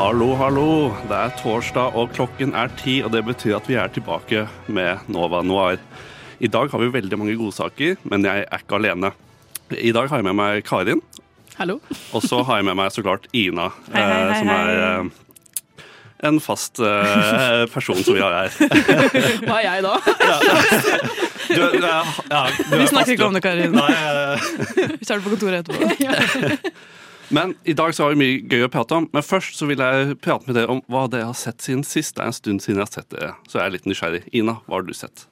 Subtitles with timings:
[0.00, 0.68] Hallo, hallo.
[1.10, 5.02] Det er torsdag, og klokken er ti, og det betyr at vi er tilbake med
[5.12, 5.76] Nova Noir.
[6.40, 9.10] I dag har vi veldig mange godsaker, men jeg er ikke alene.
[9.76, 11.02] I dag har jeg med meg Karin,
[11.58, 11.76] Hallo.
[12.16, 14.80] og så har jeg med meg så klart Ina, Hei, hei, eh, hei, som er
[14.86, 18.56] eh, en fast eh, person som vi har her.
[19.50, 19.92] Hva er jeg da?
[21.50, 23.76] Du, du er, ja, du Vi snakker fast, ikke om det, Karin.
[23.76, 23.92] Nei,
[24.96, 26.72] Vi starter på kontoret etterpå.
[27.30, 29.06] Men i dag så har vi mye gøy å prate om.
[29.14, 32.16] Men først så vil jeg prate med dere om hva dere har sett siden sist.
[32.16, 34.24] Det er en stund siden jeg har sett dere, så jeg er litt nysgjerrig.
[34.34, 35.28] Ina, hva har du sett?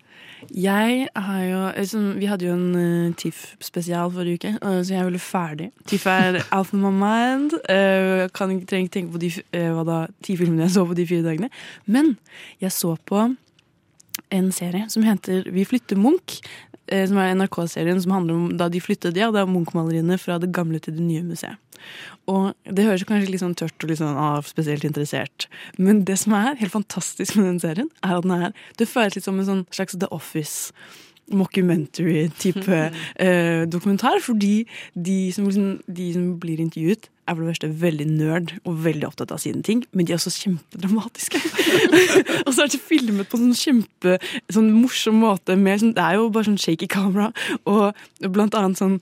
[0.55, 5.01] Jeg har jo liksom, Vi hadde jo en uh, TIFF-spesial forrige uke, uh, så jeg
[5.01, 5.69] er veldig ferdig.
[5.91, 7.59] TIFF er out of my mind.
[7.67, 11.07] Uh, kan ikke trenger tenke på de uh, da, ti filmene jeg så på de
[11.11, 11.51] fire dagene.
[11.87, 12.15] Men
[12.63, 13.27] jeg så på
[14.31, 16.41] en serie som heter Vi flytter Munch.
[16.89, 20.79] Som er NRK-serien som handler om da de flyttet ja, er Munch-maleriene fra det gamle
[20.81, 21.59] til det nye museet.
[22.31, 25.49] Og det høres kanskje litt sånn tørt og litt sånn ah, spesielt interessert.
[25.79, 29.17] Men det som er helt fantastisk med den serien, er at den er Det føles
[29.17, 30.73] litt som en sånn slags The Office.
[31.29, 32.77] Mockumentary-type
[33.27, 34.21] eh, dokumentar.
[34.25, 38.79] Fordi de som, liksom, de som blir intervjuet, er for det verste veldig nerd og
[38.87, 41.41] veldig opptatt av sine ting, men de er også kjempedramatiske.
[42.47, 44.17] og så er det filmet på en sånn kjempe
[44.55, 45.59] sånn morsom måte.
[45.59, 47.31] Med, sånn, det er jo bare sånn shaky kamera,
[47.69, 47.93] og
[48.25, 48.99] blant annet sånn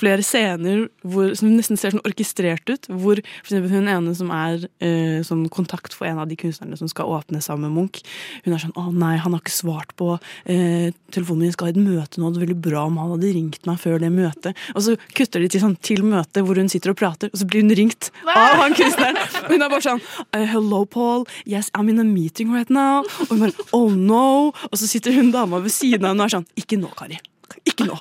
[0.00, 2.88] flere scener hvor, som nesten ser sånn orkestrert ut.
[2.90, 6.78] Hvor for eksempel hun ene som er eh, sånn kontakt for en av de kunstnerne
[6.80, 8.02] som skal åpne sammen med Munch,
[8.44, 10.14] hun er sånn 'Å nei, han har ikke svart på
[10.46, 13.34] eh, telefonen min, skal ha et møte nå, det er veldig bra om han hadde
[13.34, 14.56] ringt meg før det møtet'.
[14.74, 17.48] Og så kutter de til sånn til møte hvor hun sitter og prater, og så
[17.48, 19.18] blir hun ringt av han kunstneren.
[19.44, 20.02] Og hun er bare sånn
[20.32, 21.26] eh, 'Hello, Paul.
[21.46, 25.12] Yes, I'm in a meeting right now.' Og hun bare 'Oh no.' Og så sitter
[25.12, 27.18] hun dama ved siden av henne og er sånn 'Ikke nå, Kari.
[27.66, 27.96] Ikke nå.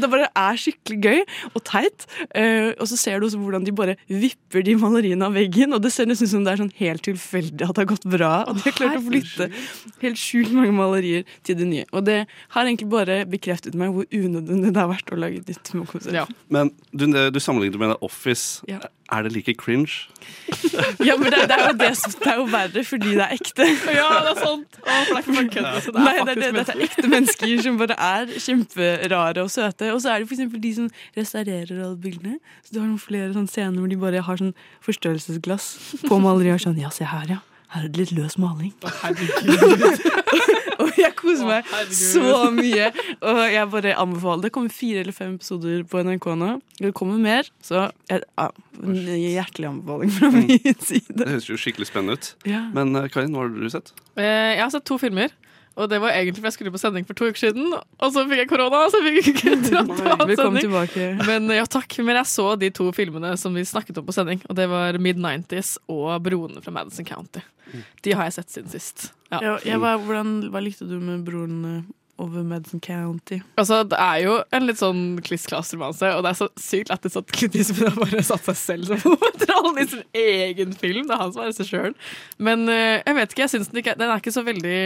[0.00, 1.20] Og det bare er skikkelig gøy
[1.52, 2.06] og teit.
[2.32, 5.74] Eh, og så ser du også hvordan de bare vipper de maleriene av veggen.
[5.76, 8.06] Og det ser nesten ut som det er sånn helt tilfeldig at det har gått
[8.08, 8.32] bra.
[8.48, 9.50] Og de har klart å flytte
[10.00, 11.88] helt sjukt mange malerier til det nye.
[11.92, 12.22] Og det
[12.56, 16.16] har egentlig bare bekreftet meg hvor unødvendig det har vært å lage et nytt Munch-museum.
[16.22, 16.24] Ja.
[16.48, 18.64] Men du, du sammenlignet med The Office.
[18.70, 18.80] Ja.
[19.10, 20.06] Er det like cringe?
[21.04, 23.32] Ja, men det, det, er jo det, som- det er jo verre fordi det er
[23.34, 23.66] ekte.
[24.00, 24.78] Ja, det er sant.
[24.80, 25.68] Å, for det er ikke bare kødd.
[25.84, 29.50] så det er Nei, det er, det, er ekte mennesker som bare er kjemperare og
[29.52, 29.89] søte.
[29.94, 32.38] Og så er det for eksempel de som restaurerer alle bildene.
[32.64, 34.54] Så du har noen flere sånne scener hvor de bare har sånn
[34.86, 35.70] forstørrelsesglass
[36.08, 36.58] på maleriet.
[36.60, 37.40] og Sånn, ja, se her, ja.
[37.70, 38.72] Her er det litt løs maling.
[40.80, 42.88] og jeg koser meg så mye.
[43.22, 44.52] Og jeg bare anbefaler det.
[44.54, 46.50] kommer fire eller fem episoder på NRK nå.
[46.80, 48.48] Det kommer mer, så jeg, ja,
[48.80, 51.14] hjertelig anbefaling fra min side.
[51.20, 52.32] Det høres jo skikkelig spennende ut.
[52.48, 52.64] Ja.
[52.74, 53.92] Men eh, Karin, hva har du sett?
[54.16, 54.24] Eh,
[54.56, 55.30] Jeg har sett to filmer.
[55.78, 57.70] Og det var egentlig for jeg skulle på sending for to uker siden.
[57.74, 61.22] Og så fikk jeg korona, så jeg fikk ikke dratt på sending.
[61.28, 61.94] Men ja, takk.
[62.02, 64.42] Men jeg så de to filmene som vi snakket om på sending.
[64.50, 67.44] Og det var Mid-90s og Broene fra Madison County.
[68.02, 69.10] De har jeg sett siden sist.
[69.30, 69.38] Ja.
[69.44, 71.84] Ja, jeg var, hvordan, hva likte du med broren eh,
[72.20, 73.38] over Madison County?
[73.54, 77.30] Altså, Det er jo en litt sånn kliss-klass-romanse, og det er så sykt lættis at
[77.30, 81.06] Clint Eastwood har bare satt seg selv som hovedrollen i sin egen film.
[81.06, 81.94] Det er han som er regissøren.
[82.42, 84.80] Men eh, jeg vet ikke, jeg synes den, ikke, den er ikke så veldig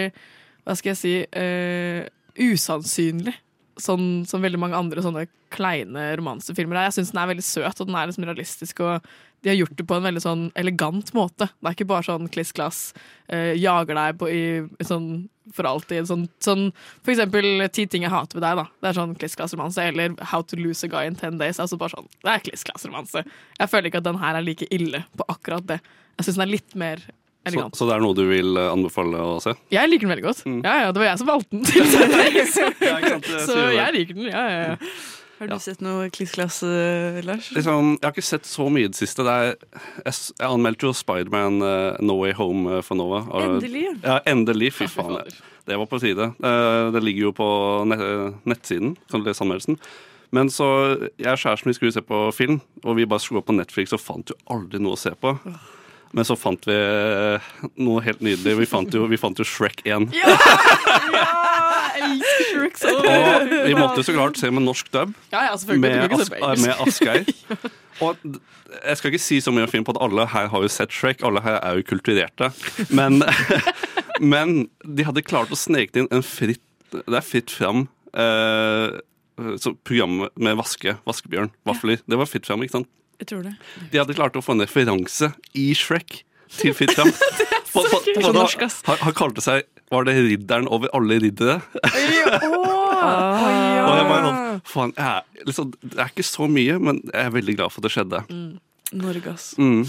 [0.65, 2.05] Hva skal jeg si uh,
[2.41, 3.37] usannsynlig.
[3.81, 6.89] Sånn som veldig mange andre sånne kleine romansefilmer er.
[6.89, 8.83] Jeg syns den er veldig søt, og den er liksom realistisk.
[8.87, 9.07] og
[9.45, 11.51] de har gjort det på en veldig sånn elegant måte.
[11.53, 12.95] Det er ikke bare sånn kliss-klass,
[13.29, 16.07] uh, jager deg på i, i sånn for alltid.
[16.09, 16.71] Sånn, sånn,
[17.05, 18.63] for eksempel Ti ting jeg hater ved deg.
[18.63, 19.85] da Det er sånn kliss-klass-romanse.
[19.91, 21.61] Eller How to lose a guy in ten days.
[21.61, 23.25] Altså bare sånn, Det er kliss-klass-romanse.
[23.61, 25.83] Jeg føler ikke at den her er like ille på akkurat det.
[26.17, 27.05] Jeg syns den er litt mer
[27.45, 29.53] Så, så det er noe du vil eh, anbefale å se?
[29.75, 30.45] Jeg liker den veldig godt.
[30.49, 30.63] Mm.
[30.65, 31.65] Ja, ja, Det var jeg som valgte den.
[31.69, 31.85] til
[32.55, 34.31] så, Ja, sant, så jeg liker den.
[34.33, 34.95] Ja, ja, ja.
[35.35, 36.69] Har du sett noe kliss-klasse,
[37.27, 37.49] Lars?
[37.53, 39.25] Liksom, jeg har ikke sett så mye i det siste.
[39.27, 39.57] Det er,
[40.07, 43.25] jeg, jeg anmeldte jo Spiderman uh, No Way Home eh, for Nova.
[43.29, 43.83] og- Endelig.
[44.05, 44.71] Ja, endelig.
[44.79, 45.19] Fy faen.
[45.27, 45.35] Det,
[45.69, 46.31] det var på tide.
[46.39, 47.49] Uh, det ligger jo på
[47.91, 48.07] net
[48.47, 48.95] nettsiden.
[49.11, 49.77] Kan du lese anmeldelsen.
[50.35, 50.67] Men så,
[51.19, 53.93] Jeg og kjæresten vi skulle se på film, og vi bare slo opp på Netflix
[53.95, 55.35] og fant jo aldri noe å se på.
[56.15, 57.47] Men så fant vi eh,
[57.83, 58.55] noe helt nydelig.
[58.61, 60.13] Vi fant jo, vi fant jo Shrek 1.
[60.15, 65.15] Jeg elsker Shrek så Og vi måtte så klart se med norsk dub.
[65.35, 65.57] Ja, ja.
[65.75, 66.31] Med, As
[66.63, 67.27] med Asgeir.
[68.05, 68.19] Og
[68.75, 71.23] jeg skal ikke si så mye film på at alle her har jo sett Shrek,
[71.27, 72.51] alle her er jo kulturerte.
[72.95, 73.23] Men,
[74.35, 76.63] men de hadde klart å sneke inn en fritt
[76.95, 78.99] Det er fritt fram eh,
[79.59, 82.03] så program med vaske, vaskebjørn, vafler.
[82.07, 82.91] Det var fritt fram, ikke sant?
[83.23, 83.55] Jeg tror det.
[83.93, 86.23] De hadde klart å få en referanse i Shrek
[86.55, 88.81] til ass.
[88.87, 91.57] Han, han kalte seg Var det ridderen over alle riddere?
[93.85, 97.35] Og jeg bare sånn, faen, jeg, liksom, Det er ikke så mye, men jeg er
[97.35, 98.21] veldig glad for at det skjedde.
[98.95, 99.47] Norge, ass.
[99.59, 99.83] Mm.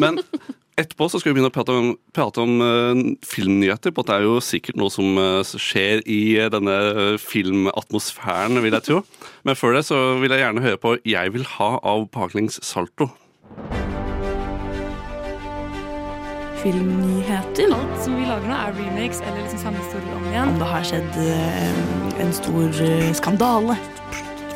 [0.00, 0.20] Men
[0.80, 3.94] etterpå så skal vi begynne å prate om, prate om uh, filmnyheter.
[3.94, 6.76] For det er jo sikkert noe som uh, skjer i uh, denne
[7.22, 9.02] filmatmosfæren, vil jeg tro.
[9.46, 13.10] Men før det så vil jeg gjerne høre på 'Jeg vil ha' av Baklengs Salto.
[16.64, 17.68] Filmnyheter.
[17.76, 20.54] Alt som vi lager nå, er remakes eller liksom samme historie om igjen.
[20.54, 21.18] Om det har skjedd
[22.24, 23.76] en stor skandale.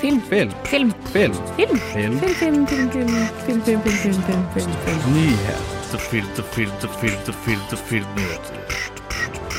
[0.00, 0.20] Film.
[0.20, 0.50] Film.
[0.64, 0.94] Film.
[1.12, 1.32] Film.
[1.56, 1.76] Film.
[1.76, 2.18] Film.
[2.18, 3.08] Film, film, film, film,
[3.46, 5.58] film, film, film, film, film, film, film.
[5.90, 8.56] Til film, til film, til film, til film, filmnyheter.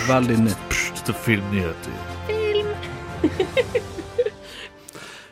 [0.07, 1.91] Veldig nytt til filmnyheter.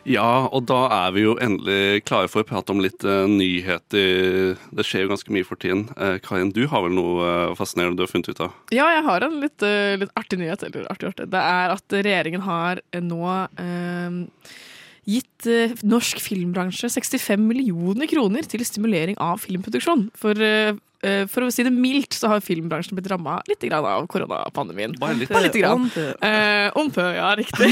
[0.07, 4.55] Ja, og da er vi jo endelig klare for å prate om litt uh, nyheter.
[4.55, 5.89] Det skjer jo ganske mye for tiden.
[5.99, 8.55] Uh, Karin, du har vel noe uh, fascinerende du har funnet ut av?
[8.71, 10.63] Ja, jeg har en litt, eh, litt artig nyhet.
[10.63, 11.27] Eller artig, artig.
[11.31, 13.23] Det er at regjeringen har eh, nå
[13.59, 14.55] eh,
[15.07, 20.09] gitt eh, norsk filmbransje 65 millioner kroner til stimulering av filmproduksjon.
[20.17, 20.75] For, eh,
[21.31, 24.95] for å si det mildt, så har filmbransjen blitt ramma litt av koronapandemien.
[25.01, 25.29] Bare litt.
[25.33, 25.87] Bare litt grann.
[25.87, 27.69] Om- Eh, Ompø, ja, riktig.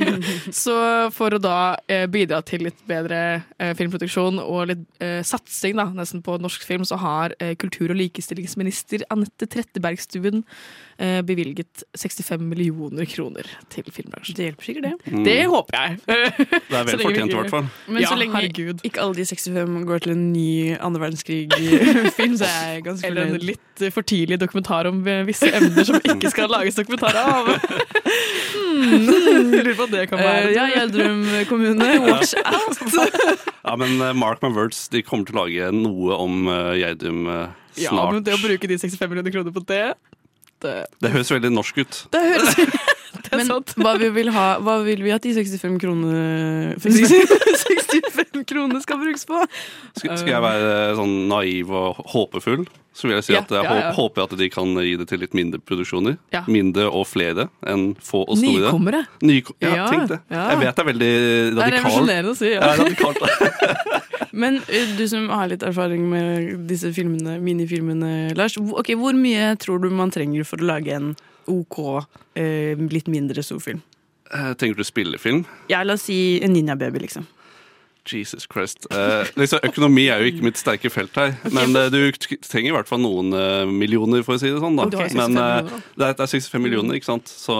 [0.62, 0.74] så
[1.14, 1.56] for å da
[1.90, 3.18] eh, bidra til litt bedre
[3.58, 7.90] eh, filmproduksjon og litt eh, satsing da, nesten på norsk film, så har eh, kultur-
[7.92, 10.42] og likestillingsminister Anette Trettebergstuen
[11.00, 14.36] eh, bevilget 65 millioner kroner til filmbransjen.
[14.38, 15.12] Det hjelper sikkert, det.
[15.14, 15.24] Mm.
[15.26, 15.98] Det håper jeg.
[16.06, 17.68] Det er vel fortjent, i hvert fall.
[17.88, 18.84] Men Ja, så lenge herregud.
[18.86, 20.48] ikke alle de 65 går til en ny
[20.78, 25.48] andre verdenskrig-film, så er ganske Eller en litt eh, for tidlig dokumentar om eh, visse
[25.50, 27.50] emner som ikke skal lages dokumentar av.
[28.80, 29.04] Hmm,
[29.52, 30.46] Lurer på hva det kan være.
[30.48, 31.18] Uh, ja, Gjerdrum
[31.50, 32.78] kommune, watch out!
[33.66, 37.76] Ja, men mark my words, de kommer til å lage noe om Gjerdrum snart.
[37.76, 39.82] Ja, men det å bruke de 65 millioner kroner på det
[40.64, 40.74] Det,
[41.04, 42.00] Det høres veldig norsk ut.
[42.16, 42.56] det høres
[43.34, 43.74] er Men sant.
[43.78, 49.24] hva vi vil ha Hva vil vi at de 65 kronene 65 kroner skal brukes
[49.28, 49.40] på?
[49.98, 52.64] Skal, skal jeg være eh, sånn naiv og håpefull,
[52.96, 53.90] så vil jeg si Ja, at jeg ja, ja.
[53.90, 56.16] hå- håper at de kan gi det til litt mindre produksjoner.
[56.34, 56.42] Ja.
[56.50, 58.66] Mindre og flere enn få og store.
[58.70, 59.02] Nykommere.
[59.22, 60.20] Nyko ja, Ja, tenk det.
[60.32, 60.46] ja.
[60.54, 61.78] Jeg vet det er veldig Det er radikalt.
[61.78, 62.50] revolusjonerende å si.
[62.50, 62.76] Ja, Ja.
[62.80, 64.30] radikalt.
[64.32, 68.54] Men eh, du som har litt erfaring med disse filmene, minifilmene, Lars.
[68.58, 71.14] hvor- Ok, Hvor mye tror du man trenger for å lage en
[71.48, 71.78] OK,
[72.38, 73.84] eh, litt mindre stor film.
[74.30, 75.42] Tenker du spillefilm?
[75.72, 77.24] Ja, la oss si en ninjababy, liksom.
[78.06, 78.86] Jesus Christ.
[78.90, 82.74] Eh, liksom, økonomi er jo ikke mitt sterke felt her, men eh, du trenger i
[82.74, 84.78] hvert fall noen eh, millioner, for å si det sånn.
[84.78, 84.88] da.
[84.88, 85.12] Okay.
[85.18, 87.30] Men eh, det, er, det er 65 millioner, ikke sant?
[87.30, 87.56] Så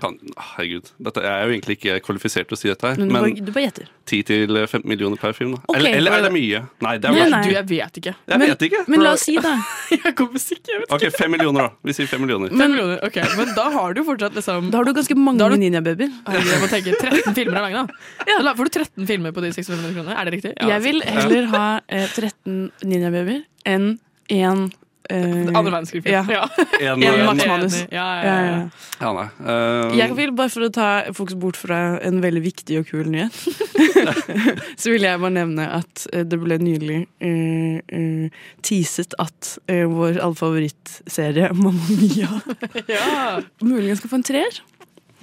[0.00, 0.90] kan, herregud.
[1.02, 3.22] Dette, jeg er jo egentlig ikke kvalifisert til å si dette her, Men du, men
[3.26, 3.88] bare, du bare gjetter.
[4.06, 5.60] 10-15 millioner per film, da.
[5.66, 6.60] Okay, Eller, eller er det mye?
[6.86, 7.40] Nei, det er Nei, nei.
[7.42, 8.12] Du, jeg vet ikke.
[8.14, 8.82] Jeg Men- vet ikke.
[8.92, 9.54] Men la oss si, det.
[10.06, 11.86] Jeg kommer sikkert, jeg vet Ok, fem millioner, da.
[11.86, 12.50] Vi sier fem millioner.
[12.54, 15.56] Fem millioner, ok, Men da har du fortsatt liksom Da har du ganske mange du-
[15.60, 16.10] Ninja Babyer.
[16.10, 18.08] Jeg må tenke 13 filmer er lange, da.
[18.32, 18.54] Ja.
[18.54, 20.16] får du 13 filmer på de 65 millioner kronene.
[20.20, 20.52] Er det riktig?
[20.60, 23.96] Ja, Jeg vil heller ha eh, 13 Ninja Babyer enn
[24.32, 24.68] én
[25.10, 26.06] eh, Andre verdenskrig.
[26.10, 26.24] Ja.
[26.28, 26.44] ja.
[26.80, 27.78] En, En eh, Max Manus.
[27.90, 28.44] Ja, ja, Ja, ja.
[28.46, 28.68] ja.
[29.00, 29.26] Ja, nei.
[29.46, 33.10] Eh, Jeg vil bare for å ta fokus bort fra en veldig viktig og kul
[33.12, 33.34] nyhet,
[34.80, 39.84] så vil jeg bare nevne at eh, det ble nylig uh, uh, teaset at eh,
[39.88, 42.40] vår alle favorittserie, Mamma Mia,
[42.88, 43.04] ja.
[43.62, 44.60] muligens skal få en treer.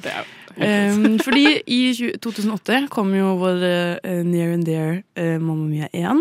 [0.03, 1.79] Det er Um, fordi i
[2.21, 6.19] 2008 kom jo vår uh, Near and Dear uh, Mamma Mia 1.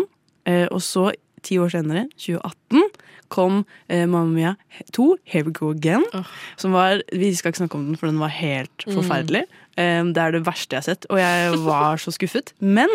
[0.49, 1.11] Uh, og så,
[1.45, 2.81] ti år senere, 2018,
[3.33, 4.53] kom eh, Mamma Mia
[4.93, 6.05] 2, Here We Go Again.
[6.13, 6.29] Oh.
[6.61, 9.45] Som var, Vi skal ikke snakke om den, for den var helt forferdelig.
[9.73, 12.53] Um, det er det verste jeg har sett, og jeg var så skuffet.
[12.61, 12.91] Men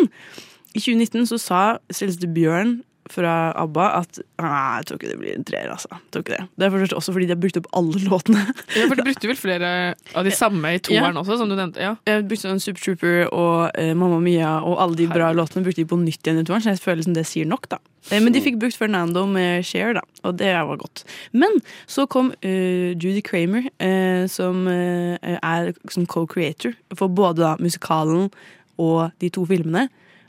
[0.75, 2.78] i 2019 så sa selveste Bjørn
[3.12, 5.71] fra ABBA at «Nei, jeg tror ikke det blir en treer.
[5.73, 5.88] altså.
[5.93, 8.45] Jeg tror ikke Det Det er for også fordi de har brukt opp alle låtene.
[8.79, 9.71] Ja, for Du brukte vel flere
[10.15, 11.81] av de samme i toeren også, som du nevnte?
[11.83, 11.95] Ja.
[12.07, 15.38] Jeg brukte sånn Super Trooper og eh, Mamma Mia og alle de bra Herre.
[15.41, 17.69] låtene brukte de på nytt igjen i toeren, så jeg føler som det sier nok,
[17.73, 17.81] da.
[18.11, 21.05] Eh, men de fikk brukt Fernando med Cher, da, og det var godt.
[21.33, 21.59] Men
[21.91, 28.29] så kom eh, Judy Kramer, eh, som eh, er som co-creator for både da musikalen
[28.79, 29.88] og de to filmene,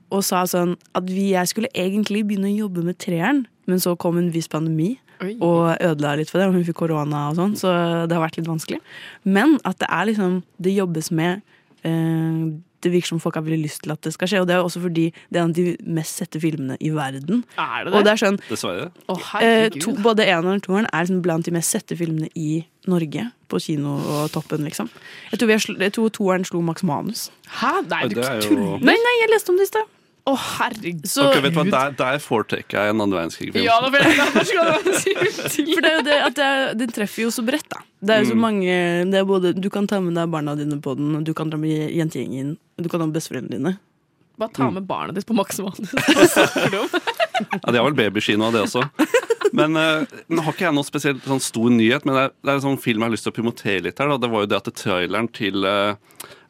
[0.09, 3.95] og sa sånn at vi, jeg skulle egentlig begynne å jobbe med treeren, men så
[3.99, 5.35] kom en viss pandemi Oi.
[5.43, 6.47] og ødela litt for det.
[6.49, 7.73] og Hun fikk korona og sånn, så
[8.09, 8.79] det har vært litt vanskelig.
[9.25, 11.41] Men at det er liksom Det jobbes med
[11.83, 12.49] eh,
[12.79, 14.41] det virker som folk har veldig lyst til at det skal skje.
[14.43, 17.43] Og det er også fordi det er en av de mest sette filmene i verden.
[17.59, 17.97] Er det det?
[17.99, 18.85] Og det er sånn Dessverre.
[19.11, 22.63] Oh, eh, to, Både eneren og toeren er liksom blant de mest sette filmene i
[22.89, 23.27] Norge.
[23.51, 24.89] På kino og toppen, liksom.
[25.33, 27.27] Jeg tror, vi har jeg tror toeren slo Max Manus.
[27.59, 27.81] Hæ?
[27.89, 28.31] Nei, du tuller!
[28.37, 29.95] er jo- Nei, nei, jeg leste om det i sted.
[30.29, 31.05] Å, herregud.
[31.09, 33.65] Så- Ok, vet du hva, Der, der foretrekker jeg en andre verdenskrig-film.
[33.65, 35.65] Ja, da jeg.
[35.73, 36.49] For det det at det,
[36.83, 37.81] den treffer jo så bredt, da.
[37.99, 38.43] Det er jo så Mm.
[38.45, 38.71] mange
[39.11, 41.57] det er både, Du kan ta med deg barna dine på den, du kan dra
[41.57, 43.77] med jentegjengen, du kan ha med besteforeldrene dine.
[44.39, 45.79] Bare ta med barna ditt på maksimalt.
[47.39, 48.83] Ja, De har vel babykino av det også.
[49.55, 52.51] Men eh, nå har ikke jeg noe spesielt sånn stor nyhet, men det er, det
[52.51, 54.11] er en sånn film jeg har lyst til å promotere litt her.
[54.11, 54.17] Da.
[54.19, 55.95] Det var jo det at traileren til uh,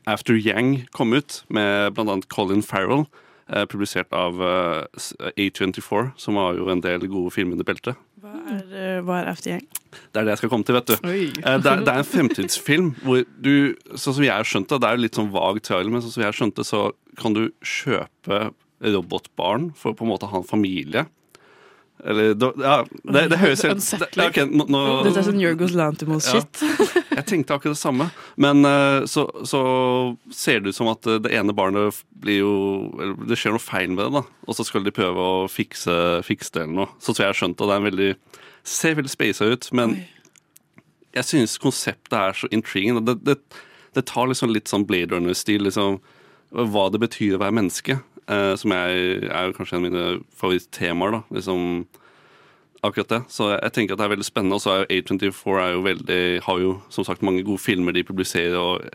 [0.10, 2.18] After Yang kom ut, med bl.a.
[2.34, 3.06] Colin Farrell.
[3.50, 8.00] Eh, publisert av eh, A24, som har jo en del gode filmer under beltet.
[8.20, 10.96] Hva er, eh, hva er After Det er det jeg skal komme til, vet du.
[10.96, 13.54] Eh, Det er, det er en fremtidsfilm hvor du,
[13.96, 16.16] sånn som jeg har skjønt det, det er jo litt sånn vag trailer, men sånn
[16.18, 16.84] som jeg har skjønt det, så
[17.20, 21.06] kan du kjøpe robotbarn for på en måte å ha en familie.
[22.00, 22.32] Eller,
[22.64, 26.62] ja, det, det høres helt det, Okay, nå, nå, Dette er sånn Jørgos Lantimos-shit.
[27.20, 28.10] Jeg tenkte akkurat det samme.
[28.40, 29.62] Men eh, så, så
[30.34, 32.54] ser det ut som at eh, det ene barnet blir jo
[33.28, 34.24] Det skjer noe feil med det, da.
[34.48, 35.96] Og så skal de prøve å fikse,
[36.28, 36.94] fikse det eller noe.
[36.98, 37.68] Så tror jeg jeg har skjønt det.
[37.68, 38.12] Det er en veldig,
[38.76, 39.70] ser veldig spasa ut.
[39.76, 39.98] Men
[41.18, 43.02] jeg synes konseptet er så intriguing.
[43.06, 43.38] Det, det,
[43.98, 45.66] det tar liksom litt sånn Blade Runner-stil.
[45.68, 46.00] Liksom,
[46.74, 48.00] hva det betyr å være menneske.
[48.30, 50.06] eh, som jeg, er kanskje en av mine
[50.38, 51.18] favorittemaer.
[51.18, 51.88] da, liksom
[52.84, 53.22] akkurat det.
[53.32, 54.58] Så jeg tenker at det er veldig spennende.
[54.58, 57.96] Og så er jo A24 er jo veldig, har jo som sagt mange gode filmer
[57.96, 58.90] de publiserer, og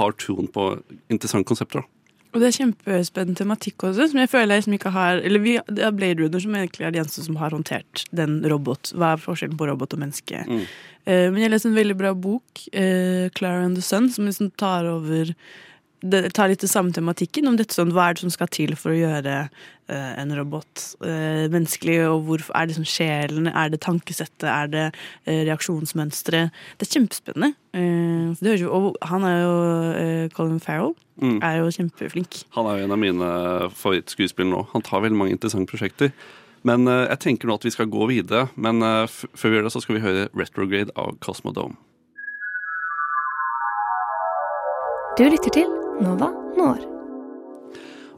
[0.00, 0.72] har troen på
[1.12, 1.80] interessante konsepter.
[1.80, 2.00] da.
[2.30, 5.56] Og det er kjempespennende tematikk også, som jeg føler jeg som ikke har Eller vi,
[5.66, 8.92] det er Blade Runner som egentlig er de eneste som har håndtert den robot.
[8.94, 10.44] Hva er forskjellen på robot og menneske?
[10.46, 10.62] Mm.
[11.08, 14.52] Uh, men jeg leste en veldig bra bok, uh, 'Clara and the Sun', som liksom
[14.54, 15.34] tar over
[16.02, 18.72] det tar litt det samme tematikken om dette sånn, hva er det som skal til
[18.78, 19.34] for å gjøre
[19.90, 24.70] eh, en robot eh, menneskelig, og hvor er det sånn sjelen, er det tankesettet, er
[24.72, 24.86] det
[25.26, 26.50] eh, reaksjonsmønstre?
[26.80, 27.52] Det er kjempespennende.
[27.76, 29.54] Eh, det høres jo, og han er jo
[30.00, 31.36] eh, Colin Farrell, Mm.
[31.44, 32.46] er jo kjempeflink.
[32.56, 33.26] Han er jo en av mine
[33.76, 34.62] favorittskuespillere nå.
[34.72, 36.14] Han tar veldig mange interessante prosjekter.
[36.64, 38.46] Men eh, jeg tenker nå at vi skal gå videre.
[38.56, 41.76] Men eh, f før vi gjør det, så skal vi høre 'Retrograde' av Cosmodome.
[45.18, 46.84] Du lytter til Nova Når.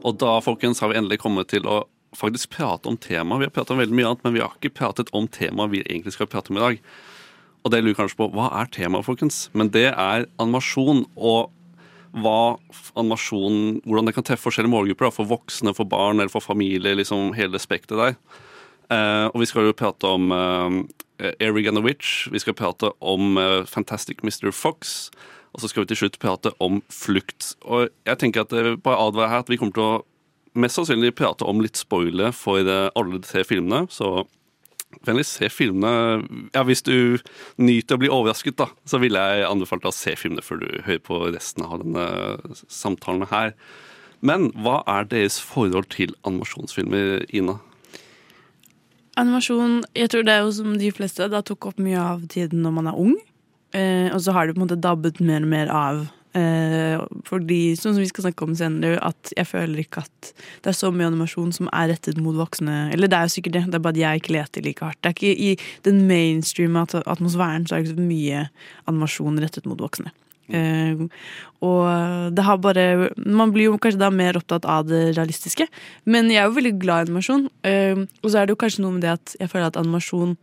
[0.03, 1.83] Og da folkens, har vi endelig kommet til å
[2.17, 3.41] faktisk prate om temaet.
[3.41, 5.81] Vi har pratet om veldig mye annet, men vi har ikke pratet om temaet vi
[5.83, 6.79] egentlig skal prate om i dag.
[7.63, 9.47] Og det lurer kanskje på hva er temaet, folkens?
[9.55, 11.05] Men det er animasjon.
[11.15, 11.51] Og
[12.13, 12.55] hva
[12.99, 15.07] animasjon, hvordan det kan treffe forskjellige målgrupper.
[15.07, 16.95] Da, for voksne, for barn eller for familie.
[16.99, 18.19] liksom Hele spekteret der.
[18.93, 22.27] Eh, og vi skal jo prate om eh, Eric and the Witch.
[22.31, 24.51] Vi skal prate om eh, Fantastic Mr.
[24.51, 25.09] Fox.
[25.53, 27.53] Og så skal vi til slutt prate om flukt.
[27.69, 30.01] Og jeg tenker at det bare advarer her at vi kommer til å
[30.57, 33.85] mest sannsynlig prate om litt spoiler for eh, alle de tre filmene.
[33.93, 34.25] Så
[35.05, 36.23] vennligst se filmene.
[36.53, 37.19] Ja, Hvis du
[37.57, 40.69] nyter å bli overrasket, da, så ville jeg anbefalt deg å se filmene før du
[40.85, 42.07] hører på resten av denne
[42.69, 43.53] samtalen her.
[44.23, 47.57] Men hva er deres forhold til animasjonsfilmer, Ina?
[49.19, 52.63] Animasjon, jeg tror det er jo som de fleste, da tok opp mye av tiden
[52.65, 53.17] når man er ung.
[53.73, 56.03] Eh, og så har det på en måte dabbet mer og mer av.
[56.33, 56.97] Eh,
[57.29, 60.31] fordi, sånn som vi skal snakke om senere, at jeg føler ikke at
[60.65, 62.87] det er så mye animasjon som er rettet mot voksne.
[62.93, 64.99] Eller det er jo sikkert det, det er bare at jeg ikke leter like hardt.
[65.01, 65.51] Det er ikke I
[65.85, 68.45] den mainstream-atmosfæren, så er det ikke så mye
[68.89, 70.13] animasjon rettet mot voksne.
[70.53, 71.05] Uh,
[71.63, 75.69] og det har bare Man blir jo kanskje da mer opptatt av det realistiske.
[76.03, 77.45] Men jeg er jo veldig glad i animasjon.
[77.63, 80.35] Uh, og så er det jo kanskje noe med det at jeg føler at animasjon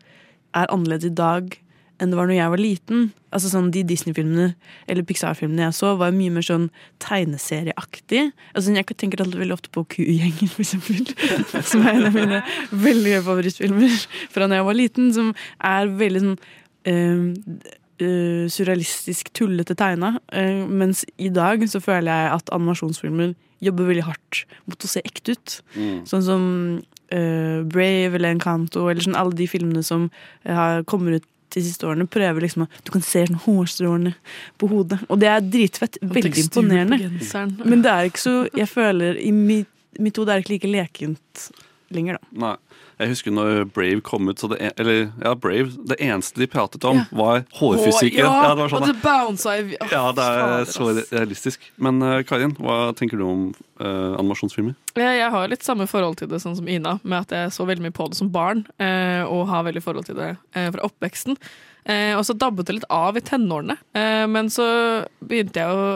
[0.57, 1.53] er annerledes i dag
[2.01, 3.09] enn det var når jeg var liten.
[3.31, 4.55] Altså sånn De Disney-filmene
[4.91, 6.69] eller Pixar-filmene jeg så, var mye mer sånn
[7.03, 8.31] tegneserieaktig.
[8.55, 11.13] Altså Jeg tenker alltid veldig ofte på Kugjengen, for eksempel.
[11.71, 12.41] som er en av mine
[12.73, 13.99] veldig favorittfilmer
[14.33, 15.13] fra da jeg var liten.
[15.17, 15.35] Som
[15.73, 16.41] er veldig sånn
[16.91, 17.27] uh,
[18.03, 20.17] uh, surrealistisk, tullete tegna.
[20.33, 25.03] Uh, mens i dag så føler jeg at animasjonsfilmer jobber veldig hardt mot å se
[25.05, 25.61] ekte ut.
[25.77, 25.97] Mm.
[26.09, 26.45] Sånn som
[27.11, 30.09] eh, Brave eller Encanto, eller sånn alle de filmene som
[30.47, 34.15] eh, kommer ut de siste årene, prøver liksom å Du kan se sånn hårstråene
[34.61, 35.01] på hodet.
[35.09, 35.99] Og det er dritfett.
[36.03, 37.11] Veldig imponerende.
[37.65, 40.73] Men det er ikke så Jeg føler I mitt, mitt hode er det ikke like
[40.77, 41.51] lekent
[41.91, 42.41] lenger, da.
[42.47, 42.57] Nei.
[43.01, 46.49] Jeg husker når Brave kom ut, så det, en- eller, ja, Brave, det eneste de
[46.53, 48.27] pratet om, var hårfysikken.
[48.27, 51.65] Hår, ja, det var sånn, og det bounsa i oh, ja, det er så realistisk.
[51.81, 53.47] Men uh, Karin, hva tenker du om
[53.81, 54.77] uh, animasjonsfilmer?
[55.01, 57.65] Jeg, jeg har litt samme forhold til det sånn som Ina, med at jeg så
[57.71, 61.41] veldig mye på det som barn, uh, og har veldig forhold til det fra oppveksten.
[61.91, 63.75] Og så dabbet det litt av i tenårene,
[64.29, 64.67] men så
[65.25, 65.87] begynte jeg å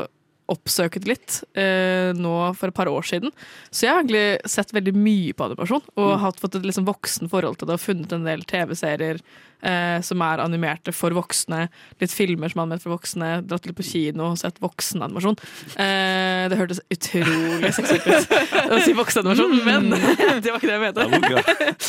[0.52, 3.32] oppsøke det litt eh, nå for et par år siden.
[3.70, 6.20] Så jeg har egentlig sett veldig mye på animasjon, og Mm.
[6.20, 9.20] hatt fått et liksom voksen forhold til det, og funnet en del TV-serier
[9.64, 11.68] eh, som er animerte for voksne,
[12.02, 15.38] litt filmer som er animert for voksne, dratt litt på kino og sett voksenanimasjon.
[15.80, 18.36] Eh, det hørtes utrolig seksuelt ut
[18.76, 19.88] å si voksenanimasjon, men
[20.44, 21.10] det var ikke det jeg mente.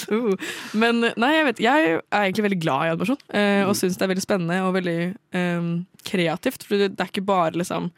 [0.15, 0.35] Uh.
[0.77, 4.05] Men nei, jeg vet Jeg er egentlig veldig glad i animasjon, eh, og syns det
[4.05, 4.99] er veldig spennende og veldig
[5.35, 5.69] eh,
[6.05, 6.63] kreativt.
[6.67, 7.89] For det er ikke bare liksom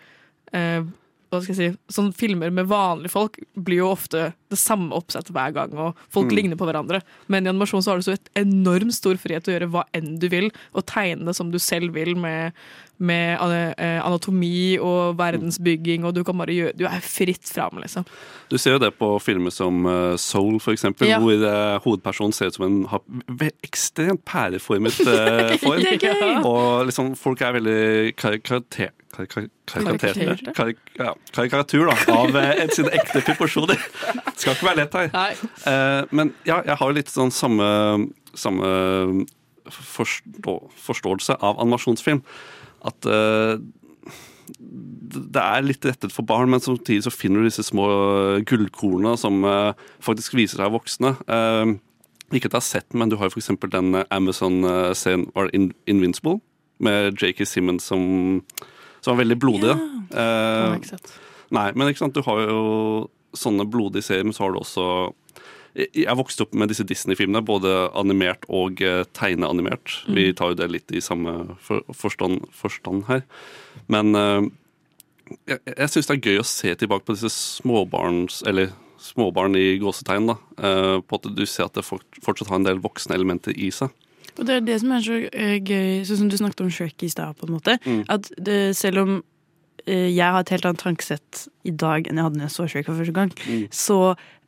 [0.53, 0.81] eh,
[1.27, 5.33] hva skal jeg si, sånn Filmer med vanlige folk blir jo ofte det samme oppsettet
[5.35, 6.35] hver gang, og folk Mm.
[6.37, 7.01] ligner på hverandre.
[7.27, 9.83] Men i animasjon så har du så et enormt stor frihet til å gjøre hva
[9.93, 12.53] enn du vil, og tegne det som du selv vil, med,
[12.97, 13.43] med
[13.77, 18.05] eh, anatomi og verdensbygging, og du kan bare gjøre Du er fritt fram, liksom.
[18.49, 21.19] Du ser jo det på filmer som eh, Soul, for eksempel, Ja.
[21.19, 23.01] hvor eh, hovedpersonen ser ut som en har
[23.67, 24.95] ekstremt pæreformet
[25.59, 26.45] form.
[26.45, 28.93] Og liksom, folk er veldig karikater...
[29.25, 33.81] Karik ja, karikatur da, av eh, sine ekte proporsjoner.
[34.35, 35.09] Skal ikke være lett her.
[35.71, 37.67] Eh, men ja, jeg har jo litt sånn samme,
[38.37, 38.69] samme
[39.71, 40.55] forstå,
[40.85, 42.21] forståelse av animasjonsfilm.
[42.87, 43.57] At eh,
[44.57, 47.87] det er litt rettet for barn, men samtidig så finner du disse små
[48.47, 51.15] gullkornene som eh, faktisk viser seg voksne.
[51.27, 51.75] Eh,
[52.33, 55.55] ikke at jeg har sett den, men du har jo eksempel den Amazon-serien var det
[55.55, 56.41] In Invincible,
[56.83, 57.45] med J.K.
[57.47, 58.41] Simmons som,
[59.01, 59.77] som var veldig blodig.
[60.13, 60.99] Har jeg.
[61.55, 62.59] Nei, men ikke sant, du har jo
[63.37, 64.87] sånne blodige serier, men så har du også
[65.77, 69.13] jeg vokste opp med disse Disney-filmene, både animert og tegneanimert.
[69.13, 69.97] tegneanimert.
[70.15, 73.21] Vi tar jo det litt i samme for, forstand, forstand her.
[73.93, 74.47] Men uh,
[75.45, 78.41] jeg, jeg syns det er gøy å se tilbake på disse småbarns...
[78.49, 80.37] Eller småbarn i gåsetegn, da.
[80.57, 83.69] Uh, på at du ser at det fort, fortsatt har en del voksne elementer i
[83.69, 83.93] seg.
[84.37, 87.03] Og det er det som er så eh, gøy, sånn som du snakket om Shrek
[87.03, 87.77] i stad, på en måte.
[87.85, 88.03] Mm.
[88.13, 89.13] At det, selv om
[89.85, 92.67] eh, jeg har et helt annet tankesett i dag enn jeg hadde da jeg så
[92.69, 93.67] Shrek for første gang, Mm.
[93.73, 93.99] så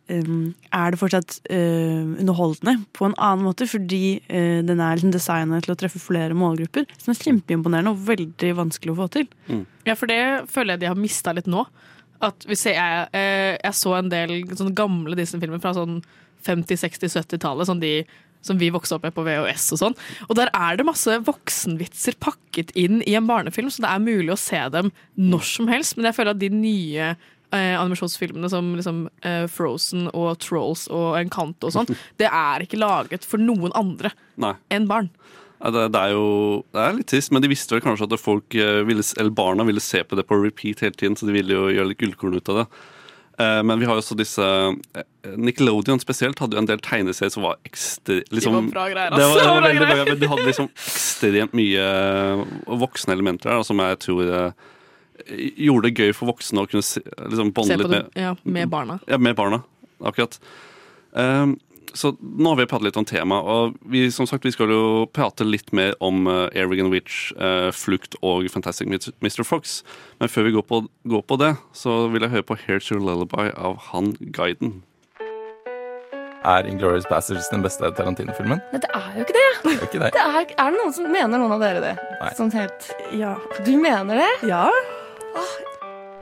[0.09, 5.11] um, er det fortsatt uh, underholdende på en annen måte, fordi uh, den er liksom
[5.13, 6.87] designet til å treffe flere målgrupper.
[6.97, 9.27] Som er kjempeimponerende og veldig vanskelig å få til.
[9.85, 11.65] Ja, for det føler jeg de har mista litt nå.
[12.25, 16.01] At hvis jeg, eh, jeg så en del sånne gamle Disney-filmer fra sånn
[16.43, 17.69] 50-, 60-, 70-tallet.
[17.69, 17.93] Sånn de
[18.45, 19.97] som vi vokste opp med på VHS og sånn.
[20.27, 24.33] Og der er det masse voksenvitser pakket inn i en barnefilm, så det er mulig
[24.35, 25.97] å se dem når som helst.
[25.97, 31.19] Men jeg føler at de nye eh, animasjonsfilmene som liksom, eh, Frozen og Trolls og
[31.19, 35.11] Encanto og sånn, det er ikke laget for noen andre enn barn.
[35.59, 36.27] Det, det er jo
[36.71, 39.65] det er litt trist, men de visste vel kanskje at folk eh, ville, eller barna
[39.67, 42.39] ville se på det på repeat hele tiden, så de ville jo gjøre litt gullkorn
[42.39, 42.65] ut av det.
[43.39, 45.03] Eh, Men vi har jo også disse eh,
[45.39, 48.31] Nickelodeon spesielt hadde jo en del tegneserier som var ekstremt...
[48.35, 51.55] Liksom, var bra greier, Det var, det var veldig bra, men de hadde liksom ekstremt
[51.59, 52.43] mye eh,
[52.83, 54.33] voksne elementer der, som jeg tror
[55.29, 56.81] gjorde det gøy for voksne å kunne
[57.29, 58.95] liksom, bonde litt med ja, med barna.
[59.07, 59.59] ja, med barna.
[59.99, 60.37] Akkurat.
[61.19, 61.57] Ehm,
[61.93, 65.05] så nå har vi pratet litt om temaet, og vi, som sagt, vi skal jo
[65.15, 69.43] prate litt mer om uh, Airwigan Witch, uh, Flukt og Fantastic Mr.
[69.47, 69.79] Fox.
[70.19, 73.01] Men før vi går på, går på det, så vil jeg høre på Here's Your
[73.03, 74.81] Lullaby av han guiden.
[76.47, 78.61] Er Inglourious Bastards den beste Tarantino-filmen?
[78.71, 79.47] Nei, det er jo ikke det.
[79.63, 80.11] Det er ikke det.
[80.15, 81.95] det er, er det noen som mener noen av dere det?
[82.21, 82.33] Nei.
[82.39, 83.35] Sånn helt Ja.
[83.67, 84.31] Du mener det?
[84.47, 84.67] ja.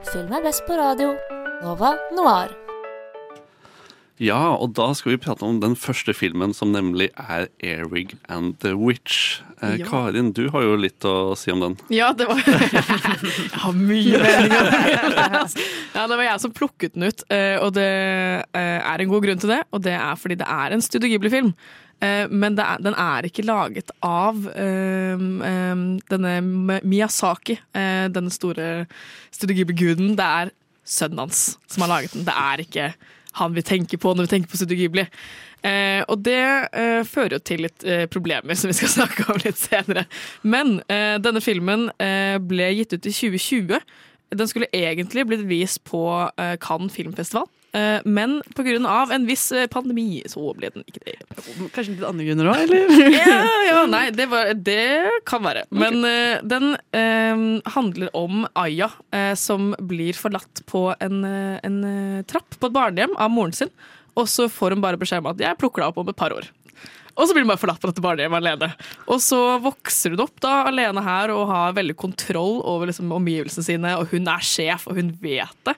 [0.08, 1.12] Film er best på radio.
[1.62, 2.54] Nova Noir.
[4.18, 8.56] Ja, og da skal vi prate om den første filmen, som nemlig er Airwig and
[8.64, 9.40] the Witch.
[9.62, 9.86] Eh, Ja.
[9.86, 11.76] Karin, du har jo litt å si om den.
[11.94, 14.70] Ja, det var Jeg har mye meninger.
[15.94, 19.22] ja, det var jeg som plukket den ut, eh, og det eh, er en god
[19.26, 19.60] grunn til det.
[19.74, 21.52] Og det er fordi det er en Studio Ghibli-film.
[22.00, 26.36] Eh, Men det er, den er ikke laget av um, um, denne
[26.86, 28.86] Miyazaki, eh, denne store
[29.34, 30.14] Studio Ghibli-guden.
[30.18, 30.52] Det er
[30.88, 32.26] sønnen hans som har laget den.
[32.26, 32.88] Det er ikke
[33.38, 35.04] han vi tenker på når vi tenker på Studio Ghibli.
[35.66, 39.40] Eh, og det eh, fører jo til litt eh, problemer som vi skal snakke om
[39.44, 40.06] litt senere.
[40.42, 43.88] Men eh, denne filmen eh, ble gitt ut i 2020.
[44.38, 46.02] Den skulle egentlig blitt vist på
[46.36, 47.48] eh, Cannes filmfestival.
[47.76, 49.06] Eh, men pga.
[49.12, 51.16] en viss eh, pandemi så ble den ikke det.
[51.74, 53.12] Kanskje litt andre grunner òg, eller?
[53.12, 55.66] Ja, ja, nei, det, var, det kan være.
[55.70, 56.40] Men okay.
[56.48, 62.56] den eh, handler om Aya, eh, som blir forlatt på en, eh, en eh, trapp
[62.56, 63.72] på et barnehjem av moren sin.
[64.18, 66.32] Og så får hun bare beskjed om at 'jeg plukker deg opp om et par
[66.34, 66.48] år'.
[67.18, 68.68] Og så blir hun bare forlatt på dette barnehjemmet alene.
[69.10, 73.66] Og så vokser hun opp da alene her og har veldig kontroll over liksom, omgivelsene
[73.66, 75.74] sine, og hun er sjef, og hun vet det.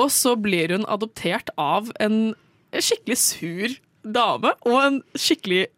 [0.00, 2.34] Og så blir hun adoptert av en
[2.74, 5.68] skikkelig sur dame og en skikkelig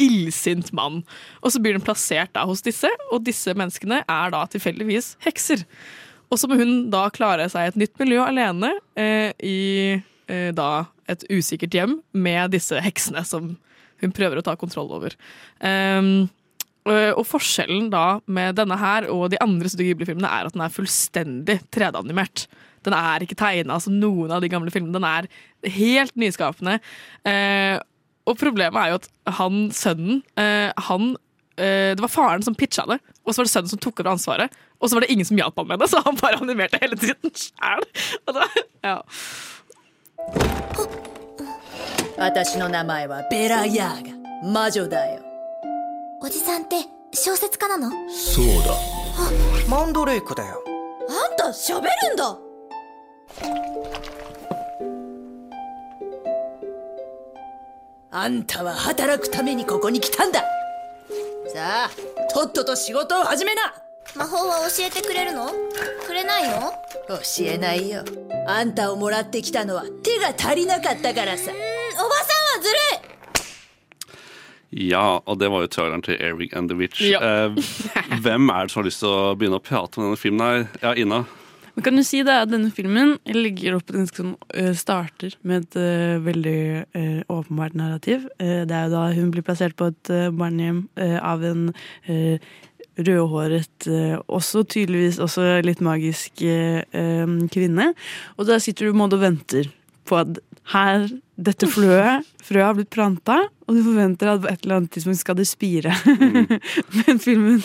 [0.00, 1.02] illsint mann.
[1.42, 5.64] Og så blir hun plassert da hos disse, og disse menneskene er da tilfeldigvis hekser.
[6.30, 9.60] Og så må hun da klare seg et nytt miljø alene eh, i
[9.94, 13.54] eh, da et usikkert hjem med disse heksene som
[14.02, 15.14] hun prøver å ta kontroll over.
[15.60, 16.26] Um,
[16.84, 20.72] og forskjellen da med denne her og de andre Studio Ghibli-filmene er at den er
[20.72, 22.44] fullstendig 3D-animert.
[22.85, 24.95] Den er ikke tegna som noen av de gamle filmene.
[24.95, 25.27] Den er
[25.77, 26.79] helt nyskapende.
[27.27, 27.77] Eh,
[28.29, 31.13] og problemet er jo at han sønnen eh, han,
[31.57, 34.13] eh, Det var faren som pitcha det, og så var det sønnen som tok over
[34.13, 34.59] ansvaret.
[34.79, 36.99] Og så var det ingen som hjalp ham med det, så han bare animerte hele
[36.99, 37.83] tiden sjæl.
[38.83, 39.01] Ja.
[42.19, 44.03] 私の名前はベラ・ヤー
[44.43, 45.21] ガ魔女だよ
[46.21, 46.75] おじさんって
[47.13, 50.61] 小説家なのそうだマンドレイクだよ
[51.07, 52.42] あんた喋るんだ
[58.10, 60.40] あんたは働くためにここに来たんだ
[61.52, 61.90] さあ
[62.32, 63.74] とっとと仕事を始めな
[64.16, 65.50] 魔法は教えてくれるの
[66.06, 66.72] くれないの
[67.08, 68.04] 教えないよ
[68.46, 71.58] あんたをもらってきたのは手が足りなかったからさおばさ
[71.98, 72.76] んはずる
[73.10, 73.14] い
[74.76, 77.00] Ja, og det var jo traileren til Eric and the Witch.
[77.08, 77.46] Ja.
[77.46, 77.50] Eh,
[78.22, 80.64] hvem er det som har lyst til å begynne å prate om denne filmen her?
[80.82, 81.24] Ja, Ina?
[81.74, 84.34] Men kan du si det at denne filmen ligger opp den sånn
[84.78, 86.60] starter med et uh, veldig
[86.94, 88.28] uh, åpenbart narrativ.
[88.38, 90.84] Uh, det er jo da hun blir plassert på et barnehjem
[91.18, 91.66] av en
[92.94, 93.88] rødhåret,
[94.30, 96.44] også tydeligvis også litt magisk
[97.50, 97.88] kvinne.
[98.38, 99.70] Og da sitter du på en måte og venter
[100.06, 100.38] på at
[100.70, 104.92] her, dette frøet, frøet har blitt planta, og du forventer at på et eller annet
[104.94, 105.90] tidspunkt skal det spire.
[107.00, 107.62] Men filmen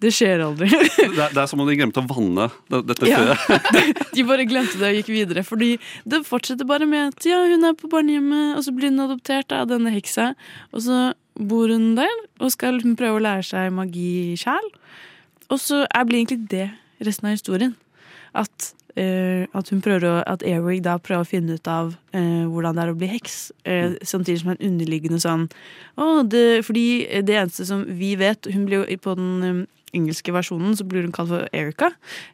[0.00, 0.68] Det skjer aldri.
[0.70, 3.18] Det er, det er som om de glemte å vanne dette Ja.
[3.34, 3.68] frøet.
[4.16, 5.42] De bare glemte det og gikk videre.
[5.44, 5.72] Fordi
[6.08, 9.52] det fortsetter bare med at ja, hun er på barnehjemmet, og så blir hun adoptert
[9.56, 10.30] av denne heksa.
[10.72, 11.00] Og så
[11.34, 14.70] bor hun der og skal prøve å lære seg magi sjæl.
[15.50, 16.68] Og så blir egentlig det
[17.04, 17.74] resten av historien.
[18.34, 22.76] At, at hun prøver å, at Airwig da prøver å finne ut av eh, hvordan
[22.76, 23.38] det er å bli heks.
[23.66, 25.48] Eh, samtidig som en underliggende sånn
[25.98, 26.86] oh, det, Fordi
[27.26, 29.62] det eneste som vi vet Hun blir jo på den um,
[29.94, 31.92] engelske versjonen så blir hun kalt for Erica.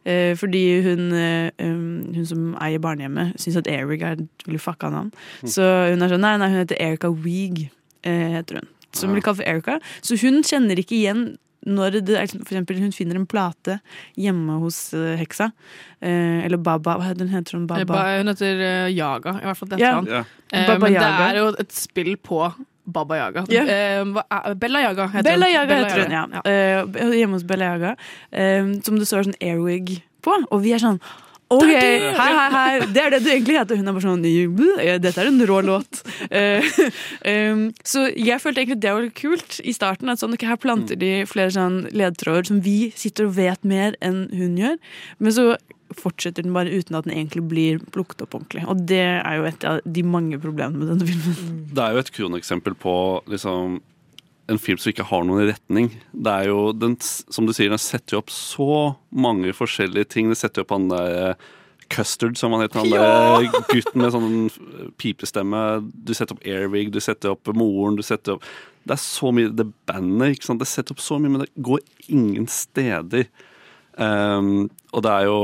[0.08, 4.62] Eh, fordi hun, eh, um, hun som eier barnehjemmet, syns at Eric er et veldig
[4.62, 5.12] fucka navn.
[5.42, 5.52] Mm.
[5.54, 7.70] Så hun er sånn Nei, nei, hun heter Erica Weeg,
[8.04, 8.68] eh, heter hun.
[8.96, 9.78] Som blir kalt for Erica.
[10.02, 11.24] Så hun kjenner ikke igjen
[11.66, 13.80] når det er, for eksempel hun finner en plate
[14.16, 15.50] hjemme hos eh, heksa.
[16.00, 16.94] Eh, eller Baba.
[16.96, 17.34] Hva heter hun?
[17.34, 18.00] Heter hun Baba?
[18.18, 19.68] Hun heter eh, Yaga, i hvert fall.
[19.74, 19.94] Det Ja.
[20.00, 20.12] heter.
[20.20, 20.24] Ja.
[20.52, 22.42] Eh, Baba men det er jo et spill på
[22.90, 23.44] Baba Yaga.
[23.52, 24.02] Yeah.
[24.02, 25.54] Uh, hva er- Bella Yaga heter Bella hun.
[25.54, 27.04] Yaga Bella heter hun, ja.
[27.04, 27.92] Uh, hjemme hos Bella Yaga.
[28.32, 30.34] Uh, som det står sånn Airwig på.
[30.50, 30.98] Og vi er sånn
[31.50, 32.36] OK, Det er hei, det!
[32.38, 32.86] hei, hei.
[32.94, 33.78] Det er det du egentlig heter.
[33.80, 36.02] Hun er bare sånn Dette er en rå låt.
[36.30, 36.68] Eh,
[37.50, 40.12] um, så jeg følte egentlig det var litt kult i starten.
[40.12, 43.98] At sånn, okay, her planter de flere sånn ledtråder som vi sitter og vet mer
[43.98, 44.78] enn hun gjør.
[45.18, 45.48] Men så
[45.98, 48.62] fortsetter den bare uten at den egentlig blir plukket opp ordentlig.
[48.70, 51.64] Og det er jo et av de mange problemene med denne filmen.
[51.74, 52.94] Det er jo et kroneksempel på
[53.30, 53.80] liksom,
[54.50, 55.92] en film som ikke har noen retning.
[56.10, 58.70] Det er jo, den, som du sier, den setter jo opp så
[59.14, 60.30] mange forskjellige ting.
[60.32, 61.48] Det setter opp han der eh,
[61.90, 62.82] Custard, som han heter.
[62.82, 63.62] Han Ja!
[63.70, 65.62] gutten med sånn pipestemme.
[65.90, 68.46] Du setter opp Airwig, du setter opp moren, du setter opp
[68.86, 70.62] Det er så mye Det bandet, ikke sant.
[70.62, 73.26] Det setter opp så mye, men det går ingen steder.
[73.98, 75.40] Um, og det er jo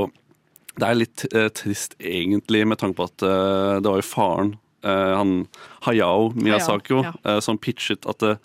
[0.76, 4.50] det er litt uh, trist, egentlig, med tanke på at uh, det var jo faren,
[4.84, 5.30] uh, han
[5.86, 7.32] Hayao Miyazako, Hayao, ja.
[7.32, 8.36] eh, som pitchet at eh,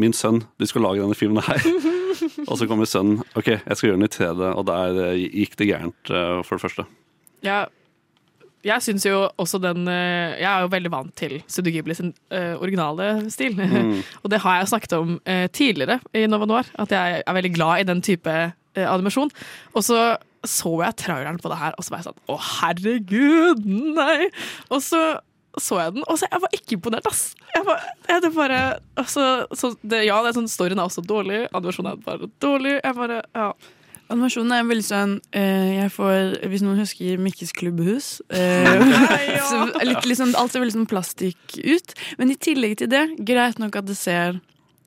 [0.00, 1.62] min sønn, du skal lage denne filmen her.
[2.50, 5.56] og så kommer sønnen OK, jeg skal gjøre den i 3D, og der eh, gikk
[5.60, 6.86] det gærent, eh, for det første.
[7.44, 7.64] Ja,
[8.64, 12.14] jeg syns jo også den eh, Jeg er jo veldig vant til Studio Ghibli sin
[12.32, 13.58] eh, originale stil.
[13.60, 13.98] Mm.
[14.22, 17.52] og det har jeg snakket om uh, tidligere i Nova Noir, at jeg er veldig
[17.54, 19.32] glad i den type uh, animasjon.
[19.74, 23.62] Og så så jeg traileren på det her, og så var jeg sånn Å, herregud,
[23.64, 24.26] nei!
[24.68, 25.00] Og så
[25.60, 27.22] så jeg den, og så jeg var ikke imponert, ass.
[27.54, 28.60] Jeg var, jeg, det bare,
[28.98, 32.76] altså, så det, ja, det er sånn, storyen er også dårlig, animasjonen er bare dårlig.
[32.80, 33.50] Jeg bare, ja.
[34.12, 38.66] Animasjonen er veldig sånn eh, Jeg får, Hvis noen husker Mikkes klubbhus eh,
[39.48, 41.94] så litt, liksom, Alt ser veldig sånn plastikk ut.
[42.20, 44.42] Men i tillegg til det, greit nok at det ser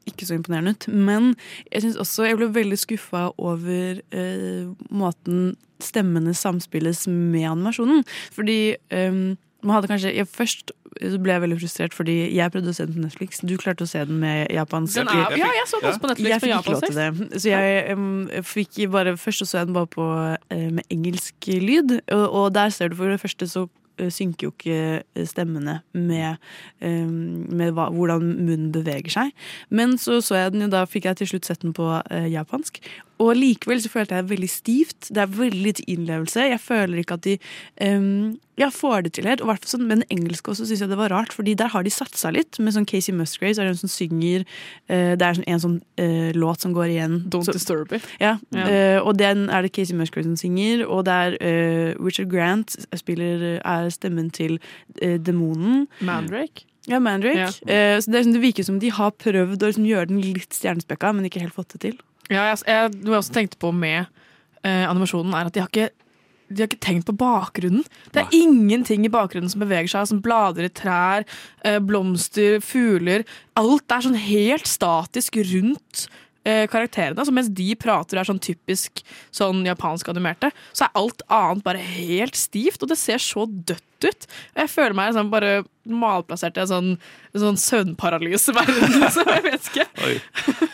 [0.08, 1.34] ikke så imponerende ut, men
[1.66, 8.06] jeg synes også jeg ble veldig skuffa over eh, måten stemmene samspilles med animasjonen.
[8.32, 8.56] Fordi
[8.88, 13.06] hadde kanskje jeg, Først ble jeg veldig frustrert fordi jeg prøvde å se den på
[13.06, 13.42] Netflix.
[13.46, 16.12] Du klarte å se den med japansk Den er, ja, jeg så den også på
[16.12, 17.42] Netflix jeg fikk ikke lov til det.
[17.42, 17.98] Så jeg,
[18.38, 20.08] jeg fikk bare, først så jeg den bare på,
[20.54, 23.66] eh, med engelsk lyd, og, og der ser du for det første så
[24.00, 26.42] eh, synker jo ikke eh, stemmene med,
[26.82, 29.36] med hva, hvordan munnen beveger seg.
[29.70, 31.92] Men så så jeg den jo, da fikk jeg til slutt sett den på
[32.32, 32.82] japansk,
[33.24, 35.08] og likevel så følte jeg det veldig stivt.
[35.10, 36.44] Det er veldig lite innlevelse.
[36.52, 37.38] Jeg føler ikke at de
[37.82, 39.42] um, ja, får det til helt.
[39.42, 41.86] Og hvert sånn, med den engelske også syns jeg det var rart, fordi der har
[41.86, 42.60] de satsa litt.
[42.62, 45.78] Med sånn Casey Musgraves, er det en som synger uh, Det er sånn, en sånn
[46.02, 47.20] uh, låt som går igjen.
[47.34, 48.06] Don't så, disturb it.
[48.22, 48.72] Ja, yeah.
[49.00, 52.74] uh, og den er det Casey Musgraves som synger, og det er eh, Richard Grant
[52.98, 54.58] spiller, er stemmen til
[54.98, 55.86] demonen.
[56.06, 56.66] Mandrake?
[56.88, 57.48] Ja, Mandrake.
[57.48, 57.50] Ja.
[57.52, 60.56] Så det, er sånn, det virker som de har prøvd å liksom, gjøre den litt
[60.56, 61.98] stjernespekka, men ikke helt fått det til.
[62.28, 64.04] Ja, jeg, jeg, noe jeg også tenkte på med
[64.64, 65.90] eh, animasjonen, er at de har ikke
[66.48, 67.84] de har ikke tenkt på bakgrunnen.
[68.16, 71.26] Det er ingenting i bakgrunnen som beveger seg, som blader i trær,
[71.68, 73.26] eh, blomster, fugler.
[73.60, 76.06] Alt er sånn helt statisk rundt
[76.48, 77.26] eh, karakterene.
[77.28, 79.04] Så mens de prater og er sånn typisk
[79.36, 83.84] sånn japansk animerte, så er alt annet bare helt stivt, og det ser så dødt
[84.06, 84.28] ut.
[84.56, 86.90] Og jeg føler meg sånn bare malplassert i en sånn,
[87.34, 89.08] sånn søvnparalyseverden.
[89.16, 89.86] Så jeg vet ikke.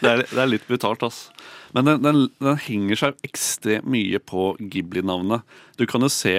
[0.02, 1.28] Det er, det er litt brutalt, ass.
[1.74, 5.42] Men den, den, den henger seg ekstremt mye på Ghibli-navnet.
[5.80, 6.36] Du kan jo se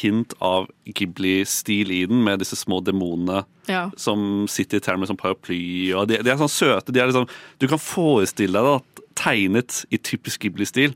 [0.00, 3.88] hint av Ghibli-stil i den, med disse små demonene Ja.
[3.98, 5.58] som sitter i termen med sånn paraply.
[5.98, 6.94] Og de, de er sånn søte.
[6.94, 7.26] De er liksom,
[7.58, 10.94] du kan forestille deg det tegnet i typisk Ghibli-stil.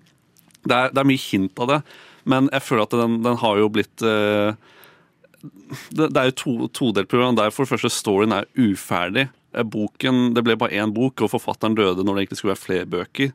[0.61, 1.79] Det, det er mye hint av det,
[2.29, 4.51] men jeg føler at den, den har jo blitt eh,
[5.43, 9.29] det, det er jo to, todelt program der for det første storyen er uferdig.
[9.55, 12.67] Eh, Boken, Det ble bare én bok, og forfatteren døde når det egentlig skulle være
[12.67, 13.33] flere bøker.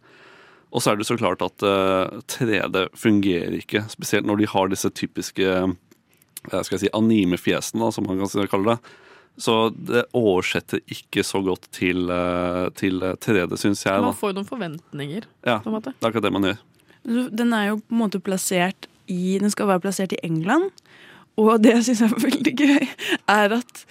[0.75, 4.71] Og så er det så klart at eh, 3D fungerer ikke, spesielt når de har
[4.71, 8.95] disse typiske eh, skal jeg si, anime-fjesene, som man kan kalle det.
[9.41, 14.03] Så det oversetter ikke så godt til, eh, til 3D, syns jeg.
[14.03, 15.27] Man får jo noen forventninger.
[15.47, 15.95] Ja, på en måte.
[15.95, 16.61] det er akkurat det man gjør.
[17.05, 20.71] Den er jo på en måte plassert i Den skal være plassert i England.
[21.37, 22.87] Og det jeg syns er veldig gøy,
[23.27, 23.85] er at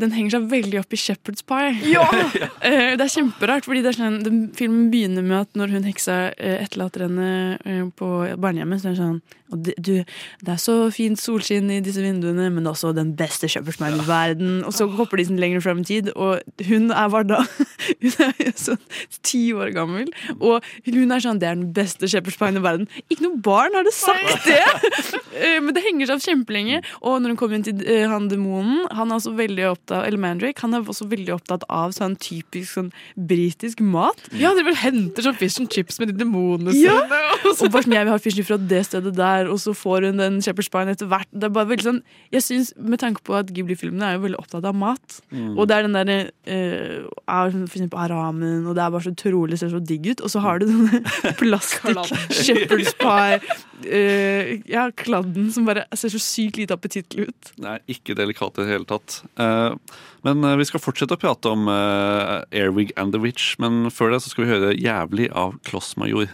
[0.00, 1.74] den henger seg veldig opp i Shepherd's Pie.
[1.96, 2.04] Ja!
[2.96, 6.18] det er kjemperart, fordi det er sånn, den filmen begynner med at når hun heksa
[6.36, 7.30] eh, etterlater henne
[7.64, 8.10] eh, på
[8.40, 12.66] barnehjemmet, så er det sånn du, det er så fint solskinn i disse vinduene, men
[12.66, 14.56] også den beste Shepherd's Pie i verden.
[14.66, 17.42] Og så hopper de sånn lenger frem i tid, og hun er var da
[18.02, 18.10] Hun
[18.42, 18.80] er sånn
[19.26, 20.08] ti år gammel,
[20.40, 22.88] og hun er sånn Det er den beste Shepherd's Pie i verden.
[23.06, 24.58] Ikke noe barn har det sagt det!
[25.36, 26.80] Eh, Men det henger seg opp kjempelenge.
[27.02, 30.20] Og når hun kommer inn til eh, han demonen, han er også veldig opptatt Eller
[30.22, 34.20] Mandrake, han er også veldig opptatt av sånn typisk sånn britisk mat.
[34.36, 36.96] Ja, dere vel henter sånn fish and chips med de demonene Ja!
[37.06, 37.20] sine.
[37.52, 40.20] Og bare sånn, jeg vil ha fish fra det stedet der, og så får hun
[40.22, 41.28] den Shepherd's Pine etter hvert.
[41.32, 42.02] Det er bare veldig sånn
[42.34, 45.20] Jeg synes, Med tanke på at Ghibli-filmene er jo veldig opptatt av mat.
[45.30, 45.54] Mm.
[45.56, 49.12] Og det er den derre eh, er for eksempel aramen, og det er bare så
[49.14, 50.22] utrolig ser så digg ut.
[50.26, 51.00] Og så har du denne
[51.40, 52.12] plastikk.
[52.30, 53.40] Shepherd's Pie
[53.86, 57.52] uh, Ja, kladden som bare ser så sykt lite appetittlig ut.
[57.56, 59.20] Det er ikke delikat i det hele tatt.
[59.38, 59.45] Eh,
[60.26, 63.54] Men eh, vi skal fortsette å prate om eh, Airwig and the Witch.
[63.62, 66.32] Men før det så skal vi høre 'Jævlig' av Klossmajor.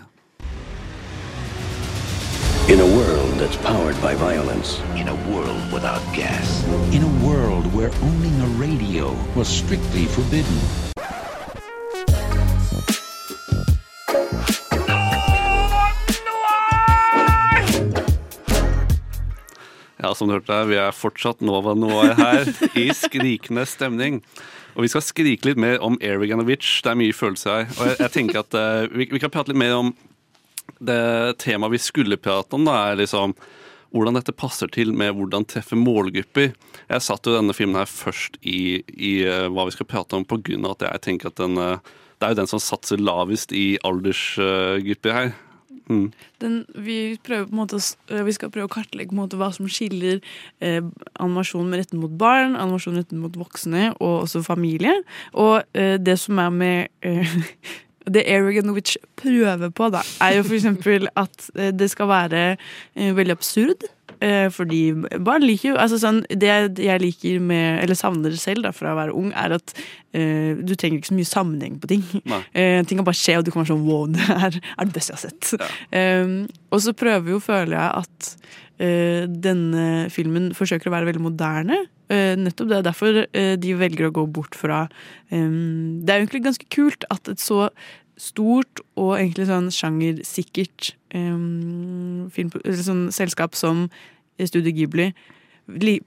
[2.71, 4.81] In a world that's powered by violence.
[4.97, 6.63] In a world without gas.
[6.95, 10.92] In a world where owning a radio was strictly forbidden.
[20.13, 24.19] Ja, som du hørte, vi er fortsatt Nova Noir her, i skrikende stemning.
[24.75, 26.67] Og vi skal skrike litt mer om Eriganovic.
[26.85, 27.71] Det er mye følelser her.
[27.79, 29.95] Og jeg, jeg tenker at uh, vi, vi kan prate litt mer om
[30.85, 30.99] det
[31.41, 32.69] temaet vi skulle prate om.
[32.69, 33.33] Da, er liksom
[33.97, 36.53] hvordan dette passer til med hvordan treffe målgrupper.
[36.93, 40.29] Jeg satte jo denne filmen her først i, i uh, hva vi skal prate om,
[40.29, 41.81] av at jeg tenker at den, uh,
[42.21, 45.33] det er jo den som satser lavest i aldersgrupper her.
[45.91, 46.09] Mm.
[46.43, 47.19] Den, vi,
[47.51, 50.21] måte, øh, vi skal prøve å kartlegge måte hva som skiller
[50.61, 50.83] eh,
[51.21, 54.95] animasjon med retten mot barn, animasjon retten mot voksne og også familie.
[55.33, 57.39] Og eh, det som er med eh,
[58.15, 63.17] det Eric Witch prøver på, da, er jo eksempel at eh, det skal være eh,
[63.17, 63.87] veldig absurd.
[64.23, 64.81] Eh, fordi
[65.25, 68.99] barn liker jo altså sånn, Det jeg liker med, eller savner selv da, fra å
[68.99, 72.05] være ung, er at uh, du trenger ikke så mye sammenheng på ting.
[72.53, 74.95] Eh, ting kan bare skje, og du kan være sånn wow, det er, er det
[74.95, 75.71] beste jeg har sett.
[75.95, 76.35] Um,
[76.73, 78.29] og så prøver jo, føler jeg, at
[78.83, 81.83] uh, denne filmen forsøker å være veldig moderne.
[82.13, 84.83] Nettopp det er derfor de velger å gå bort fra
[85.31, 87.71] um, Det er jo egentlig ganske kult at et så
[88.21, 92.53] stort og egentlig sånn sjangersikkert um, film,
[92.85, 93.87] sånn selskap som
[94.41, 95.13] Studio Ghibli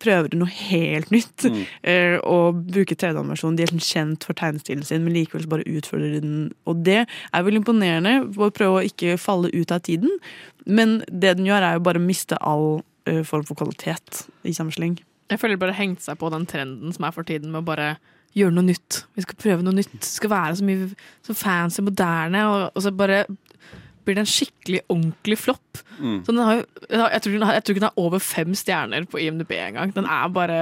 [0.01, 1.45] prøver noe helt nytt.
[1.89, 3.57] eh, og bruker 3D-animasjon.
[3.57, 6.51] De er kjent for tegnestilen sin, men likevel bare utfordrer den.
[6.65, 10.11] Og det er vel imponerende, prøve å ikke falle ut av tiden.
[10.65, 14.55] Men det den gjør, er jo bare å miste all eh, form for kvalitet i
[14.55, 14.99] samme sleng.
[15.31, 17.69] Jeg føler det bare hengt seg på den trenden som er for tiden med å
[17.69, 17.95] bare
[18.35, 19.05] gjøre noe nytt.
[19.15, 19.95] Vi skal prøve noe nytt.
[19.95, 20.89] Det skal være så mye
[21.25, 23.23] så fancy, moderne, og, og så bare
[24.05, 25.81] blir det en skikkelig ordentlig flopp.
[25.97, 26.19] Mm.
[26.25, 29.07] Så den har jeg, tror den har, jeg tror ikke den har over fem stjerner
[29.09, 29.93] på IMDb engang.
[29.95, 30.59] Den er bare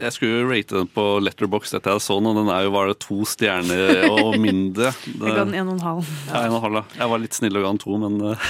[0.00, 2.32] Jeg skulle rate den på Letterbox etter jeg så nå.
[2.32, 4.92] og den er jo bare to stjerner og mindre.
[5.26, 6.10] Jeg ga den en og en halv.
[6.28, 7.00] Ja, en og en halv, ja.
[7.02, 8.46] Jeg var litt snill og ga den to, men eh,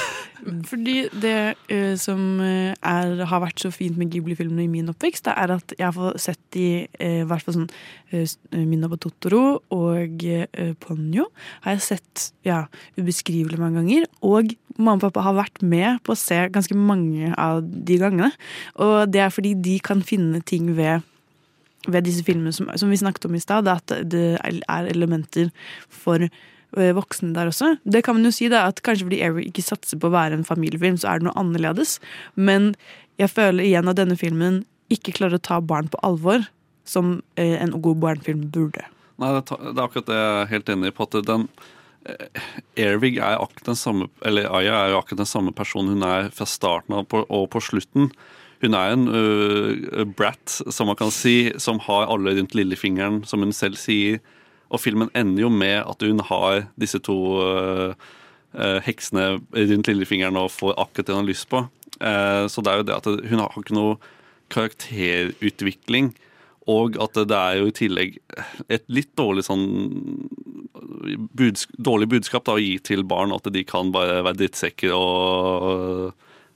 [0.71, 1.39] Fordi det
[1.71, 5.55] uh, som eh, er, har vært så fint med Ghibli-filmene i min oppvekst, det er
[5.57, 7.71] at jeg har sett de i uh, hvert fall sånn
[8.15, 9.43] uh, Minna Totoro
[9.75, 11.27] og uh, Ponyo
[11.67, 12.65] har jeg sett ja,
[13.01, 14.07] ubeskrivelig mange ganger.
[14.23, 18.31] Og mamma og pappa har vært med på å se ganske mange av de gangene.
[18.83, 21.03] Og det er fordi de kan finne ting ved
[21.87, 25.51] ved disse filmene som, som vi snakket om i stad, at det er elementer
[25.93, 27.77] for eh, voksne der også.
[27.85, 30.39] Det kan man jo si da, at kanskje fordi Eric ikke satser på å være
[30.39, 31.99] en familiefilm, så er det noe annerledes.
[32.35, 32.75] Men
[33.21, 36.45] jeg føler igjen at denne filmen ikke klarer å ta barn på alvor,
[36.87, 38.85] som eh, en god barnefilm burde.
[39.17, 41.47] Nei, det, er akkurat det jeg er helt enig i på at den
[42.07, 42.49] eh,
[42.85, 46.29] Airwig er akkurat den samme Eller Aya er jo akkurat den samme personen hun er
[46.37, 48.11] fra starten av og på slutten.
[48.65, 53.45] Hun er en uh, brat, som man kan si, som har alle rundt lillefingeren, som
[53.45, 54.23] hun selv sier.
[54.73, 57.93] Og filmen ender jo med at hun har disse to uh,
[58.57, 61.67] uh, heksene rundt lillefingeren og får akkurat det hun har lyst på.
[62.01, 63.97] Eh, så det er jo det at hun har ikke noe
[64.53, 66.13] karakterutvikling.
[66.67, 68.17] Og at det er jo i tillegg
[68.75, 69.67] et litt dårlig sånn
[71.39, 76.11] buds dårlig budskap da, å gi til barn, at de kan bare være drittsekker og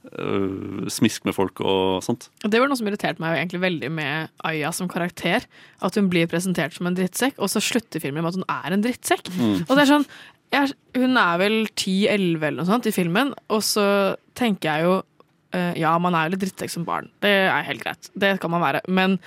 [0.08, 2.28] øh, smiske med folk og sånt.
[2.42, 5.46] Det var noe som irriterte meg egentlig veldig med Aya som karakter.
[5.84, 8.76] At hun blir presentert som en drittsekk, og så slutter filmen med at hun er
[8.76, 9.30] en drittsekk.
[9.36, 9.54] Mm.
[9.66, 10.08] Og det er sånn,
[10.50, 13.86] jeg, Hun er vel 10-11 eller noe sånt i filmen, og så
[14.38, 14.96] tenker jeg jo
[15.54, 17.12] eh, Ja, man er jo litt drittsekk som barn.
[17.22, 18.10] Det er helt greit.
[18.18, 18.82] Det kan man være.
[18.88, 19.20] Men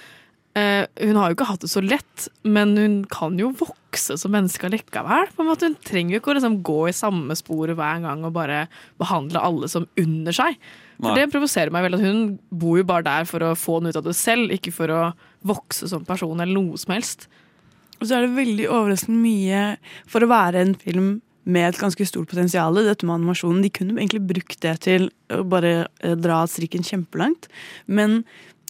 [0.59, 4.33] eh, hun har jo ikke hatt det så lett, men hun kan jo vokse som
[4.33, 5.29] menneske likevel.
[5.33, 5.69] På en måte.
[5.69, 8.65] Hun trenger jo ikke å liksom gå i samme sporet hver gang og bare
[9.01, 10.57] behandle alle som under seg.
[10.99, 11.19] For Nei.
[11.21, 13.99] det provoserer meg veldig at hun bor jo bare der for å få noe ut
[13.99, 15.03] av det selv, ikke for å
[15.47, 17.27] vokse som person eller noe som helst.
[17.99, 19.61] Og så er det veldig overraskende mye
[20.09, 21.13] for å være en film
[21.43, 22.77] med et ganske stort potensial.
[22.77, 23.63] Dette med animasjonen.
[23.63, 27.49] De kunne egentlig brukt det til å bare eh, dra strikken kjempelangt.
[27.85, 28.21] Men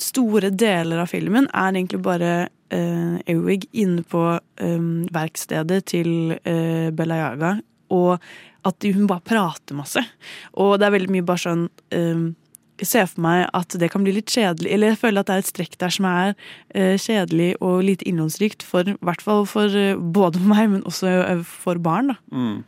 [0.03, 2.33] store deler av filmen er egentlig bare
[2.73, 7.53] uh, Ewig inne på eh, verkstedet til uh, Bella Yaga.
[7.93, 8.17] Og
[8.63, 10.01] at hun bare prater masse.
[10.59, 12.31] Og det er veldig mye bare sånn eh,
[12.81, 15.35] jeg ser for meg at det kan bli litt kjedelig, eller jeg føler at det
[15.35, 16.31] er et strekk der som er
[16.73, 21.43] eh, kjedelig og lite innholdsrikt, i hvert fall for eh, både meg, men også eh,
[21.47, 22.13] for barn.
[22.13, 22.17] Da.
[22.33, 22.63] Mm.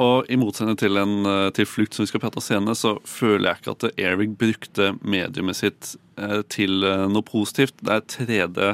[0.00, 2.94] Og i motsetning til, en, eh, til Flukt, som vi skal prate om senere, så
[3.04, 7.76] føler jeg ikke at Eric brukte mediumet sitt eh, til eh, noe positivt.
[7.84, 8.72] Det er 3D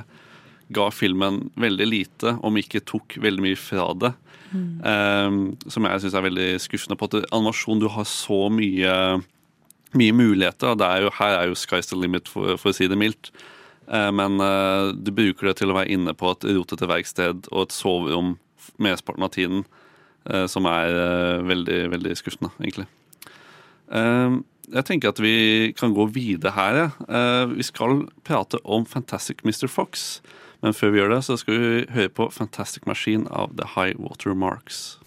[0.76, 4.12] ga filmen veldig lite, om ikke tok veldig mye fra det.
[4.54, 5.30] Eh,
[5.68, 8.94] som jeg syns er veldig skuffende på at animasjon Du har så mye,
[9.92, 10.70] mye muligheter.
[10.72, 13.32] og er jo, her er jo sky's the limit, for, for å si det mildt.
[13.88, 17.62] Uh, men uh, du bruker det til å være inne på et rotete verksted og
[17.62, 18.34] et soverom
[18.76, 19.62] mesteparten av tiden.
[20.28, 22.86] Eh, som er eh, veldig, veldig skuffende, egentlig.
[23.92, 24.38] Eh,
[24.68, 26.90] jeg tenker at vi kan gå videre her.
[27.48, 29.66] vi skal prate om Fantastic Mr.
[29.66, 30.20] Fox.
[30.60, 33.96] Men før vi gjør det, så skal vi høre på Fantastic Machine av The High
[33.96, 34.98] Water Marks.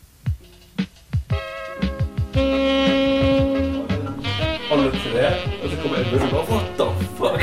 [4.71, 5.27] Alle tre,
[5.61, 6.87] og så kommer Edmund og What the
[7.21, 7.41] fuck?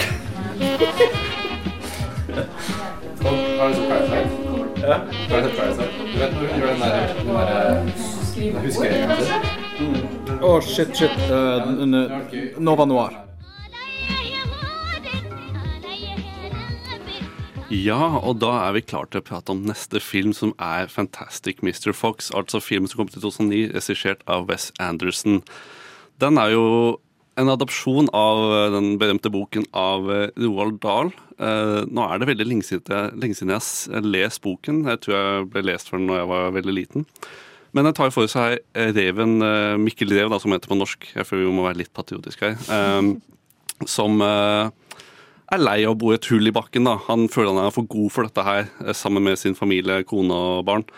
[4.89, 4.99] Ja.
[5.05, 5.35] Du?
[5.37, 9.97] Du vet når hun gjør den der, den der Husker jeg sin?
[10.41, 11.19] Å, shit, shit.
[11.29, 13.19] Uh, Nova Noir.
[17.69, 21.61] Ja, og da er vi klare til å prate om neste film, som er Fantastic
[21.61, 21.93] Mr.
[21.93, 22.33] Fox.
[22.33, 25.43] Altså filmen som kom til 2009, regissert av Wes Anderson.
[26.17, 26.67] Den er jo
[27.37, 31.13] en adopsjon av den berømte boken av eh, Roald Dahl.
[31.39, 34.83] Eh, nå er det veldig lenge siden, jeg har lest boken.
[34.91, 37.07] Jeg tror jeg ble lest for den da jeg var veldig liten.
[37.77, 38.63] Men den tar for seg
[38.97, 41.05] reven uh, Mikkel Rev, da, som heter på norsk.
[41.13, 42.57] Jeg føler vi må være litt patriotiske her.
[42.73, 46.89] Uh, som er lei av å bo i et hull i bakken.
[46.89, 46.97] da.
[47.11, 50.65] Han føler han er for god for dette her, sammen med sin familie, kone og
[50.67, 50.89] barn.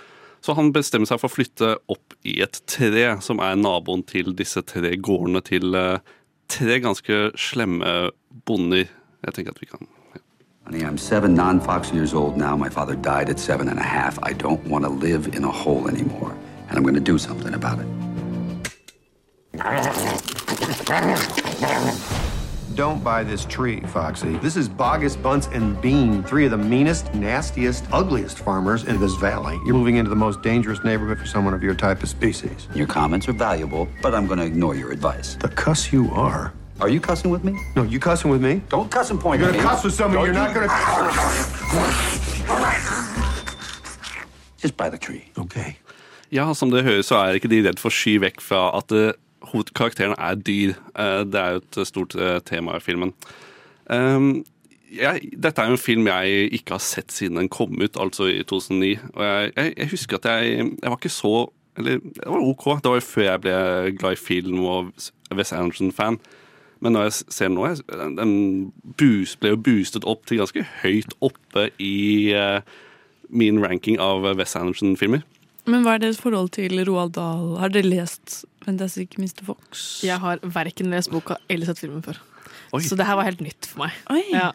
[0.41, 4.33] Så han bestemmer seg for å flytte opp i et tre, som er naboen til
[4.39, 5.75] disse tre gårdene til
[6.55, 8.13] tre ganske slemme
[8.49, 8.87] bonder.
[9.27, 9.91] Jeg tenker at vi kan
[10.65, 12.57] Honey, I'm seven non Fox years old now.
[12.57, 14.23] My father died at seven and a half.
[14.23, 16.37] I don't want to live in a hole anymore.
[16.69, 17.87] And I'm going to do something about it.
[22.77, 24.37] Don't buy this tree, Foxy.
[24.37, 29.17] This is Bogus, Bunce, and Bean, three of the meanest, nastiest, ugliest farmers in this
[29.17, 29.59] valley.
[29.67, 32.69] You're moving into the most dangerous neighborhood for someone of your type of species.
[32.75, 35.35] Your comments are valuable, but I'm going to ignore your advice.
[35.35, 36.55] The cuss you are.
[36.81, 37.53] Are you cussing with me?
[37.77, 38.63] No, you cussing with me?
[38.71, 40.25] Don't cuss and point You're at gonna cuss with someone.
[40.25, 40.69] You're not gonna.
[44.57, 45.25] Just by the tree.
[45.39, 45.77] Okay.
[46.33, 48.95] Ja, som det høres, så er ikke de redd for å sky vekk fra at
[48.97, 49.13] uh,
[49.53, 50.73] hovedkarakteren er dyr.
[50.95, 53.13] Uh, det er jo et stort uh, tema i filmen.
[53.91, 54.45] Um,
[54.89, 58.31] jeg, dette er jo en film jeg ikke har sett siden den kom ut, altså
[58.31, 58.95] i 2009.
[59.13, 61.39] Og jeg, jeg, jeg husker at jeg, jeg var ikke så
[61.79, 62.65] Eller det var OK.
[62.83, 63.57] Det var jo før jeg ble
[64.01, 64.95] glad i film og
[65.37, 66.19] Wes Anderson-fan.
[66.81, 67.83] Men når jeg ser nå, jeg,
[68.17, 68.33] den
[69.01, 72.63] boost, ble jo boostet opp til ganske høyt oppe i eh,
[73.29, 75.23] min ranking av West Anderson-filmer.
[75.69, 77.59] Men hva er deres forhold til Roald Dahl?
[77.61, 79.45] Har dere lest Fantastic Mr.
[79.51, 80.01] Fox?
[80.07, 82.19] Jeg har verken lest boka eller sett filmen før.
[82.73, 82.83] Oi.
[82.87, 84.01] Så det her var helt nytt for meg.
[84.15, 84.23] Oi.
[84.33, 84.51] Ja.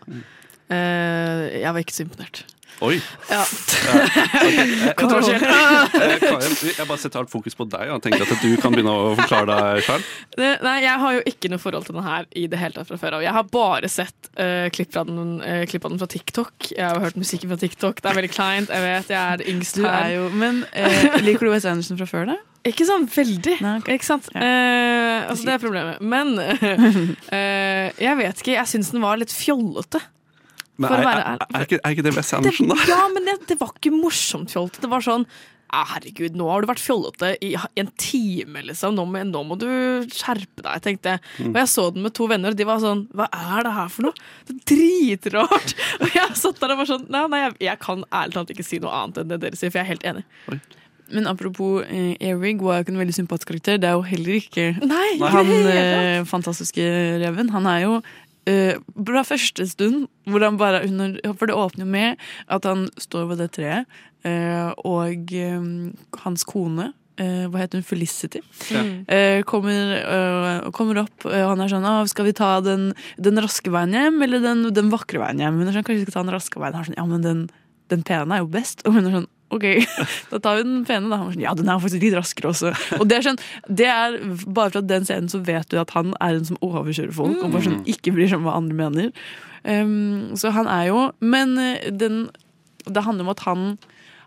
[0.65, 2.41] Eh, jeg var ikke så imponert.
[2.84, 2.97] Oi.
[3.30, 3.41] Ja.
[3.45, 5.36] okay.
[5.36, 8.91] Eh, Karen, jeg bare setter alt fokus på deg og tenker at du kan begynne
[8.91, 10.07] å forklare deg sjøl.
[10.65, 12.99] Nei, jeg har jo ikke noe forhold til den her i det hele tatt fra
[12.99, 13.26] før av.
[13.26, 16.71] Jeg har bare sett uh, klipp av den, uh, klipp av den fra TikTok.
[16.73, 18.03] Jeg har hørt musikken fra TikTok.
[18.03, 18.73] Det er veldig kleint.
[18.73, 19.93] Jeg vet jeg er yngst her.
[19.93, 22.41] er jo, men uh, liker du Wes Anderson fra før, da?
[22.65, 23.59] Ikke sånn veldig.
[23.93, 24.28] Ikke sant?
[24.34, 26.01] Eh, altså, det er problemet.
[26.01, 26.34] Men
[27.38, 28.55] eh, jeg vet ikke.
[28.55, 30.01] Jeg syns den var litt fjollete.
[30.76, 32.80] Men er, er, er, ikke, er ikke det Wes Anderson, da?
[32.89, 34.82] ja, men det, det var ikke morsomt fjolte.
[34.84, 35.28] Det var sånn
[35.76, 38.95] herregud, nå har du vært fjollete i en time, liksom.
[38.95, 39.67] Nå må, nå må du
[40.13, 41.23] skjerpe deg, tenkte jeg.
[41.39, 41.51] Mm.
[41.51, 43.91] Og jeg så den med to venner, og de var sånn Hva er det her
[43.91, 44.26] for noe?
[44.47, 45.76] Det er dritrart!
[46.03, 48.65] Og jeg satt der og var sånn Nei, nei jeg, jeg kan ærlig talt ikke
[48.65, 50.26] si noe annet enn det dere sier, for jeg er helt enig.
[51.13, 53.78] Men apropos eh, Erik var jo ikke en veldig sympatisk karakter.
[53.82, 56.86] Det er jo heller ikke Nei, han eh, fantastiske
[57.21, 57.51] reven.
[57.53, 57.99] Han er jo
[58.49, 58.75] eh,
[59.07, 62.21] fra første stund hvor han bare under, For det åpner jo med
[62.51, 65.91] at han står ved det treet, uh, og um,
[66.23, 66.87] hans kone
[67.21, 67.85] uh, hva heter hun?
[67.85, 68.41] Felicity.
[68.73, 68.81] Ja.
[69.47, 72.89] Kommer, kommer opp, og han er sånn «Å, Skal vi ta den,
[73.21, 75.61] den raske veien hjem, eller den, den vakre veien hjem?
[75.61, 76.75] Hun er sånn, Kanskje vi skal ta den raske veien?
[76.75, 77.45] Han er sånn, ja, men den,
[77.93, 78.83] den pene er jo best.
[78.85, 79.65] Og hun er sånn OK,
[80.31, 81.19] da tar vi den pene, da.
[81.29, 82.71] Sånn, ja, den er faktisk litt raskere også.
[82.99, 86.15] Og det er sånn, det er Bare fra den scenen så vet du at han
[86.17, 89.11] er en som overkjører folk, og bare sånn ikke bryr seg om hva andre mener.
[89.65, 92.27] Um, så han er jo Men eh, den,
[92.85, 93.63] det handler om at han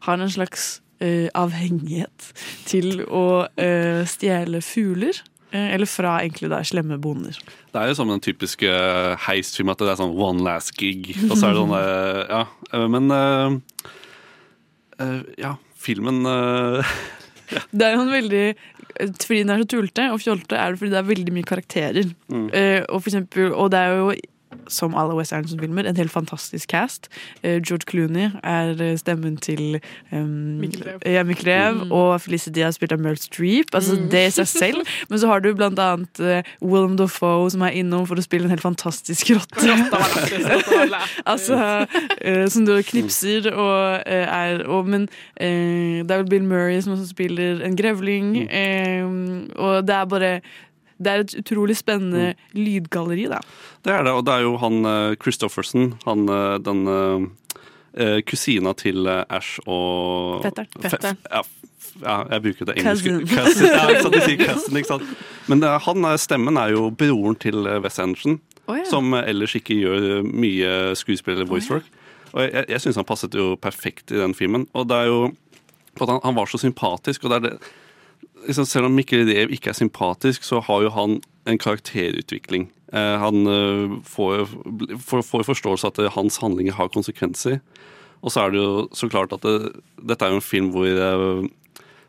[0.02, 2.30] har en slags uh, avhengighet
[2.66, 5.24] til å uh, stjele fugler.
[5.48, 7.38] eller fra egentlig da slemme bonder.
[7.72, 8.68] Det er jo som den typiske
[9.24, 11.14] heistfilmen at det er sånn one last gig.
[11.30, 11.72] Og så er det sånn
[12.28, 12.42] Ja.
[12.92, 13.08] Men
[15.02, 16.96] eh, Ja, filmen eh,
[17.70, 18.44] Det er jo en veldig
[19.24, 22.10] Fordi den er så tullete og fjolte, er det fordi det er veldig mye karakterer.
[22.32, 22.48] Mm.
[22.50, 24.08] Uh, og for eksempel, og det er jo
[24.68, 27.08] som alle West Anderson-filmer, en helt fantastisk cast.
[27.42, 29.80] Eh, George Clooney er eh, stemmen til
[30.12, 31.00] um, Mikkel Rev.
[31.06, 31.92] Ja, Rev, Mm.
[31.92, 33.74] og Felicity har spilt av Meryl Streep.
[33.74, 34.08] Altså, Mm.
[34.10, 34.76] Det i seg selv.
[35.10, 38.44] Men så har du blant annet uh, Willem Dafoe, som er innom for å spille
[38.44, 39.58] en helt fantastisk rotte.
[41.32, 41.58] altså,
[42.24, 46.92] uh, som du knipser og uh, er og, Men det er vel Bill Murray som
[46.92, 48.48] også spiller en grevling.
[48.48, 50.32] Um, og det er bare
[50.98, 53.38] Det er et utrolig spennende lydgalleri, da.
[53.86, 58.72] Det er det, og det er jo han eh, Christofferson, han eh, den eh, kusina
[58.78, 60.68] til Ash og Fetteren.
[60.74, 61.20] Fe- Fetteren.
[61.30, 61.42] Ja,
[62.02, 63.14] ja, jeg bruker det engelske.
[63.30, 63.66] Cousin.
[63.70, 65.16] Ja, ikke sant, de sier cousin, ikke sant?
[65.48, 68.84] Men han, stemmen er jo broren til West Wes Anderson, Å, ja.
[68.90, 71.86] som ellers ikke gjør mye skuespill eller voicework.
[72.34, 74.66] Og jeg, jeg syns han passet jo perfekt i den filmen.
[74.76, 75.20] Og det er jo
[76.02, 77.54] han, han var så sympatisk, og det er det
[78.46, 82.68] liksom, Selv om Mikkel Rev ikke er sympatisk, så har jo han en karakterutvikling.
[82.92, 84.46] Eh, han eh, får,
[85.04, 87.60] får, forståelse at eh, hans handlinger har konsekvenser.
[88.22, 90.88] Og så er det jo så klart at det, dette er jo en film hvor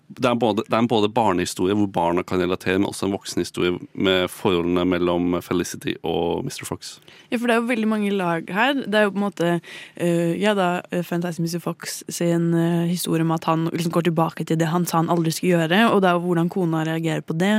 [0.10, 3.76] det er, både, det er både barnehistorie hvor barna kan relatere, men også en voksenhistorie
[3.94, 6.66] med forholdene mellom Felicity og Mr.
[6.66, 6.96] Fox.
[7.30, 8.74] Ja, for det er jo veldig mange lag her.
[8.80, 11.62] Det er jo på en måte uh, Ja da, fantasy Fantastic Mr.
[11.62, 15.14] Fox sin uh, historie om at han liksom går tilbake til det han sa han
[15.14, 17.54] aldri skulle gjøre, og det er jo hvordan kona reagerer på det.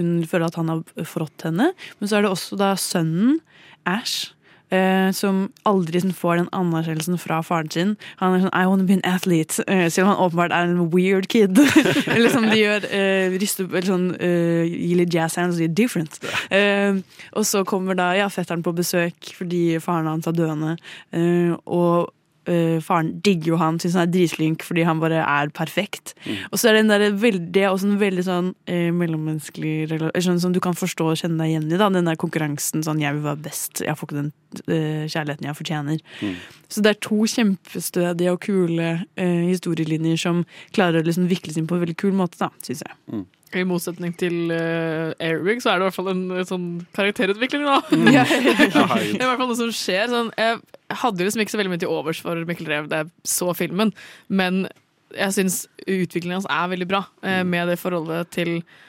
[0.00, 1.70] Hun føler at han har forrådt henne.
[2.00, 3.38] Men så er det også da sønnen,
[3.86, 4.32] Ash.
[4.72, 7.96] Eh, som aldri sånn, får den anerkjennelsen fra faren sin.
[8.22, 10.90] Han er sånn 'I wanna be an athlete', eh, selv om han åpenbart er en
[10.90, 11.58] weird kid.
[12.14, 15.68] eller som de gjør uh, ryster, eller sånn, eh, Gir litt jazz hands og sier
[15.68, 16.18] 'different'.
[16.50, 17.02] Eh,
[17.32, 20.76] og så kommer da ja, fetteren på besøk fordi faren hans er døende.
[21.12, 22.12] eh, og
[22.50, 26.14] øh, faren digger jo han, syns han er dritflink fordi han bare er perfekt.
[26.50, 30.54] Og så er det en der veldig, også en veldig sånn uh, mellommenneskelig sånn som
[30.54, 31.80] du kan forstå og kjenne deg igjen i.
[31.80, 34.32] da, Den der konkurransen sånn 'jeg vil være best', jeg får ikke den
[34.68, 35.98] uh, kjærligheten jeg fortjener.
[36.68, 41.76] Så det er to kjempestødige og kule historielinjer som klarer å liksom vikles inn på
[41.76, 43.26] en veldig kul måte, da, syns jeg.
[43.58, 47.66] I motsetning til uh, Airbag, så er det i hvert fall en eh, sånn karakterutvikling,
[47.68, 47.80] da.
[47.92, 48.06] Mm.
[48.12, 50.06] Det er i hvert fall noe som skjer.
[50.12, 50.60] Sånn, jeg
[51.02, 53.92] hadde liksom ikke så veldig mye til overs for Mikkel Rev da jeg så filmen,
[54.32, 54.64] men
[55.12, 58.80] jeg syns utviklingen hans er veldig bra, uh, med det forholdet til eh,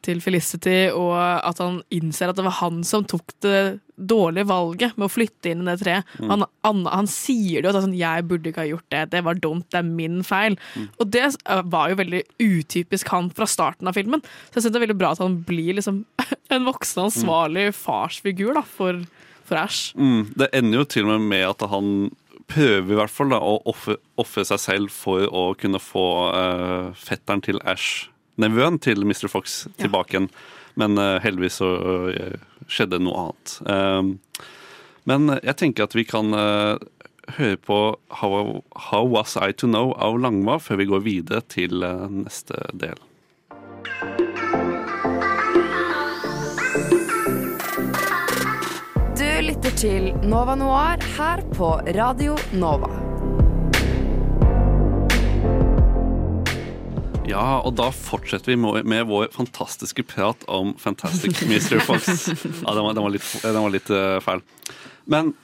[0.00, 4.96] til Felicity, og at han innser at det var han som tok det dårlige valget
[4.96, 6.12] med å flytte inn i det treet.
[6.18, 6.30] Mm.
[6.32, 9.40] Han, han, han sier det jo, sånn, 'jeg burde ikke ha gjort det', 'det var
[9.42, 10.58] dumt', 'det er min feil'.
[10.98, 14.22] Og det eh, var jo veldig utypisk han fra starten av filmen.
[14.50, 16.04] Så jeg synes det er veldig bra at han blir liksom
[16.54, 19.04] en voksen, ansvarlig farsfigur da, for,
[19.44, 19.92] for Ash.
[19.96, 22.10] Mm, det ender jo til og med med at han
[22.50, 27.42] prøver i hvert fall da, å ofre seg selv for å kunne få uh, fetteren
[27.44, 28.09] til Ash,
[28.40, 29.28] nevøen til Mr.
[29.28, 30.30] Fox, tilbake igjen.
[30.78, 31.70] Men eh, heldigvis så
[32.12, 32.38] eh,
[32.70, 33.56] skjedde noe annet.
[33.66, 34.46] Eh,
[35.10, 37.78] men jeg tenker at vi kan høre på
[38.20, 38.60] How,
[38.90, 43.00] How Was I To Know av Langva før vi går videre til neste del.
[49.16, 53.09] Du lytter til Nova Noir her på Radio Nova.
[57.28, 61.78] Ja, og da fortsetter vi med, vår fantastiske prat om Fantastic Mr.
[61.88, 62.28] Fox.
[62.28, 64.42] Ja, den var, den var litt, den var litt uh, feil.
[65.10, 65.34] Men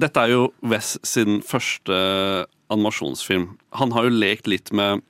[0.00, 1.96] dette er jo Wes sin første
[2.72, 3.52] animasjonsfilm.
[3.78, 5.04] Han har jo lekt litt med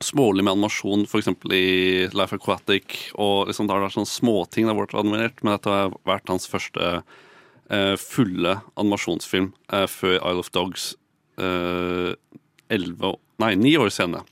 [0.00, 1.28] smålig med animasjon, f.eks.
[1.52, 3.10] i Life Aquatic.
[3.20, 6.30] Og liksom, det har vært sånne småting det har vært animert, men dette har vært
[6.32, 10.92] hans første uh, fulle animasjonsfilm uh, før Isle of Dogs
[11.40, 12.12] eh,
[12.70, 14.24] 11, nei, ni år senere.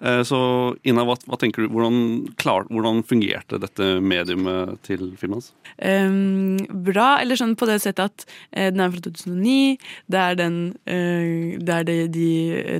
[0.00, 0.40] Eh, Så
[0.88, 1.96] Ina, hva, hva tenker du, hvordan,
[2.40, 5.52] klar, hvordan fungerte dette mediumet til filmen hans?
[5.76, 9.78] Um, bra, eller sånn på det settet at uh, den er fra 2009.
[10.10, 12.30] Det er, den, uh, det, er det, de,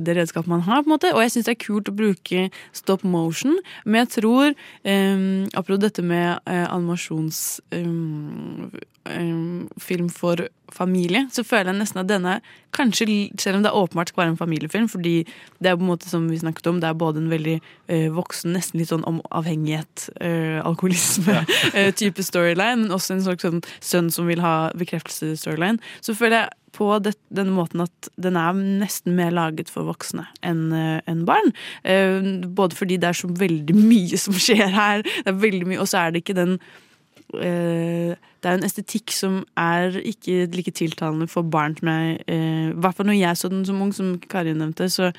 [0.01, 1.13] det redskapet man har, på en måte.
[1.15, 2.47] Og jeg syns det er kult å bruke
[2.77, 7.61] stop motion, men jeg tror um, Apropos dette med uh, animasjons...
[7.75, 8.71] ehm,
[9.09, 12.37] ehm, film for familie, så føler jeg nesten at denne
[12.75, 13.05] kanskje,
[13.39, 15.25] selv om det åpenbart skal være en familiefilm, fordi
[15.59, 18.07] det er på en måte som vi snakket om, det er både en veldig uh,
[18.15, 20.63] voksen, nesten litt sånn om avhengighet, uh,
[21.75, 25.81] eh, type storyline, men også en slags sånn sønn som vil ha bekreftelse-storyline.
[25.99, 30.23] Så føler jeg på det, denne måten at den er nesten mer laget for voksne
[30.39, 31.51] enn enn barn.
[31.83, 35.81] Uh, både fordi det er så veldig mye som skjer her, det er veldig mye,
[35.83, 36.55] og så er det ikke den
[37.39, 42.69] eh, det er en estetikk som er ikke like tiltalende for barn som jeg eh,
[42.71, 45.11] I hvert fall når jeg så den som ung, som Karin nevnte, så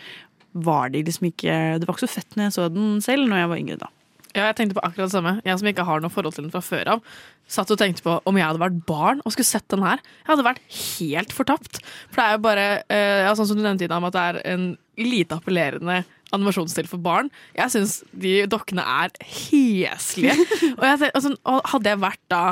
[0.53, 3.43] var de liksom ikke Det var ikke så fett når jeg så den selv når
[3.43, 3.93] jeg var yngre, da.
[4.33, 5.33] Ja, jeg tenkte på akkurat det samme.
[5.45, 7.03] Jeg som ikke har noe forhold til den fra før av,
[7.53, 10.01] satt og tenkte på om jeg hadde vært barn og skulle sett den her.
[10.23, 11.83] Jeg hadde vært helt fortapt.
[12.09, 14.25] For det er jo bare, eh, ja, sånn som du nevnte, Ina, om at det
[14.25, 14.67] er en
[14.97, 15.99] lite appellerende
[16.33, 17.29] animasjonsstil for barn.
[17.59, 20.39] Jeg syns de dokkene er heslige.
[20.79, 21.35] og jeg, altså,
[21.75, 22.43] hadde jeg vært da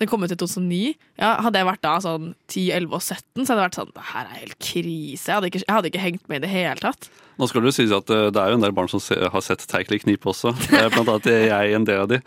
[0.00, 0.94] den kom ut i 2009.
[1.20, 3.90] Ja, hadde jeg vært da sånn 10, 11 og 17, så hadde jeg vært sånn
[3.92, 5.26] Det her er helt krise.
[5.26, 7.08] Jeg hadde ikke, jeg hadde ikke hengt med i det hele tatt.
[7.40, 9.64] Nå skal du sies at eh, det er jo en del barn som har sett
[9.68, 10.52] Teikli knipe også.
[10.70, 12.20] Blant annet er jeg en del av de.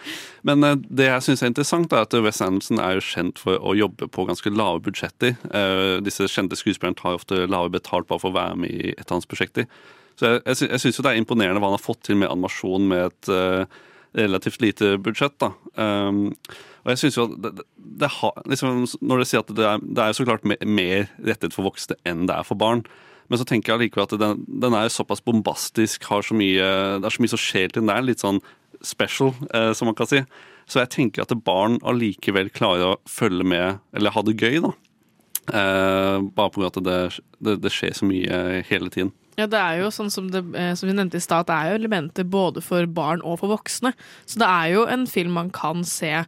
[0.46, 3.58] Men eh, det jeg syns er interessant, er at Wes Anderson er jo kjent for
[3.58, 5.34] å jobbe på ganske lave budsjetter.
[5.50, 9.08] Eh, Disse kjente skuespillerne tar ofte lave betalt bare for å være med i et
[9.08, 9.66] av hans prosjekter.
[10.20, 12.86] Så jeg, jeg, syns jo det er imponerende hva han har fått til med animasjon
[12.86, 13.34] med et
[14.14, 15.34] relativt lite budsjett.
[15.42, 15.50] da.
[15.74, 16.28] Um,
[16.84, 17.66] og jeg synes jo at det, det,
[18.04, 18.10] det
[18.52, 21.64] liksom, Når dere sier at det er, det er så klart me- mer rettet for
[21.70, 22.84] voksne enn det er for barn.
[23.32, 26.66] Men så tenker jeg allikevel at den, den er såpass bombastisk, har så mye,
[27.00, 27.88] det er så mye som skjer til den.
[27.90, 28.42] Det er litt sånn
[28.84, 30.20] special, eh, som man kan si.
[30.68, 34.74] Så jeg tenker at barn allikevel klarer å følge med, eller ha det gøy, da.
[35.52, 36.68] Eh, bare pga.
[36.70, 37.00] at det,
[37.44, 39.12] det, det skjer så mye hele tiden.
[39.40, 41.72] Ja, det er jo sånn som, det, eh, som vi nevnte i stad, det er
[41.72, 43.96] jo elementer både for barn og for voksne.
[44.30, 46.28] Så det er jo en film man kan se eh,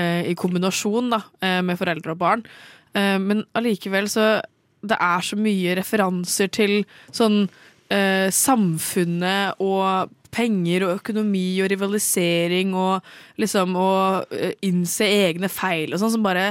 [0.00, 2.46] i kombinasjon da, eh, med foreldre og barn.
[2.94, 4.42] Eh, men allikevel så
[4.82, 6.80] Det er så mye referanser til
[7.14, 7.44] sånn
[7.86, 13.06] eh, samfunnet og penger og økonomi og rivalisering og
[13.38, 13.92] liksom å
[14.34, 16.48] eh, innse egne feil og sånn som bare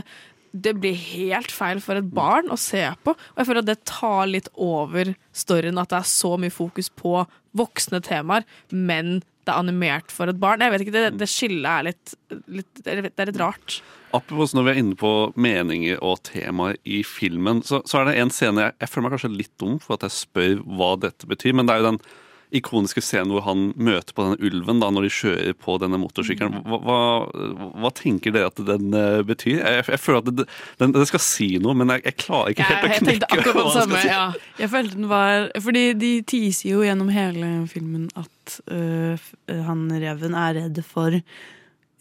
[0.51, 3.13] det blir helt feil for et barn å se på.
[3.15, 6.89] Og jeg føler at det tar litt over storyen, at det er så mye fokus
[6.91, 7.21] på
[7.55, 10.61] voksne temaer, men det er animert for et barn.
[10.61, 12.13] Jeg vet ikke, Det, det skillet er litt,
[12.47, 13.81] litt Det er litt rart.
[14.13, 18.17] Apropos når vi er inne på meninger og temaer i filmen, så, så er det
[18.19, 21.29] en scene jeg, jeg føler meg kanskje litt dum for at jeg spør hva dette
[21.29, 22.01] betyr, men det er jo den
[22.55, 26.61] ikoniske scenen hvor han møter på denne ulven da når de kjører på denne motorsykkelen.
[26.67, 26.97] Hva, hva,
[27.83, 29.61] hva tenker dere at den uh, betyr?
[29.61, 30.47] Jeg, jeg føler at det,
[30.81, 33.55] den, det skal si noe, men jeg, jeg klarer ikke helt å jeg tenkte knekke
[33.55, 34.01] hva den samme.
[34.01, 34.11] skal si.
[34.11, 34.57] Ja.
[34.61, 39.87] Jeg følte den var Fordi de teaser jo gjennom hele filmen at øh, øh, han
[40.03, 41.17] reven er redd for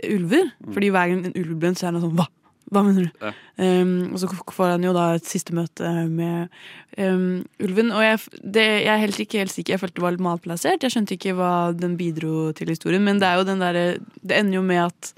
[0.00, 0.52] ulver.
[0.72, 2.26] Fordi hver gang en ulv blir så er han sånn Hva?
[2.70, 3.24] Hva mener du?
[3.24, 3.32] Ja.
[3.58, 6.52] Um, og så får han jo da et siste møte med
[6.96, 7.90] um, ulven.
[7.90, 9.74] Og jeg, det, jeg er helt ikke helt sikker.
[9.74, 10.86] Jeg følte det var litt malplassert.
[10.86, 13.02] Jeg skjønte ikke hva den bidro til historien.
[13.06, 13.80] Men det er jo den der,
[14.22, 15.12] Det ender jo med at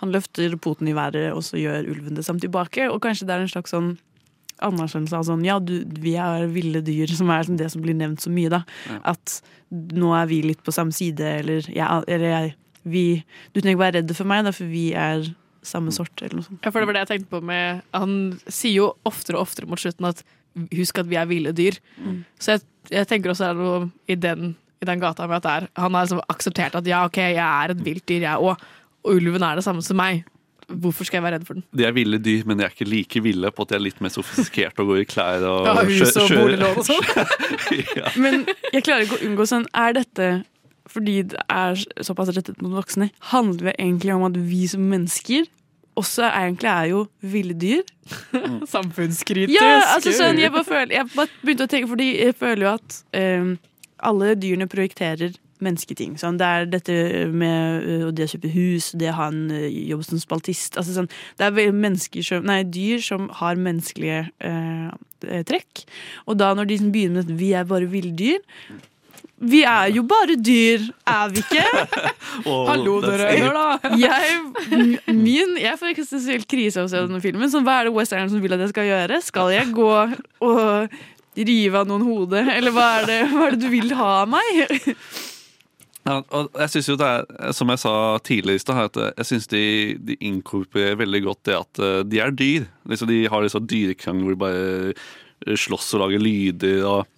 [0.00, 2.88] han løfter poten i været, og så gjør ulven det samme tilbake.
[2.90, 3.94] Og kanskje det er en slags sånn
[4.64, 7.96] anerkjennelse av sånn Ja, du, vi er ville dyr, som er liksom det som blir
[7.98, 8.64] nevnt så mye, da.
[8.88, 8.98] Ja.
[9.14, 9.40] At
[9.70, 12.52] nå er vi litt på samme side, eller, ja, eller jeg,
[12.84, 13.06] vi
[13.52, 15.26] Du trenger ikke være redd for meg, da, for vi er
[15.66, 16.60] samme sort, eller noe sånt.
[16.64, 19.68] Ja, for det var det jeg tenkte på med Han sier jo oftere og oftere
[19.70, 20.24] mot slutten at
[20.74, 21.78] husk at vi er ville dyr.
[21.98, 22.20] Mm.
[22.38, 25.46] Så jeg, jeg tenker også det er noe i den, i den gata med at
[25.46, 28.52] det er, han har liksom akseptert at ja, OK, jeg er et vilt dyr, jeg
[28.52, 28.62] òg.
[29.04, 30.22] Og ulven er det samme som meg.
[30.64, 31.64] Hvorfor skal jeg være redd for den?
[31.76, 33.98] De er ville dyr, men de er ikke like ville på at de er litt
[34.00, 37.10] mer sofistikerte og går i klær og Ja, hus og boliglån og sånn.
[38.00, 38.12] ja.
[38.16, 40.28] Men jeg klarer ikke å unngå sånn Er dette
[40.90, 45.46] fordi det er såpass rettet mot voksne, handler det egentlig om at vi som mennesker
[45.98, 47.84] også egentlig er jo ville dyr?
[48.74, 49.54] Samfunnskritisk.
[49.54, 52.74] Ja, altså sånn, jeg bare føler Jeg bare begynte å tenke, fordi jeg føler jo
[52.74, 53.56] at um,
[54.04, 56.16] alle dyrene projekterer mennesketing.
[56.20, 56.96] Sånn, det er dette
[57.32, 60.98] med uh, det å kjøpe hus, det å ha en uh, jobb som spaltist altså
[60.98, 64.90] sånn, Det er mennesker som, nei, dyr som har menneskelige eh,
[65.28, 65.86] eh, trekk.
[66.26, 68.42] Og da når de begynner med at vi er bare villdyr
[69.42, 71.64] Vi er jo bare dyr, er vi ikke?
[72.50, 73.28] Oh, Hallo, dere.
[73.38, 73.90] Hør da.
[73.98, 74.38] Jeg,
[75.14, 77.46] min, jeg får ikke spesielt krise av å se denne filmen.
[77.50, 79.20] Så hva er det West som vil at jeg skal gjøre?
[79.22, 79.92] Skal jeg gå
[80.42, 80.96] og
[81.38, 82.42] rive av noen hodet?
[82.56, 84.64] Eller hva er det, hva er det du vil ha av meg?
[86.04, 89.28] Ja, og jeg synes jo det er, Som jeg sa tidligere i stad, at jeg
[89.30, 89.64] syns de,
[90.04, 92.66] de inkorporerer veldig godt det at eh, de er dyr.
[92.90, 96.82] Liksom, de har disse dyrekrangler hvor de bare eh, slåss og lager lyder.
[96.84, 97.13] og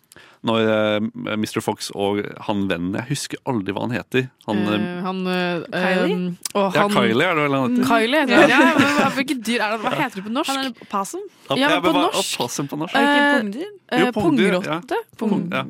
[0.47, 1.59] når uh, Mr.
[1.65, 4.29] Fox og han vennen Jeg husker aldri hva han heter.
[4.47, 6.17] Han, eh, Eh, han eh, Kylie?
[6.17, 7.89] Um, og ja, han, Kylie er det vel han heter?
[7.91, 8.53] Kylie heter han.
[8.53, 8.61] Ja,
[9.01, 9.81] men hvilket dyr er det?
[9.83, 10.53] Hva heter det på norsk?
[10.55, 11.25] Han er possum.
[11.51, 12.21] Ja, men på hva- norsk.
[12.21, 12.95] og Possum på norsk.
[13.01, 13.73] Eh, pungdyr?
[13.91, 15.01] Eh, Jo, pungdyr, Pungrotte?
[15.01, 15.19] ja.
[15.19, 15.65] Pung- ja.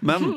[0.00, 0.28] Men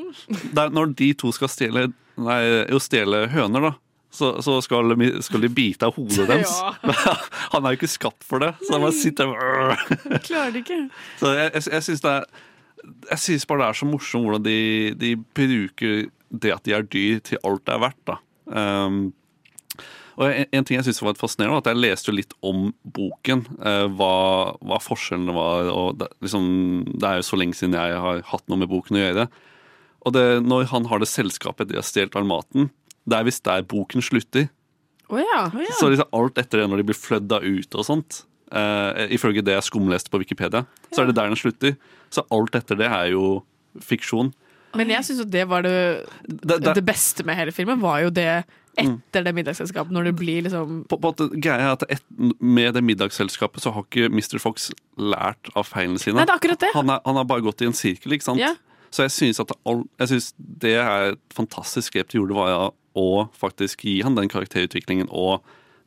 [0.51, 1.87] det er når de to skal stjele
[2.21, 3.73] Nei, jo stjele høner, da.
[4.11, 6.51] Så, så skal, de, skal de bite av hodet deres.
[6.59, 6.73] Ja.
[7.53, 10.19] Han er jo ikke skapt for det, så han bare sitter der.
[10.27, 10.79] Klarer det ikke.
[11.21, 12.25] Så jeg, jeg, jeg syns det er
[13.11, 14.59] Jeg synes bare det er så morsomt hvordan de,
[14.97, 18.01] de bruker det at de er dyr, til alt det er verdt.
[18.07, 18.17] da.
[18.51, 19.01] Um,
[20.19, 22.69] og en, en ting jeg synes var fascinerende, var at jeg leste jo litt om
[22.83, 23.45] boken.
[23.59, 24.15] Uh, hva,
[24.59, 25.71] hva forskjellene var.
[25.71, 26.47] og det, liksom,
[26.93, 29.27] det er jo så lenge siden jeg har hatt noe med boken å gjøre.
[30.01, 32.71] Og det, når han har det selskapet de har stjålet all maten,
[33.05, 34.49] det er hvis der boken slutter.
[35.11, 35.45] Oh ja.
[35.77, 38.21] Så liksom alt etter det når de blir flødda ut og sånt,
[38.55, 41.75] uh, ifølge det jeg skumleste på Wikipedia, så er det der den slutter.
[42.11, 43.43] Så alt etter det er jo
[43.81, 44.33] fiksjon.
[44.75, 48.01] Men jeg syns jo det var det, Det- det- det beste med hele filmen, var
[48.05, 48.45] jo det
[48.77, 52.01] etter det middagsselskapet, når det blir liksom På, på greia er at et,
[52.39, 54.39] Med det middagsselskapet så har ikke Mr.
[54.39, 56.15] Fox lært av feilene sine.
[56.15, 56.69] Nei, det er akkurat det.
[56.73, 58.39] Han, er, han har bare gått i en sirkel, ikke sant?
[58.39, 58.55] Ja.
[58.91, 59.35] Så jeg
[59.65, 64.15] all, jeg synes det er et fantastisk grep de gjorde, var å faktisk gi han
[64.15, 65.41] den karakterutviklingen og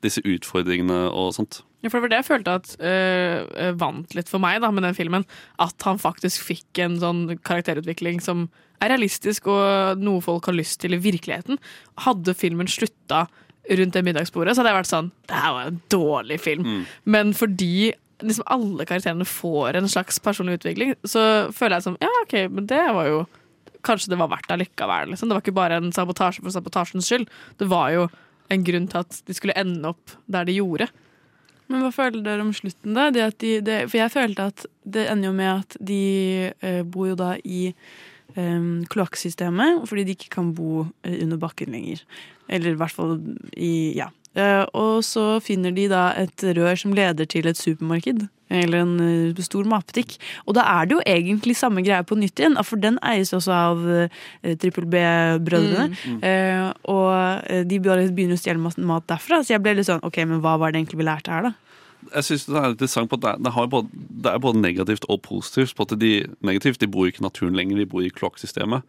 [0.05, 1.63] disse utfordringene og sånt.
[1.85, 4.87] Ja, for det var det jeg følte at øh, vant litt for meg da, med
[4.87, 5.27] den filmen.
[5.61, 8.47] At han faktisk fikk en sånn karakterutvikling som
[8.83, 11.61] er realistisk, og noe folk har lyst til i virkeligheten.
[12.07, 13.27] Hadde filmen slutta
[13.65, 16.67] rundt det middagsbordet, så hadde jeg vært sånn Det her var en dårlig film.
[17.09, 17.93] Men fordi
[18.25, 22.69] liksom alle karakterene får en slags personlig utvikling, så føler jeg som Ja, OK, men
[22.71, 23.25] det var jo
[23.85, 25.11] Kanskje det var verdt det likevel.
[25.13, 25.29] Liksom.
[25.29, 27.27] Det var ikke bare en sabotasje for sabotasjens skyld.
[27.61, 28.07] Det var jo
[28.53, 30.89] en grunn til at de skulle ende opp der de gjorde.
[31.71, 33.09] Men hva føler dere om slutten, da?
[33.25, 36.03] At de, det, for jeg følte at det ender jo med at de
[36.53, 41.73] eh, bor jo da i eh, kloakksystemet, fordi de ikke kan bo eh, under bakken
[41.73, 42.05] lenger.
[42.53, 43.17] Eller i hvert fall
[43.57, 44.11] i Ja.
[44.35, 48.27] Eh, og så finner de da et rør som leder til et supermarked.
[48.53, 50.17] Eller en eh, stor matbutikk.
[50.45, 53.53] Og da er det jo egentlig samme greie på nytt igjen, for den eies også
[53.57, 54.09] av uh,
[54.61, 55.87] Trippel B-brødrene.
[56.05, 57.09] Mm, Eh, og
[57.51, 59.41] eh, de begynner å stjele mat derfra.
[59.45, 61.55] Så jeg ble litt sånn OK, men hva var det egentlig vi lærte her, da?
[62.15, 63.89] Jeg synes det er interessant på at det, er- det, både,
[64.27, 65.73] det er både negativt og positivt.
[65.77, 66.13] På at de
[66.45, 68.85] negativt, de bor ikke i naturen lenger, de bor i kloakksystemet.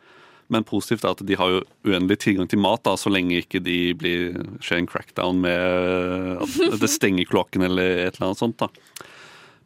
[0.51, 3.63] Men positivt er at de har jo uendelig tilgang til mat, da, så lenge ikke
[3.65, 8.59] de blir skjer en crackdown med at det stenger kloakken eller et eller annet sånt.
[8.61, 8.67] da.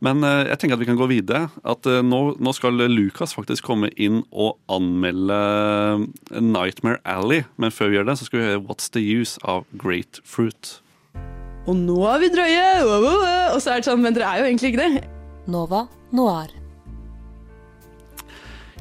[0.06, 1.50] Men eh, jeg tenker at vi kan gå videre.
[1.68, 7.44] At eh, nå, nå skal Lucas faktisk komme inn og anmelde eh, Nightmare Alley.
[7.60, 9.68] Men før vi gjør det, så skal vi høre What's the Use av
[10.24, 10.72] fruit?
[11.68, 12.70] Og nå er vi drøye!
[13.52, 15.04] Og så er det sånn, men dere er jo egentlig ikke det.
[15.50, 15.86] Nova
[16.16, 16.56] Noir.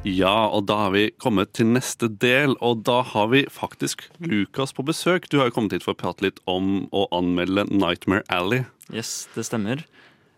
[0.07, 4.71] Ja, og da har vi kommet til neste del, og da har vi faktisk Lukas
[4.71, 5.27] på besøk.
[5.27, 8.63] Du har jo kommet hit for å prate litt om å anmelde Nightmare Alley.
[8.95, 9.83] Yes, det stemmer.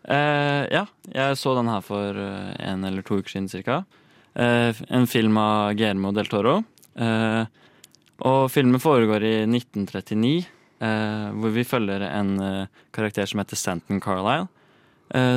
[0.09, 3.83] Eh, ja, jeg så den her for eh, en eller to uker siden cirka.
[4.33, 6.63] Eh, en film av Guillermo del Toro.
[6.95, 7.43] Eh,
[8.25, 10.45] og filmen foregår i 1939,
[10.81, 14.47] eh, hvor vi følger en eh, karakter som heter Stanton Carlisle.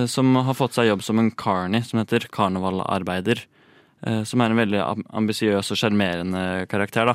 [0.06, 3.40] som har fått seg jobb som en carny, som heter karnevalarbeider.
[4.24, 7.14] som er en veldig am- ambisiøs og sjarmerende karakter, da.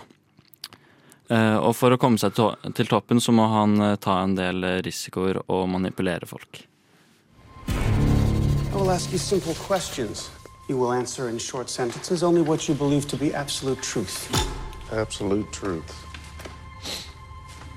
[1.62, 2.34] Og for å komme seg
[2.76, 6.66] til toppen, så må han ta en del risikoer og manipulere folk.
[8.80, 10.30] I will ask you simple questions.
[10.70, 14.32] You will answer in short sentences only what you believe to be absolute truth.
[14.94, 16.06] Absolute truth.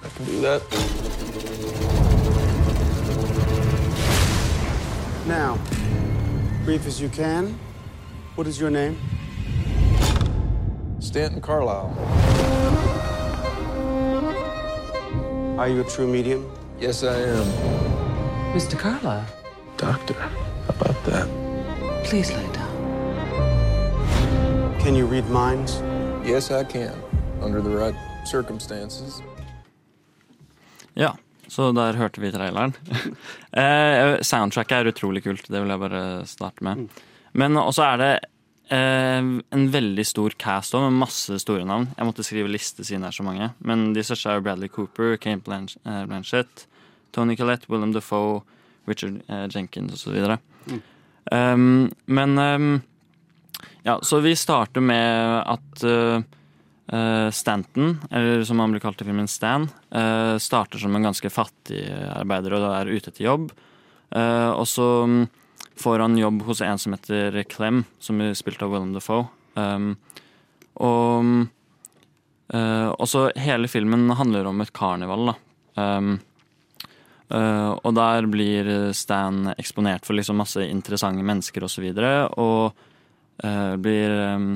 [0.00, 0.62] I can do that.
[5.26, 5.58] Now,
[6.64, 7.58] brief as you can,
[8.36, 8.96] what is your name?
[11.00, 11.96] Stanton Carlisle.
[15.58, 16.48] Are you a true medium?
[16.78, 17.44] Yes, I am.
[18.54, 18.78] Mr.
[18.78, 19.26] Carla.
[19.78, 20.14] Doctor,
[20.66, 21.28] how about that?
[22.04, 22.72] Please lay down.
[24.80, 25.80] Can you read minds?
[26.24, 26.94] Yes, I can.
[27.40, 27.94] Under the right
[28.26, 29.22] circumstances.
[30.94, 31.16] Ja,
[31.48, 32.74] så der hørte vi traileren.
[33.62, 36.88] eh, soundtracket er utrolig kult, det vil jeg bare starte med.
[37.32, 38.12] Men også er det
[38.72, 41.88] eh, en veldig stor cast også, med masse store navn.
[41.96, 43.50] Jeg måtte skrive liste siden det er så mange.
[43.60, 46.66] Men de største er Bradley Cooper, Kane eh, Blanchett,
[47.12, 48.42] Tony Collette, Willem Dafoe,
[48.88, 50.36] Richard eh, Jenkins osv.
[50.68, 50.80] Mm.
[51.32, 52.70] Um, men um,
[53.82, 59.30] ja, så vi starter med at uh, Stanton, eller som han blir kalt i filmen
[59.30, 63.52] Stan, uh, starter som en ganske fattig arbeider og er ute etter jobb.
[64.12, 65.22] Uh, og så um,
[65.80, 69.26] får han jobb hos en som heter Clem, som er spilt av Willem Dafoe.
[69.54, 69.94] Um,
[70.82, 71.48] og
[72.52, 75.38] uh, og så hele filmen handler om et karneval, da.
[75.80, 76.18] Um,
[77.32, 81.64] Uh, og der blir Stan eksponert for liksom masse interessante mennesker osv.
[81.64, 82.74] Og, så videre, og
[83.44, 84.50] uh, blir um,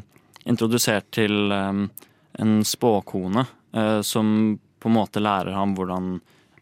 [0.45, 1.87] introdusert til um,
[2.37, 6.19] en spåkone uh, som på en måte lærer ham hvordan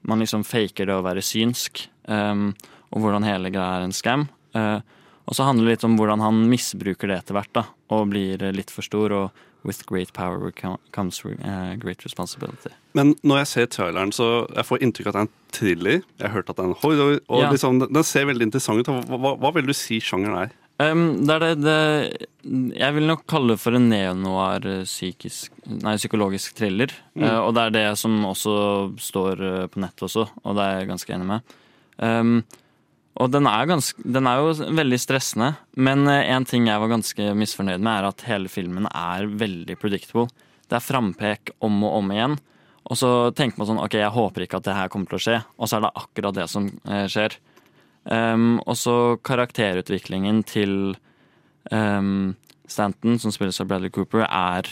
[0.07, 1.89] man liksom faker det å være synsk.
[2.07, 2.53] Um,
[2.95, 4.29] og hvordan hele greia er en scam.
[4.55, 8.45] og så handler det litt om hvordan han misbruker det etter hvert da, og blir
[8.55, 9.11] litt for stor.
[9.11, 10.51] og With great power
[10.93, 11.23] comes
[11.81, 12.71] great responsibility.
[12.93, 16.03] Men når jeg ser traileren, så jeg får inntrykk av at det er en thriller.
[16.21, 17.51] Jeg har hørt at det er en horror, og Ja.
[17.51, 18.87] liksom, den- ser veldig interessant ut.
[18.87, 20.51] Hva, hva, hva vil du si sjangeren er?
[20.81, 24.83] Um, det er det, det Jeg vil nok kalle det for en neonoir eh,
[25.71, 26.91] Nei, psykologisk thriller.
[27.15, 27.23] Mm.
[27.23, 30.79] Uh, og det er det som også står eh, på nettet også, og det er
[30.81, 31.55] jeg ganske enig med.
[31.99, 32.45] Um,
[33.15, 36.91] og den er, ganske, den er jo veldig stressende, men eh, en ting jeg var
[36.91, 40.27] ganske misfornøyd med, er at hele filmen er veldig predictable.
[40.67, 42.37] Det er frampek om og om igjen.
[42.91, 45.25] Og så tenker man sånn OK, jeg håper ikke at det her kommer til å
[45.25, 45.37] skje.
[45.57, 47.39] Og så er det akkurat det som eh, skjer.
[48.05, 48.95] Um, og så
[49.25, 50.75] karakterutviklingen til
[51.73, 52.35] um,
[52.69, 54.69] Stanton, som spilles av Bradley Cooper, er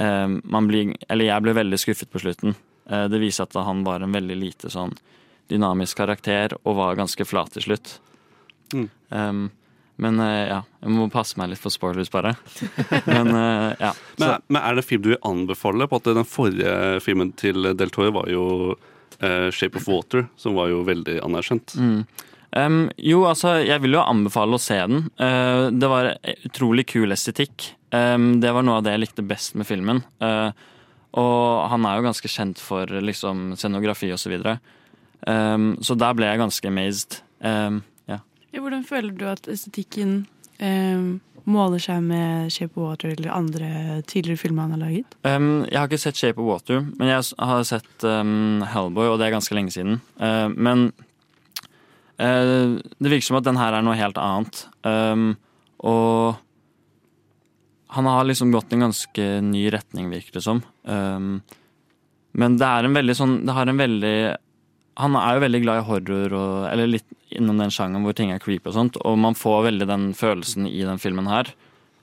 [0.00, 2.56] um, man blir, Eller jeg ble veldig skuffet på slutten.
[2.88, 4.94] Uh, det viser at han var en veldig lite sånn
[5.52, 7.98] dynamisk karakter og var ganske flat til slutt.
[8.74, 8.88] Mm.
[9.10, 9.44] Um,
[10.02, 12.34] men uh, ja, jeg må passe meg litt for spoilers, bare.
[13.10, 13.92] men uh, ja.
[14.18, 15.88] Men, men er det en film du vil anbefale?
[15.90, 20.58] På at Den forrige filmen til Del Toro var jo uh, 'Shape of Water', som
[20.58, 21.76] var jo veldig anerkjent.
[21.78, 22.04] Mm.
[22.54, 25.08] Um, jo, altså, jeg vil jo anbefale å se den.
[25.18, 26.12] Uh, det var
[26.46, 27.72] utrolig kul estetikk.
[27.94, 30.02] Um, det var noe av det jeg likte best med filmen.
[30.22, 30.54] Uh,
[31.18, 34.58] og han er jo ganske kjent for liksom scenografi og så videre.
[35.26, 37.20] Um, så der ble jeg ganske amazed.
[37.40, 38.20] Um, ja.
[38.52, 40.26] Ja, hvordan føler du at estetikken
[40.60, 43.70] um, måler seg med Shape of Water eller andre
[44.08, 45.16] tidligere filmer han har laget?
[45.24, 49.36] Jeg har ikke sett Shape of Water, men jeg har sett Hellboy, og det er
[49.36, 50.00] ganske lenge siden.
[50.20, 50.86] Uh, men
[52.20, 54.66] uh, det virker som at den her er noe helt annet.
[55.84, 56.40] Og
[57.94, 60.62] han har liksom gått i en ganske ny retning, virker det som.
[62.34, 64.16] Men det er en veldig sånn Det har en veldig
[65.00, 68.30] Han er jo veldig glad i horror, og, eller litt innom den sjangeren hvor ting
[68.30, 71.50] er creepy og sånt, og man får veldig den følelsen i den filmen her.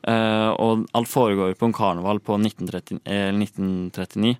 [0.02, 4.38] Eh, og alt foregår på en karneval på 1930, eh, 1939.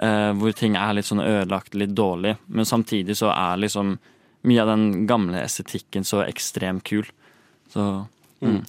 [0.00, 2.36] eh, hvor ting er litt sånn ødelagt, litt dårlig.
[2.46, 3.98] Men samtidig så er liksom
[4.48, 7.04] mye av den gamle estetikken så ekstremt kul.
[7.68, 8.06] Så
[8.40, 8.62] mm.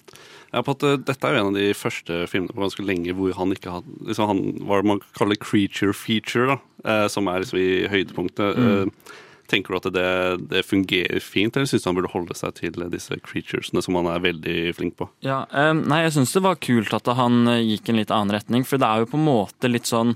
[0.52, 3.32] Ja, på at Dette er jo en av de første filmene på ganske lenge hvor
[3.38, 7.44] han ikke har liksom han, Hva det man kaller creature feature, da, eh, som er
[7.44, 8.58] liksom i høydepunktet.
[8.58, 8.72] Mm.
[8.72, 9.14] Eh,
[9.52, 10.10] tenker du at det,
[10.52, 14.08] det fungerer fint, eller syns du han burde holde seg til disse creaturesene som han
[14.12, 15.08] er veldig flink på?
[15.24, 18.68] Ja, eh, nei, jeg syns det var kult at han gikk en litt annen retning,
[18.68, 20.14] for det er jo på en måte litt sånn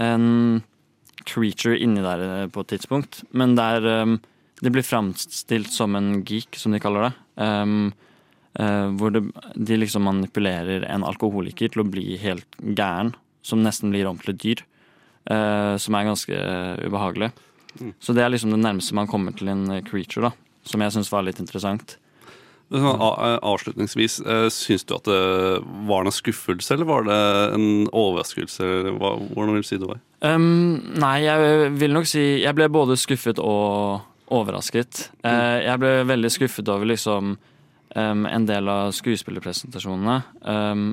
[0.00, 0.62] en
[1.28, 4.18] creature inni der på et tidspunkt, men der um,
[4.60, 7.12] det blir framstilt som en geek, som de kaller det.
[7.36, 7.92] Um,
[8.54, 9.20] hvor det,
[9.54, 13.12] de liksom manipulerer en alkoholiker til å bli helt gæren,
[13.46, 14.64] som nesten blir om til et dyr.
[15.30, 17.30] eh, som er ganske eh, ubehagelig.
[17.80, 17.94] Mm.
[18.02, 20.32] Så det er liksom det nærmeste man kommer til en eh, creature, da.
[20.66, 21.96] Som jeg syns var litt interessant.
[22.70, 25.20] Avslutningsvis, eh, syns du at det
[25.88, 27.20] var en skuffelse, eller var det
[27.56, 28.68] en overraskelse?
[28.98, 30.02] Hvordan vil du si det var?
[30.22, 35.08] Um, nei, jeg vil nok si Jeg ble både skuffet og overrasket.
[35.24, 35.64] Mm.
[35.64, 37.32] jeg ble veldig skuffet over liksom
[37.94, 40.18] um, en del av skuespillerpresentasjonene.
[40.42, 40.90] Um,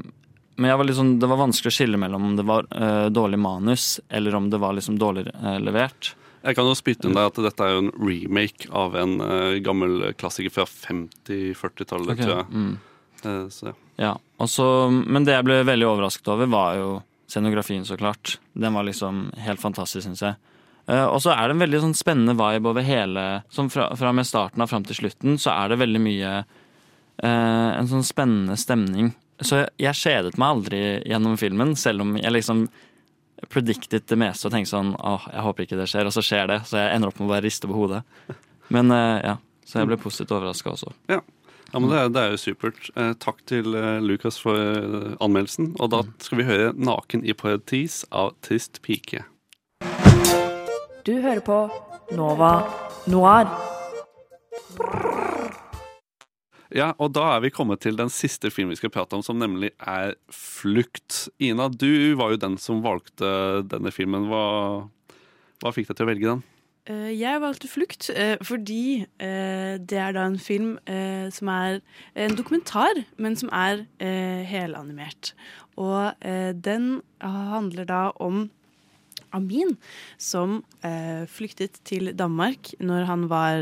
[0.57, 3.99] men var sånn, det var vanskelig å skille mellom om det var uh, dårlig manus,
[4.09, 6.15] eller om det var liksom dårlig uh, levert.
[6.47, 9.57] Jeg kan jo spytte inn deg at dette er jo en remake av en uh,
[9.61, 12.23] gammel klassiker fra 50-40-tallet, okay.
[12.23, 12.47] tror jeg.
[12.53, 12.77] mm.
[13.23, 13.73] Eh, så ja.
[13.97, 16.89] Ja, også, Men det jeg ble veldig overrasket over, var jo
[17.27, 18.37] scenografien, så klart.
[18.53, 20.37] Den var liksom helt fantastisk, syns jeg.
[20.87, 24.13] Uh, og så er det en veldig sånn spennende vibe over hele Som fra, fra
[24.15, 26.45] med starten av fram til slutten, så er det veldig mye eh,
[27.23, 29.13] En sånn spennende stemning.
[29.41, 32.67] Så jeg, jeg kjedet meg aldri gjennom filmen, selv om jeg liksom
[33.53, 36.47] predicted det meste og tenkte sånn åh, jeg håper ikke det skjer, og så skjer
[36.49, 36.59] det.
[36.69, 38.03] Så jeg ender opp med å bare riste på hodet.
[38.73, 40.93] Men eh, ja, så jeg ble positivt overraska også.
[41.13, 41.21] Ja.
[41.73, 42.89] Ja, men det, er- det er jo supert.
[42.95, 45.73] Eh, takk til eh, Lukas for eh, anmeldelsen.
[45.83, 49.25] Og da skal vi høre 'Naken i paradis' av Trist pike.
[51.03, 51.59] Du hører på
[52.15, 52.53] Nova
[53.11, 53.51] Noir.
[56.77, 59.39] Ja, og da er vi kommet til den siste filmen vi skal prate om, som
[59.39, 61.25] nemlig er 'Flukt'.
[61.41, 64.27] Ina, du var jo den som valgte denne filmen.
[64.29, 64.85] Hva,
[65.63, 66.43] hva fikk deg til å velge den?
[66.85, 70.77] Eh, Jeg valgte 'Flukt' eh, fordi eh, det er da en film
[71.33, 71.81] som er
[72.15, 73.87] en dokumentar, men som er
[74.45, 75.33] helanimert.
[75.77, 76.13] Og
[76.61, 78.51] den handler da om
[79.33, 79.77] Amin,
[80.17, 80.63] som
[81.27, 83.61] flyktet til Danmark når han var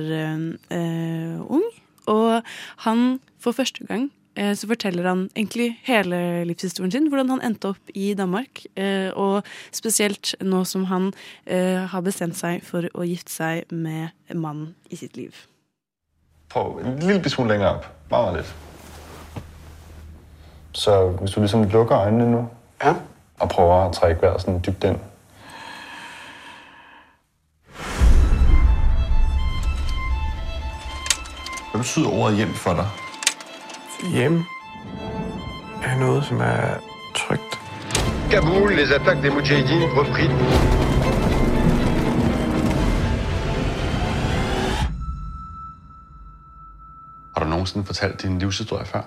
[1.47, 1.65] ung.
[2.11, 2.41] Og
[2.85, 7.07] han, for første gang, eh, så forteller han egentlig hele livshistorien sin.
[7.09, 8.65] Hvordan han endte opp i Danmark.
[8.75, 11.13] Eh, og spesielt nå som han
[11.45, 15.35] eh, har bestemt seg for å gifte seg med mannen i sitt liv.
[16.49, 17.89] Prøv en bitte smule lenger opp.
[18.09, 18.53] Bare litt.
[20.75, 22.47] Så hvis du liksom lukker øynene nå
[22.83, 22.95] ja.
[23.39, 24.99] og prøver å trekke hver sånn dypt ind.
[31.75, 32.87] Hvad betyder ordet hjem for dig?
[34.11, 34.43] Hjem
[35.83, 36.77] er noget, som er
[37.15, 37.59] trygt.
[38.31, 40.29] Kaboul, les attaques des Moudjahidines repris.
[47.35, 49.01] Har du nogensinde fortalt din livshistorie før?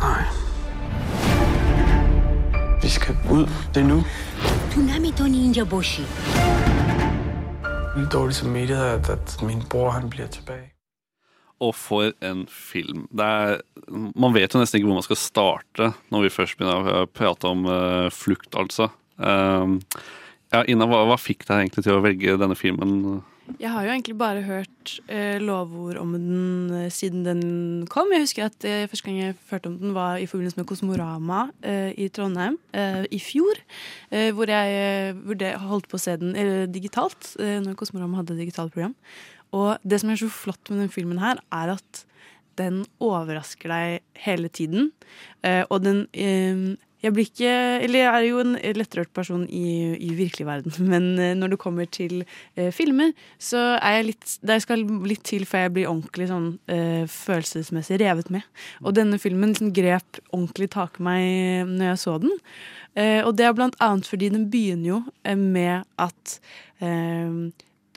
[0.00, 0.24] Nej.
[2.82, 3.48] Vi skal ud.
[3.74, 4.04] Det er nu.
[4.70, 6.02] Tsunami Ninja Boshi.
[7.96, 10.71] Lidt dårlig samvittighed, at, at min bror han bliver tilbage.
[11.62, 13.06] Og for en film.
[13.20, 17.10] Er, man vet jo nesten ikke hvor man skal starte når vi først begynner å
[17.10, 18.90] prate om uh, flukt, altså.
[19.22, 19.78] Um,
[20.52, 23.20] ja, Ina, hva, hva fikk deg egentlig til å velge denne filmen?
[23.60, 27.44] Jeg har jo egentlig bare hørt uh, lovord om den uh, siden den
[27.92, 28.10] kom.
[28.14, 32.08] Jeg husker at første gang jeg hørte om den, var i forbindelse med Kosmorama i
[32.14, 32.58] Trondheim
[33.12, 33.60] i fjor.
[34.34, 36.34] hvor jeg holdt på å se den
[36.72, 38.96] digitalt, når Kosmorama hadde digitalt program.
[39.52, 42.06] Og det som er så flott med den filmen her, er at
[42.60, 44.90] den overrasker deg hele tiden.
[45.44, 46.72] Eh, og den eh,
[47.02, 51.18] Jeg blir ikke Eller jeg er jo en lettrørt person i, i virkelig verden, men
[51.18, 52.22] eh, når det kommer til
[52.72, 56.52] filmer, så er jeg litt Det skal litt til før jeg blir ordentlig sånn
[57.10, 58.46] følelsesmessig revet med.
[58.84, 62.38] Og denne filmen liksom grep ordentlig tak i meg når jeg så den.
[63.24, 66.38] Og det er blant annet fordi den begynner jo med at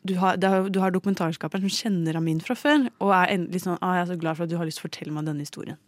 [0.06, 3.80] du har, det du har dokumentarskaperen som kjenner Amin fra før, og er endelig sånn,
[3.82, 5.46] ah, jeg er så glad for at du har lyst til å fortelle meg denne
[5.46, 5.82] historien.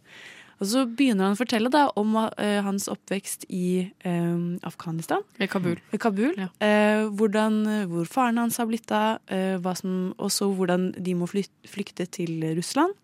[0.58, 2.30] Og så begynner han å fortelle da om uh,
[2.66, 5.22] hans oppvekst i eh, Afghanistan.
[5.38, 5.78] I Kabul.
[5.94, 6.34] I Kabul.
[6.34, 7.60] Eh, hvordan,
[7.90, 12.94] hvor faren hans har blitt av, eh, og så hvordan de må flykte til Russland.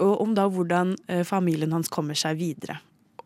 [0.00, 0.94] og om da hvordan
[1.28, 2.78] familien hans kommer seg videre.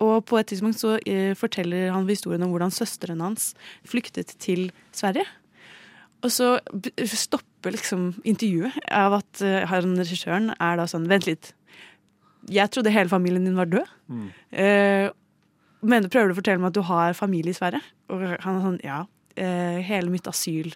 [0.02, 0.96] Og på et tidspunkt så
[1.38, 3.52] forteller han historien om hvordan søsteren hans
[3.86, 5.22] flyktet til Sverige.
[6.24, 6.54] Og så
[7.12, 11.52] stopper liksom intervjuet av at uh, han regissøren er da sånn Vent litt.
[12.52, 13.88] Jeg trodde hele familien din var død.
[14.52, 15.08] Eh,
[15.84, 17.80] men prøver du å fortelle meg at du har familie i Sverige?
[18.12, 19.00] Og han er sånn, ja.
[19.34, 20.68] Uh, hele mitt asyl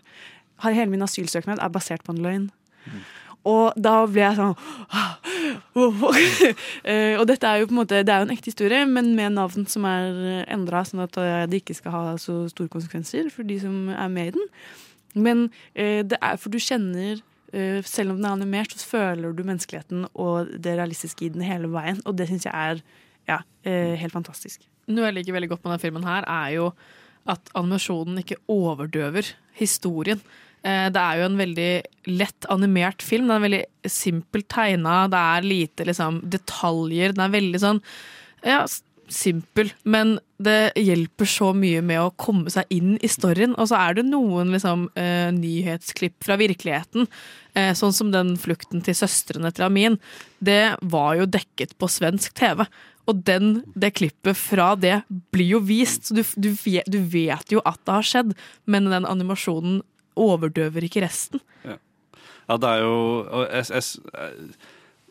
[0.65, 2.49] Hele min asylsøknad er basert på en løgn.
[3.47, 4.57] Og da ble jeg sånn
[6.83, 9.13] Eh, Og dette er jo på en måte Det er jo en ekte historie, men
[9.17, 11.15] med navn som er endra, sånn at
[11.49, 14.51] det ikke skal ha så store konsekvenser for de som er med i den.
[15.17, 17.21] Men eh, det er for du kjenner
[17.53, 21.45] eh, Selv om den er animert, så føler du menneskeligheten og det realistiske i den
[21.47, 22.03] hele veien.
[22.05, 22.83] Og det syns jeg er
[23.29, 24.67] ja, eh, helt fantastisk.
[24.89, 26.69] Noe jeg liker veldig godt med denne filmen her, er jo
[27.29, 30.21] at animasjonen ikke overdøver historien.
[30.65, 31.73] Det er jo en veldig
[32.09, 33.29] lett animert film.
[33.29, 34.95] Den er veldig simpelt tegna.
[35.13, 37.13] Det er lite liksom, detaljer.
[37.15, 37.83] Den er veldig sånn
[38.47, 38.63] ja,
[39.13, 43.57] simpel, men det hjelper så mye med å komme seg inn i storyen.
[43.59, 47.09] Og så er det noen liksom, eh, nyhetsklipp fra virkeligheten,
[47.55, 49.99] eh, sånn som den flukten til søstrene til Amin.
[50.43, 52.67] Det var jo dekket på svensk TV.
[53.09, 55.03] Og den, det klippet fra det
[55.33, 58.35] blir jo vist, så du, du, vet, du vet jo at det har skjedd,
[58.67, 59.81] men den animasjonen
[60.19, 61.41] overdøver ikke resten.
[62.49, 62.97] Ja, det er jo
[63.29, 64.45] og jeg, jeg,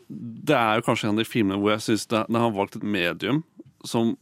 [0.08, 2.86] Det er jo kanskje en av de filmene hvor jeg syns det har valgt et
[2.86, 3.44] medium
[3.86, 4.16] som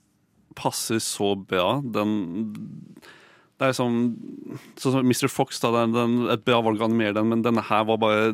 [0.56, 1.80] passer så bra.
[1.82, 2.16] Den
[3.56, 4.16] Det er sånn
[4.76, 5.28] Sånn som Mr.
[5.32, 5.72] Fox, da.
[5.74, 8.32] Den, den, et bra valg å animere den, men denne her var bare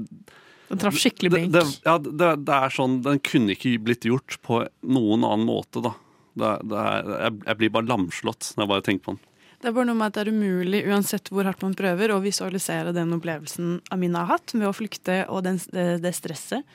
[0.70, 1.52] Den traff skikkelig det, blink.
[1.54, 5.82] det, ja, det, det er sånn Den kunne ikke blitt gjort på noen annen måte,
[5.84, 5.94] da.
[6.32, 9.28] Det, det er, jeg, jeg blir bare lamslått når jeg bare tenker på den.
[9.62, 12.22] Det er bare noe med at det er umulig, uansett hvor hardt man prøver, å
[12.24, 16.66] visualisere den opplevelsen Amina har hatt med å flykte og den, det, det stresset.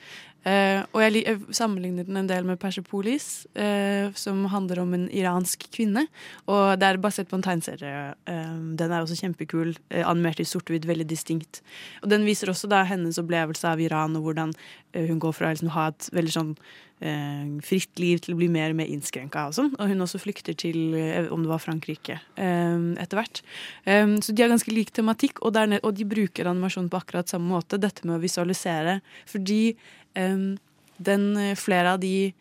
[0.46, 5.06] Eh, og jeg, jeg sammenligner den en del med Persepolis, eh, som handler om en
[5.10, 6.06] iransk kvinne.
[6.46, 8.14] Og det er basert på en tegneserie.
[8.30, 11.62] Eh, den er også kjempekul, eh, animert i sort-hvitt, veldig distinkt.
[12.02, 14.54] Og den viser også da hennes opplevelse av Iran, og hvordan
[14.94, 16.54] eh, hun går fra å liksom, ha et veldig sånn
[17.00, 19.48] eh, fritt liv til å bli mer og mer innskrenka.
[19.48, 19.74] Og, sånn.
[19.78, 23.42] og hun også flykter til eh, om det var Frankrike eh, etter hvert.
[23.84, 27.50] Eh, så de har ganske lik tematikk, og, og de bruker animasjon på akkurat samme
[27.52, 27.80] måte.
[27.80, 29.00] Dette med å visualisere.
[29.28, 32.32] Fordi eh, den, eh, flere av de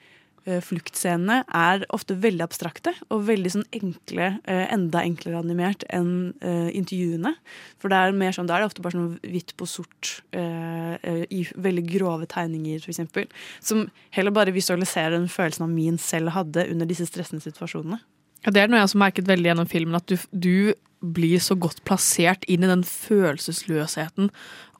[0.47, 6.33] eh, fluktscenene er ofte veldig abstrakte og veldig sånn enkle, eh, enda enklere animert enn
[6.71, 7.33] intervjuene.
[7.77, 11.41] For det er mer sånn, da er det ofte bare sånn hvitt på sort i
[11.51, 13.27] veldig grove tegninger, eksempel.
[13.59, 17.99] Som heller bare visualiserer den følelsen av min selv hadde under disse stressende situasjonene.
[18.45, 21.57] Ja, det er noe jeg har merket veldig gjennom filmen, at du, du blir så
[21.59, 24.31] godt plassert inn i den følelsesløsheten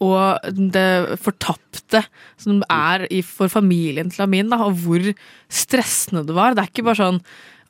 [0.03, 2.03] og det fortapte
[2.37, 5.05] som er i, for familien til Amin, da, og hvor
[5.49, 6.53] stressende det var.
[6.53, 7.21] Det er ikke bare sånn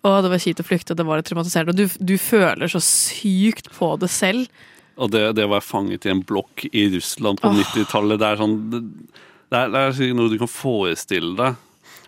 [0.04, 1.76] å, det var kjipt å flykte, det var traumatiserende.
[1.78, 4.52] Du, du føler så sykt på det selv.
[4.98, 7.62] Og det, det å være fanget i en blokk i Russland på oh.
[7.62, 8.84] 90-tallet, det er sånn det,
[9.54, 11.64] det, er, det er noe du kan forestille deg.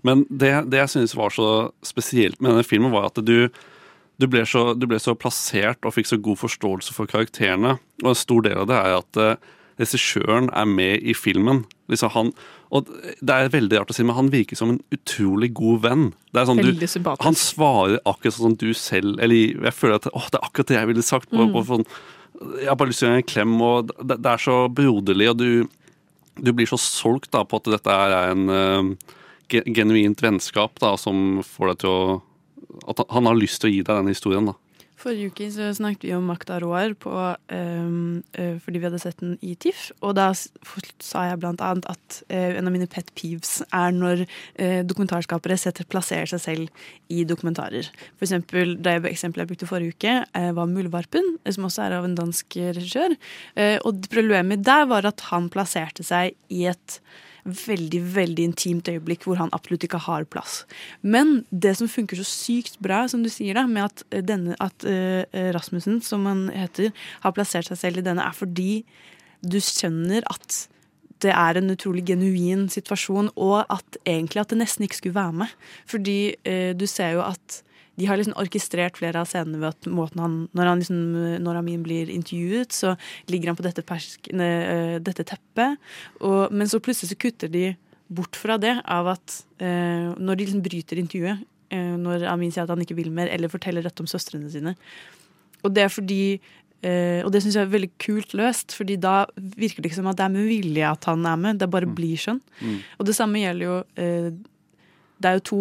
[0.08, 1.50] Men det, det jeg synes var så
[1.86, 3.50] spesielt med denne filmen, var at du,
[4.20, 7.78] du, ble så, du ble så plassert og fikk så god forståelse for karakterene.
[8.04, 9.50] Og en stor del av det er at eh,
[9.80, 11.64] regissøren er med i filmen.
[11.90, 12.32] Liksom han,
[12.76, 12.90] og
[13.24, 16.06] det er veldig rart å si, men han virker som en utrolig god venn.
[16.36, 16.84] Det er sånn, du,
[17.24, 20.70] han svarer akkurat sånn som du selv Eller jeg føler at å, det er akkurat
[20.70, 21.32] det jeg ville sagt.
[21.32, 21.56] På, Mm.
[21.56, 21.88] på, sånn,
[22.60, 25.32] jeg har bare lyst til å gi en klem, og det, det er så broderlig,
[25.32, 25.50] og du,
[26.44, 29.16] du blir så solgt da, på at dette er en uh,
[29.50, 32.04] genuint vennskap da, som får deg til å
[32.90, 34.52] At han har lyst til å gi deg denne historien.
[34.52, 34.58] da.
[35.00, 37.12] Forrige uke så snakket vi om Makta Roar på,
[37.56, 39.94] um, uh, fordi vi hadde sett den i TIFF.
[40.04, 44.26] Og da sa jeg blant annet at uh, en av mine pet peeves er når
[44.26, 47.88] uh, dokumentarskapere setter, plasserer seg selv i dokumentarer.
[48.20, 50.18] For eksempel det eksempelet jeg brukte forrige uke,
[50.58, 53.16] var Muldvarpen, som også er av en dansk regissør.
[53.88, 57.00] Og problemet der var at han plasserte seg i et
[57.54, 60.64] veldig veldig intimt øyeblikk hvor han absolutt ikke har plass.
[61.02, 64.58] Men det som funker så sykt bra, som du sier da, med at, eh, denne,
[64.60, 65.24] at uh,
[65.56, 66.92] Rasmussen, som han heter,
[67.24, 68.84] har plassert seg selv i denne, er fordi
[69.40, 70.66] du skjønner at
[71.24, 75.42] det er en utrolig genuin situasjon, og at egentlig at det nesten ikke skulle være
[75.44, 75.58] med.
[75.90, 77.64] Fordi uh, du ser jo at
[78.00, 81.02] de har liksom orkestrert flere av scenene ved at måten han, når, han liksom,
[81.44, 82.96] når Amin blir intervjuet, så
[83.32, 85.80] ligger han på dette, persk, ne, eh, dette teppet.
[86.24, 87.74] Og, men så plutselig så kutter de
[88.10, 91.44] bort fra det av at eh, når de liksom bryter intervjuet,
[91.76, 94.78] eh, når Amin sier at han ikke vil mer, eller forteller dette om søstrene sine.
[95.64, 96.24] Og det er fordi
[96.80, 100.08] Uh, og det syns jeg er veldig kult løst, fordi da virker det ikke som
[100.08, 102.40] at det er med vilje at han er med, det bare blir sånn.
[102.64, 102.78] Mm.
[102.96, 104.30] Og det samme gjelder jo eh,
[105.20, 105.60] det er jo to,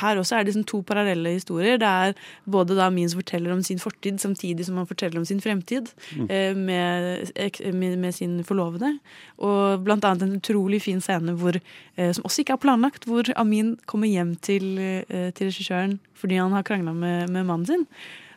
[0.00, 1.78] Her også er det liksom to parallelle historier.
[1.80, 2.14] Det er
[2.48, 6.30] både da som forteller om sin fortid, samtidig som han forteller om sin fremtid Mm.
[6.30, 7.30] eh, med,
[7.74, 8.98] med, med sin forlovede.
[9.38, 11.56] Og blant annet en utrolig fin scene hvor,
[11.96, 16.36] eh, som også ikke er planlagt, hvor Amin kommer hjem til, eh, til regissøren fordi
[16.36, 17.86] han har krangla med, med mannen sin.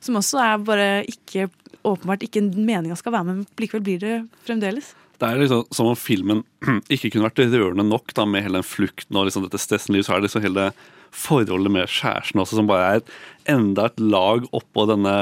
[0.02, 1.50] Som også er bare ikke
[1.84, 4.94] åpenbart ikke meninga skal være med, men likevel blir det fremdeles.
[5.22, 6.44] Det er liksom som om filmen
[6.94, 10.08] ikke kunne vært rørende nok da, med hele den flukten og liksom dette stressenlivet.
[10.08, 10.72] Så er det liksom hele
[11.14, 13.10] forholdet med kjæresten også, som bare er et,
[13.54, 15.14] enda et lag oppå denne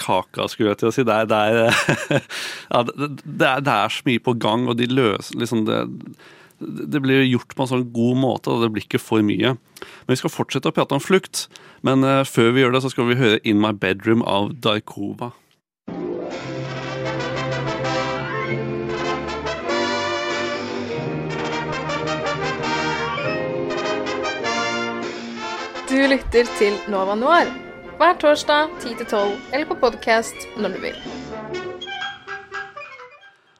[0.00, 1.04] kaka, skulle jeg til å si.
[1.04, 2.22] Det er, det er,
[2.74, 3.10] ja, det,
[3.44, 5.82] er, det er så mye på gang, og de løser liksom det,
[6.60, 9.54] det blir gjort på en sånn god måte, og det blir ikke for mye.
[9.80, 11.46] Men vi skal fortsette å prate om flukt.
[11.86, 15.32] Men eh, før vi gjør det, så skal vi høre In My Bedroom av Daikova.
[26.00, 27.50] Du lytter til Nova Noir
[28.00, 30.94] hver torsdag 10-12 eller på podkast når du vil.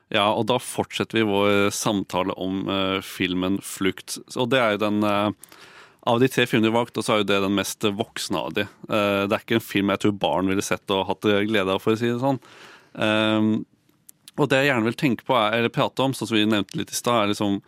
[0.08, 4.16] Ja, og da fortsetter vi vår samtale om eh, filmen Flukt.
[4.40, 5.58] Og det er jo den eh,
[6.08, 8.56] Av de tre filmene vi har valgt, så er jo det den mest voksne av
[8.56, 8.64] de.
[8.88, 11.84] Eh, det er ikke en film jeg tror barn ville sett og hatt glede av,
[11.84, 12.40] for å si det sånn.
[13.04, 13.52] Eh,
[14.40, 16.80] og det jeg gjerne vil tenke på, er, eller prate om, sånn som vi nevnte
[16.80, 17.60] litt i stad, er liksom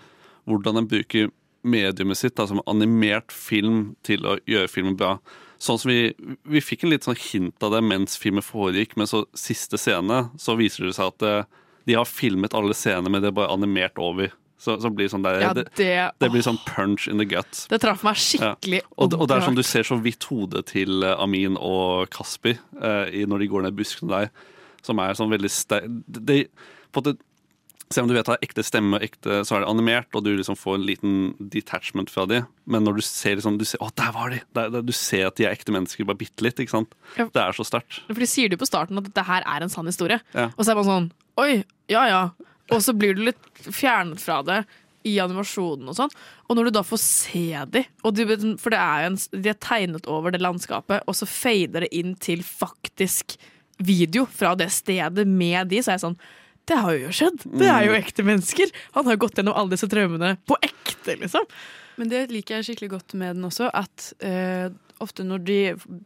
[0.49, 1.29] hvordan en bruker
[1.63, 5.17] mediumet sitt, da, som animert film, til å gjøre filmen bra.
[5.63, 6.11] Sånn som vi,
[6.51, 10.25] vi fikk en litt sånn hint av det mens filmen foregikk, men så siste scene
[10.43, 11.35] så viser det seg at det,
[11.87, 14.33] de har filmet alle scenene, men det er bare animert over.
[14.63, 17.65] Så, så blir sånn der, Ja, det, det- det blir sånn punch in the gut.
[17.71, 18.79] Det traff meg skikkelig.
[18.85, 18.91] Ja.
[18.95, 22.59] Og, og det er sånn du ser så vidt hodet til eh, Amin og Kasper
[22.79, 24.31] eh, når de går ned buskene der,
[24.87, 26.45] som er sånn veldig sterk de,
[26.95, 27.17] på måte,
[27.93, 30.33] Selv om du vet det er ekte stemme, ekte, så er det animert, og du
[30.35, 31.17] liksom får en liten
[31.53, 32.43] detachment fra de.
[32.65, 34.43] Men når du ser liksom, du ser, å, der var de!
[34.57, 36.61] Der, der, du ser at de er ekte mennesker, bare bitte litt.
[36.63, 36.97] ikke sant?
[37.19, 37.29] Ja.
[37.33, 38.03] Det er så sterkt.
[38.09, 40.21] For de sier det på starten at dette her er en sann historie.
[40.37, 40.51] Ja.
[40.57, 42.23] Og så er man sånn Oi, ja ja.
[42.73, 44.59] Og så blir du litt fjernet fra det
[45.09, 46.13] i animasjonen og sånn.
[46.49, 48.23] Og når du da får se de, du,
[48.61, 52.15] for det er en, de er tegnet over det landskapet, og så fader det inn
[52.23, 53.37] til faktisk
[53.83, 56.21] video fra det stedet med de, så er jeg sånn
[56.71, 57.45] det har jo skjedd!
[57.59, 58.73] Det er jo ekte mennesker!
[58.97, 61.47] Han har gått gjennom alle disse traumene på ekte, liksom.
[62.01, 64.71] Men det liker jeg skikkelig godt med den også, at eh,
[65.03, 65.59] ofte når de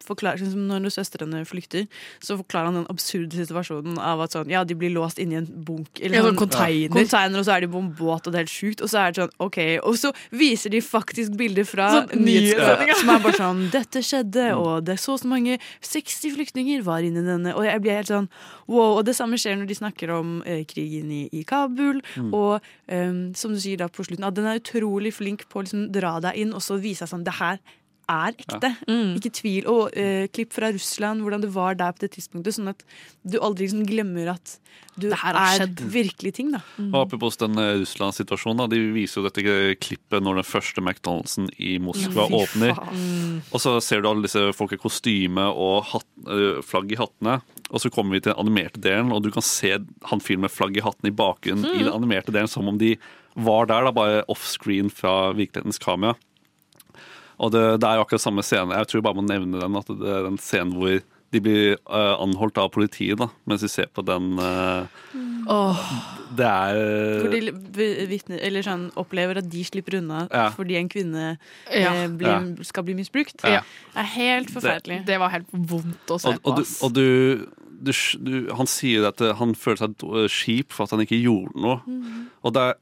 [0.06, 1.86] forklarer liksom Når søstrene flykter,
[2.24, 5.46] så forklarer han den absurde situasjonen av at sånn, ja, de blir låst inni en
[5.66, 6.94] bunk Ja, sånn container.
[6.94, 8.82] container, og så er de på en båt, og det er helt sjukt.
[8.84, 12.98] Og så er det sånn, ok, og så viser de faktisk bilder fra Sånn nyhetssendinga
[13.00, 17.04] som er bare sånn Dette skjedde, og det er så så mange 60 flyktninger var
[17.06, 17.54] inni denne.
[17.56, 18.28] Og jeg blir helt sånn
[18.68, 18.98] wow.
[18.98, 22.02] Og det samme skjer når de snakker om eh, krigen i, i Kabul.
[22.16, 22.30] Mm.
[22.36, 22.60] Og
[22.92, 25.88] em, som du sier da på slutten, at den er utrolig flink på å liksom
[25.94, 27.60] dra deg inn og så vise deg sånn Det her
[28.10, 28.70] er ekte.
[29.16, 29.66] Ikke tvil.
[29.70, 32.56] Og uh, klipp fra Russland, hvordan det var der på det tidspunktet.
[32.56, 32.84] Sånn at
[33.26, 34.58] du aldri liksom glemmer at
[34.96, 35.80] du Det her er skjedd.
[35.92, 36.62] virkelig ting, da.
[36.86, 39.42] Og apropos den eh, Russland-situasjonen, de viser jo dette
[39.82, 42.80] klippet når den første McDonald'sen i Moskva ja, åpner.
[42.96, 43.42] Mm.
[43.50, 47.42] Og så ser du alle disse folk i kostyme og hat, uh, flagg i hattene.
[47.68, 50.54] Og så kommer vi til den animerte delen, og du kan se han fyren med
[50.54, 52.94] flagg i hatten i bakgrunnen i den animerte delen, som om de
[53.36, 56.16] var der, da, bare offscreen fra virkelighetens kamera.
[57.38, 58.76] Og det, det er jo akkurat samme scene.
[58.78, 59.76] Jeg tror jeg bare må nevne den.
[59.76, 60.96] At det er den scenen hvor
[61.34, 64.86] de blir uh, anholdt av politiet da, mens de ser på den uh,
[65.50, 65.82] Åh.
[66.36, 66.78] Det er
[67.22, 70.48] Hvor de vitner, eller sånn, opplever at de slipper unna Ja.
[70.54, 71.26] fordi en kvinne
[71.70, 71.92] Ja.
[71.92, 72.64] eh, blir, Ja.
[72.66, 73.44] skal bli misbrukt.
[73.44, 73.60] Ja.
[73.94, 75.04] Det er helt forferdelig.
[75.06, 76.50] Det var helt vondt å se og, på.
[76.50, 77.46] og, du, og du,
[77.78, 77.92] du,
[78.26, 81.78] du Han sier at han føler seg skip kjip for at han ikke gjorde noe.
[81.86, 82.26] Mm.
[82.42, 82.74] Og det er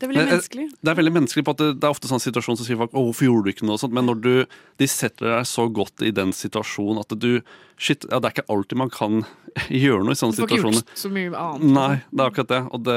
[0.00, 0.66] Det er veldig eh, menneskelig.
[0.80, 2.94] Det er veldig menneskelig på at det, det er ofte sånn situasjon som sier folk,
[2.96, 4.30] å, hvorfor gjorde du ikke noe sånt, men når du,
[4.80, 7.42] de setter deg så godt i den situasjonen at du
[7.80, 9.20] shit, ja, Det er ikke alltid man kan
[9.84, 10.80] gjøre noe i sånne situasjoner.
[10.80, 11.68] Du får ikke gjort så mye annet.
[11.76, 12.62] Nei, det er akkurat det.
[12.72, 12.96] Og det,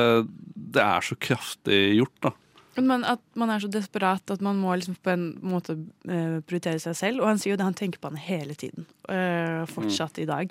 [0.80, 2.34] det er så kraftig gjort, da.
[2.74, 5.76] Men at man er så desperat at man må liksom på en måte
[6.10, 7.22] eh, prioritere seg selv.
[7.22, 8.88] Og han sier jo det, han tenker på han hele tiden.
[9.14, 10.50] eh, fortsatt i dag.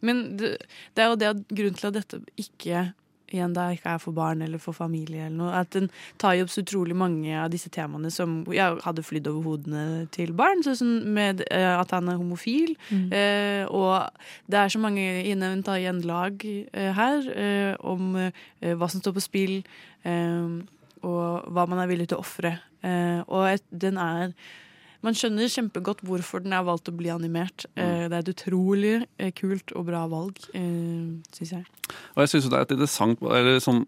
[0.00, 0.54] Men det,
[0.96, 2.86] det er jo det at grunnen til at dette ikke
[3.34, 5.88] igjen da ikke er for barn eller for familie eller noe, at den
[6.20, 10.06] tar jo opp så utrolig mange av disse temaene som jeg hadde flydd over hodene
[10.14, 12.74] til barn, sånn med uh, at han er homofil.
[12.88, 13.08] Mm.
[13.12, 17.28] Uh, og det er så mange innevnt i en lag uh, her
[17.84, 19.56] om hva som står på spill.
[21.02, 22.52] og hva man er villig til å ofre.
[23.28, 24.32] Og et, den er
[25.06, 27.68] man skjønner kjempegodt hvorfor den er valgt å bli animert.
[27.78, 28.10] Mm.
[28.10, 31.66] det er et utrolig eh, kult og bra valg, uh, syns jeg.
[32.16, 33.84] Og jeg synes det er et interessant eller sånn,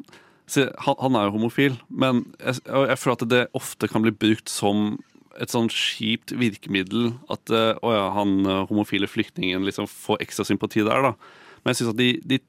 [0.57, 4.51] han, han er jo homofil, men jeg, jeg føler at det ofte kan bli brukt
[4.51, 4.97] som
[5.41, 7.13] et sånn kjipt virkemiddel.
[7.33, 11.15] At eh, å ja, han eh, homofile flyktningen liksom får ekstra sympati der, da.
[11.63, 12.41] Men jeg syns at de, de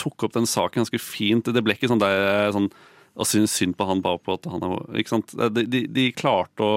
[0.00, 1.50] tok opp den saken ganske fint.
[1.52, 2.70] Det ble ikke sånn der sånn
[3.18, 5.34] å synes synd på han bare på at han er ikke sant?
[5.54, 6.74] De, de, de klarte å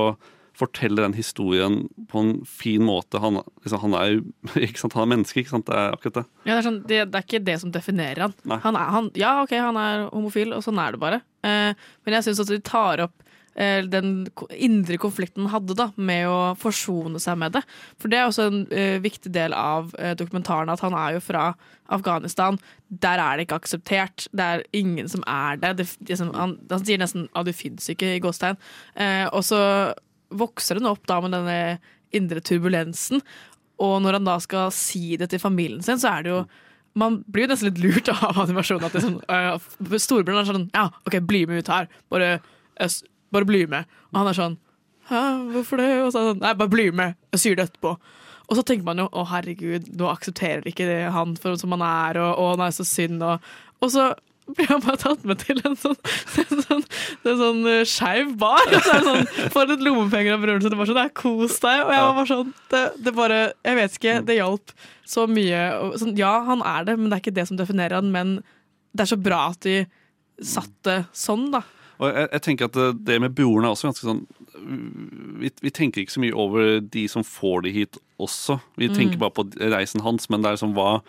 [0.62, 1.82] fortelle den historien
[2.12, 3.22] på en fin måte.
[3.24, 4.22] Han, liksom, han er jo
[4.68, 4.98] ikke sant?
[4.98, 5.68] Han er menneske, ikke sant?
[5.70, 6.28] Det er akkurat det.
[6.46, 8.38] Ja, det, er sånn, det, det er ikke det som definerer han.
[8.68, 11.22] Han, er, han ja, ok, han er homofil, og sånn er det bare.
[11.48, 15.90] Eh, men jeg syns også de tar opp eh, den indre konflikten han hadde da,
[15.96, 17.64] med å forsone seg med det.
[18.02, 21.24] For det er også en eh, viktig del av eh, dokumentaren, at han er jo
[21.26, 21.52] fra
[21.92, 22.60] Afghanistan.
[23.04, 24.28] Der er det ikke akseptert.
[24.32, 25.76] Det er ingen som er det.
[25.82, 28.60] det, liksom, han, han sier nesten 'ah, du fins ikke, i gåstegn.
[28.96, 29.62] Eh, og så
[30.32, 31.58] vokser hun opp da med denne
[32.16, 33.24] indre turbulensen.
[33.82, 36.44] Og når han da skal si det til familien sin, så er det jo
[37.00, 38.84] man blir jo nesten litt lurt av animasjonen.
[38.84, 41.88] At det er sånn, øh, Storebroren er sånn Ja, OK, bli med ut her.
[42.12, 42.34] Bare,
[42.84, 42.98] øh,
[43.32, 43.88] bare bli med.
[44.12, 44.58] Og han er sånn
[45.12, 45.22] Hæ,
[45.56, 45.88] hvorfor det?
[46.04, 47.16] Og så er han sånn Nei, bare bli med.
[47.36, 47.96] Jeg sier det etterpå.
[48.52, 51.86] Og så tenker man jo å herregud, nå aksepterer ikke det han for som han
[51.88, 53.46] er, og å nei, så synd, og,
[53.80, 54.10] og så
[54.58, 55.98] blir han bare tatt med til en sånn,
[56.44, 56.84] en sånn,
[57.28, 58.64] en sånn uh, skeiv bar.
[58.72, 61.84] Så sånn, Får litt lommepenger av broren sin, Det var sånn, det er kos deg.
[61.86, 64.76] Og jeg var bare sånn, det, det bare, jeg vet ikke, det hjalp
[65.12, 65.62] så mye.
[66.02, 68.38] Sånn, ja, han er det, men det er ikke det som definerer han, men
[68.92, 69.80] det er så bra at de
[70.42, 71.62] satte sånn, da.
[72.02, 74.24] Og jeg, jeg tenker at det, det med broren er også ganske sånn
[75.42, 78.58] vi, vi tenker ikke så mye over de som får de hit også.
[78.78, 78.96] Vi Mm.
[78.98, 81.02] tenker bare på reisen hans, men det er liksom hva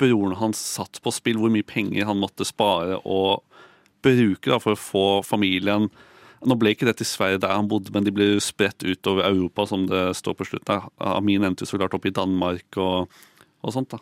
[0.00, 3.44] broren hans satt på spill, hvor mye penger han måtte spare og
[4.04, 5.90] bruke da, for å få familien
[6.40, 9.66] Nå ble ikke det til Sverige der han bodde, men de ble spredt utover Europa,
[9.68, 10.86] som det står på slutten.
[11.04, 13.12] Amin endte så klart opp i Danmark og,
[13.60, 13.92] og sånt.
[13.92, 14.00] da.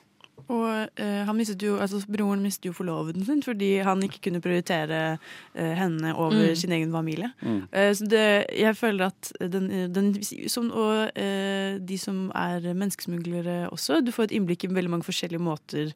[0.49, 4.41] Og eh, han mistet jo, altså Broren mistet jo forloveden sin fordi han ikke kunne
[4.41, 5.19] prioritere
[5.55, 6.55] eh, henne over Mm.
[6.57, 7.29] sin egen familie.
[7.43, 7.63] Mm.
[7.73, 8.25] Eh, så det,
[8.57, 10.15] jeg føler at den, den
[10.49, 14.01] som, Og eh, de som er menneskesmuglere også.
[14.05, 15.93] Du får et innblikk i veldig mange forskjellige måter.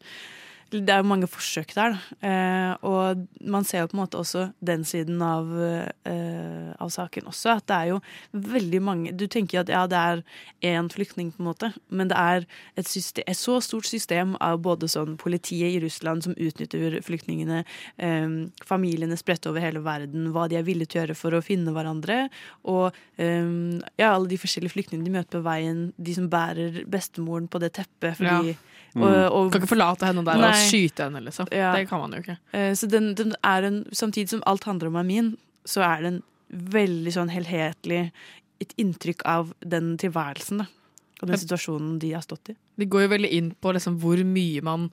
[0.73, 2.17] Det er jo mange forsøk der, da.
[2.25, 5.51] Eh, og man ser jo på en måte også den siden av,
[6.09, 7.59] eh, av saken også.
[7.59, 7.99] At det er jo
[8.33, 10.23] veldig mange Du tenker at ja, det er
[10.65, 12.47] én flyktning, på en måte, men det er
[12.77, 17.65] et, system, et så stort system av både sånn politiet i Russland som utnytter flyktningene,
[17.99, 18.29] eh,
[18.65, 21.73] familiene spredt over hele verden, hva de er villige til å gjøre for å finne
[21.75, 22.29] hverandre,
[22.65, 27.61] og ja, alle de forskjellige flyktningene de møter på veien, de som bærer bestemoren på
[27.63, 28.57] det teppet fordi
[28.95, 29.05] Mm.
[29.07, 31.49] og, og, Kan ikke forlate henne der og skyte henne, liksom.
[31.55, 31.71] Ja.
[31.77, 32.37] Det kan man jo ikke.
[32.53, 36.13] Eh, Så den, den er en, samtidig som alt handler om Amin, så er det
[36.13, 36.23] en
[36.73, 38.05] veldig sånn helhetlig
[38.63, 40.69] et inntrykk av den tilværelsen da,
[41.23, 42.57] og den situasjonen de har stått i.
[42.79, 44.91] De går jo veldig inn på liksom hvor mye man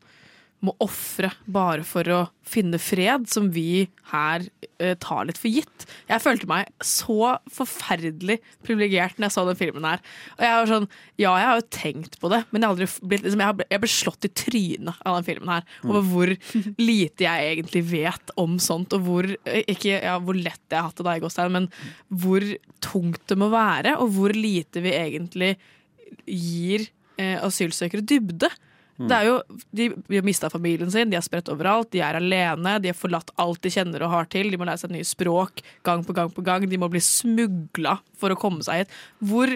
[0.65, 2.19] må ofre bare for å
[2.49, 4.44] finne fred, som vi her
[4.81, 5.86] uh, tar litt for gitt.
[6.10, 10.03] Jeg følte meg så forferdelig privilegert når jeg så den filmen her.
[10.38, 13.26] Og jeg var sånn, Ja, jeg har jo tenkt på det, men jeg, aldri blitt,
[13.27, 15.68] liksom, jeg, jeg ble slått i trynet av den filmen her.
[15.88, 16.36] Over hvor
[16.81, 20.90] lite jeg egentlig vet om sånt, og hvor, eh, ikke, ja, hvor lett jeg har
[20.90, 21.69] hatt det da i Gåstein, men
[22.10, 22.45] hvor
[22.84, 25.53] tungt det må være, og hvor lite vi egentlig
[26.26, 28.49] gir eh, asylsøkere dybde.
[29.08, 29.36] Det er jo,
[29.72, 32.98] de, de har mista familien sin, de er spredt overalt, de er alene, de har
[33.00, 34.52] forlatt alt de kjenner og har til.
[34.52, 36.68] De må lære seg nye språk gang på gang på gang.
[36.68, 39.00] De må bli smugla for å komme seg hit.
[39.32, 39.54] Hvor,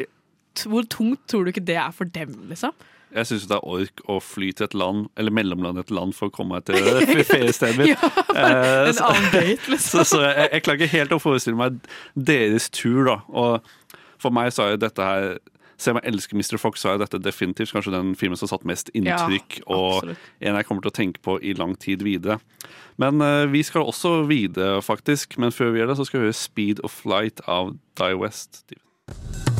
[0.72, 2.72] hvor tungt tror du ikke det er for dem, liksom?
[3.14, 6.32] Jeg syns det er ork å fly til et land, eller mellomlande et land, for
[6.32, 6.80] å komme meg til
[7.34, 7.94] feriestedet mitt.
[7.94, 10.02] Ja, Eh, en annen date, liksom.
[10.02, 11.76] Så, så jeg, jeg klarer ikke helt å forestille meg
[12.18, 13.20] deres tur, da.
[13.30, 15.28] Og for meg så er jo dette her
[15.77, 16.57] selv om jeg elsker Mr.
[16.61, 20.13] Fox, så er dette definitivt kanskje den filmen som har satt mest inntrykk, Ja, og
[20.13, 22.39] en jeg kommer til å tenke på i lang tid videre.
[23.01, 25.37] Men uh, vi skal også videre, faktisk.
[25.41, 28.63] Men før vi gjør det, så skal vi høre 'Speed of Flight' av Die West.
[28.69, 29.52] Du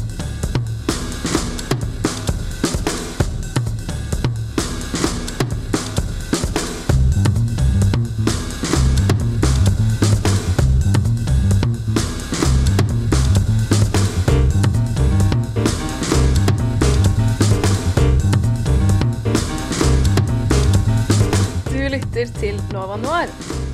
[22.24, 23.32] lytter til Nova Noir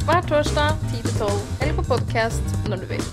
[0.08, 3.04] hver torsdag 10-12 eller på podkast når du vil.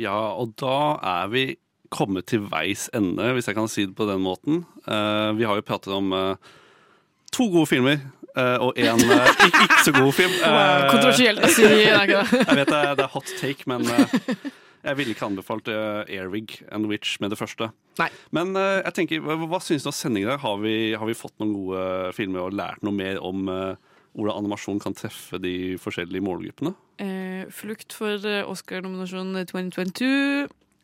[0.00, 1.42] Ja, og da er vi
[1.92, 4.62] kommet til veis ende, hvis jeg kan si det på den måten.
[4.86, 6.40] Uh, vi har jo pratet om uh,
[7.36, 8.00] to gode filmer.
[8.32, 10.38] Uh, og en eh, ikke, ikke så god film.
[10.48, 12.44] Eh, kontroversielt å si, det ikke det.
[12.46, 13.84] jeg vet det det er hot take, men
[14.82, 17.68] Jeg ville ikke anbefalt uh, Airwig and Witch med det første.
[18.00, 18.08] Nei.
[18.34, 20.34] Men uh, jeg tenker, hva, hva syns du av sendingen?
[20.42, 21.84] Har, vi- har vi fått noen gode
[22.16, 23.76] filmer og lært noe mer om uh,
[24.16, 26.74] hvordan animasjon kan treffe de forskjellige målgruppene?
[27.00, 30.10] Eh, flukt for eh, Oscar-nominasjon 2022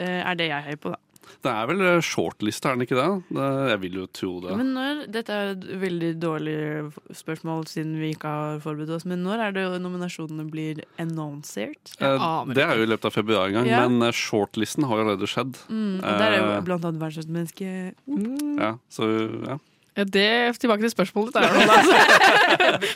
[0.00, 1.02] eh, er det jeg heier på, da.
[1.44, 3.09] Det er vel eh, shortlist, er den ikke det?
[3.38, 3.48] det?
[3.72, 4.59] Jeg vil jo tro det.
[4.60, 6.59] Men når, Dette er et veldig dårlig
[7.16, 11.94] spørsmål siden vi ikke har forberedt oss, men når er det nominasjonene blir annonsert?
[12.02, 13.86] Eh, det er jo i løpet av februar en gang, Ja.
[13.86, 15.56] men eh, shortlisten har jo allerede skjedd.
[15.70, 17.72] Mm, og der er jo Eh, blant annet verdensmenneske
[18.06, 18.59] mm.
[18.59, 19.09] ja, så
[19.48, 19.59] ja.
[19.98, 21.42] Ja, det Tilbake til spørsmålet ditt.
[21.42, 21.96] er altså.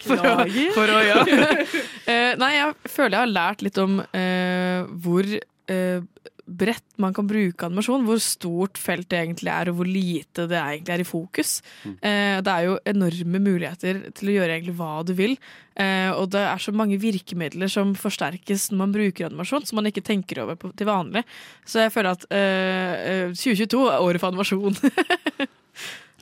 [0.06, 0.34] For å,
[0.76, 1.22] for å ja.
[1.26, 6.04] uh, nei, jeg føler jeg har lært litt om uh, hvor eh,
[6.46, 8.04] bredt man kan bruke animasjon.
[8.06, 11.52] Hvor stort feltet egentlig er, og hvor lite det egentlig er i fokus.
[11.86, 15.36] Eh, det er jo enorme muligheter til å gjøre egentlig hva du vil.
[15.78, 19.88] Eh, og det er så mange virkemidler som forsterkes når man bruker animasjon, som man
[19.88, 21.22] ikke tenker over på, til vanlig.
[21.64, 24.76] Så jeg føler at eh, eh, 2022 er året for animasjon.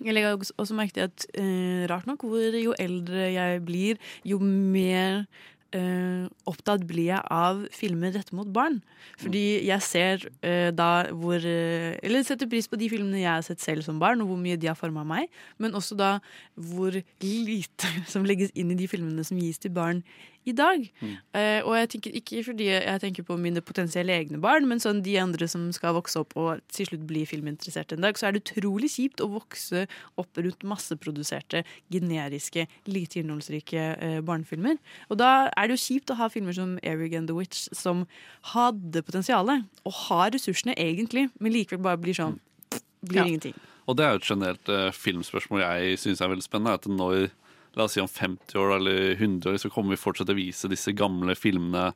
[0.00, 3.98] Jeg legger også- også merke til at eh, rart nok, hvor jo eldre jeg blir,
[4.24, 5.26] jo mer
[5.76, 8.80] eh, opptatt blir jeg av filmer rettet mot barn.
[9.20, 13.44] Fordi jeg ser eh, da hvor eh, Eller setter pris på de filmene jeg har
[13.46, 15.30] sett selv som barn, og hvor mye de har forma meg.
[15.58, 16.16] Men også da
[16.54, 20.04] hvor lite som legges inn i de filmene som gis til barn
[20.48, 20.86] i dag.
[21.36, 25.02] Eh, og jeg tenker ikke fordi jeg tenker på mine potensielle egne barn, men sånn
[25.04, 28.32] de andre som skal vokse opp og til slutt bli filminteressert en dag, så er
[28.36, 29.84] det utrolig kjipt å vokse
[30.20, 31.62] opp rundt masseproduserte,
[31.92, 34.78] generiske, lite innholdsrike uh, barnefilmer.
[35.12, 38.06] Og da er det jo kjipt å ha filmer som Eric and the Witch, som
[38.54, 42.38] hadde potensialet, og har ressursene egentlig, men likevel bare blir sånn
[43.00, 43.24] Blir Ja.
[43.24, 43.54] ingenting.
[43.88, 46.74] Og det er jo et generelt uh, filmspørsmål jeg syns er veldig spennende.
[46.76, 47.30] At når
[47.76, 50.40] La oss si om 50 år eller 100 år, så kommer vi fortsatt til å
[50.40, 51.92] vise disse gamle filmene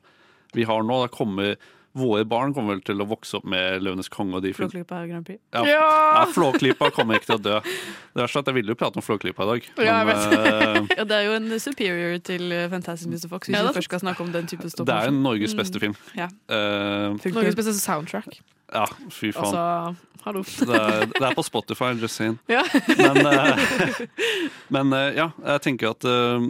[0.55, 1.01] vi har nå.
[1.03, 1.55] Da kommer
[1.95, 4.83] Våre barn kommer vel til å vokse opp med 'Løvenes konge' og de filmene.
[4.83, 5.39] Flåklypa Grand Prix.
[5.53, 6.25] Ja, ja!
[6.27, 7.53] Flåklypa kommer ikke til å dø.
[7.63, 9.69] Det er sånn at Jeg ville jo prate om Flåklypa i dag.
[9.79, 13.29] Ja, jeg men, eh, ja, det er jo en superior til eh, Fantastic Mr.
[13.31, 14.85] Fox, hvis Ja, vi først skal snakke om den type stopp.
[14.91, 15.79] det er Norges beste Mm.
[15.79, 15.95] film.
[16.19, 16.27] Ja.
[16.51, 18.41] Uh, Norges beste soundtrack.
[18.73, 19.45] Ja, fy faen.
[19.45, 20.43] Altså, hallo.
[20.71, 22.39] Det det er på Spotify, just saying.
[22.49, 22.63] Ja.
[22.97, 23.99] Men, uh,
[24.75, 26.47] men uh, ja, jeg tenker at uh,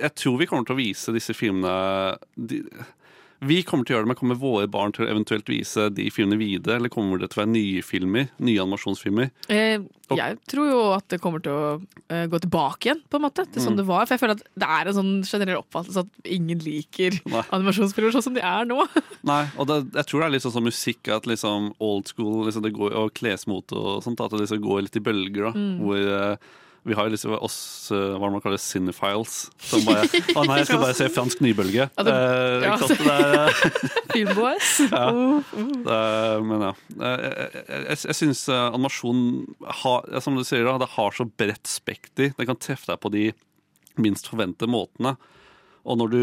[0.00, 2.62] Jeg tror vi kommer til å vise disse filmene de,
[3.44, 6.06] Vi kommer til å gjøre det, men kommer våre barn til å eventuelt vise de
[6.10, 6.76] filmene videre?
[6.78, 8.30] Eller kommer det til å være nye filmer?
[8.40, 9.30] Nye animasjonsfilmer?
[9.52, 9.82] Eh,
[10.16, 11.68] jeg tror jo at det kommer til å
[12.08, 13.80] eh, gå tilbake igjen, på en måte, til sånn Mm.
[13.82, 14.06] det var.
[14.06, 17.42] For jeg føler at det er en sånn generell oppfattelse at ingen liker Nei.
[17.52, 18.80] animasjonsfilmer sånn som de er nå.
[19.30, 22.46] Nei, og det, jeg tror det er litt sånn som musikk, at liksom old school
[22.46, 25.50] liksom det går, og klesmote og sånt, at det liksom går litt i bølger.
[25.50, 25.76] da, Mm.
[25.82, 26.36] Hvor eh,
[26.86, 27.58] vi har jo liksom oss,
[27.90, 30.06] eh, hva man kaller cinephiles, som bare
[30.38, 31.88] Å nei, jeg skal bare se fransk nybølge.
[31.90, 33.88] Ja, det- Eh, ikke sant?
[34.14, 34.68] Filmboys.
[34.94, 35.06] Ja.
[35.10, 35.72] Uh, uh.
[35.86, 36.72] det men ja.
[36.94, 39.24] Eh, Jeg, jeg, jeg, syns animasjon
[39.82, 42.30] har, som du sier, det har så bredt spekter.
[42.38, 43.26] Det kan treffe deg på de
[44.00, 45.16] minst forventede måtene.
[45.86, 46.22] Og når du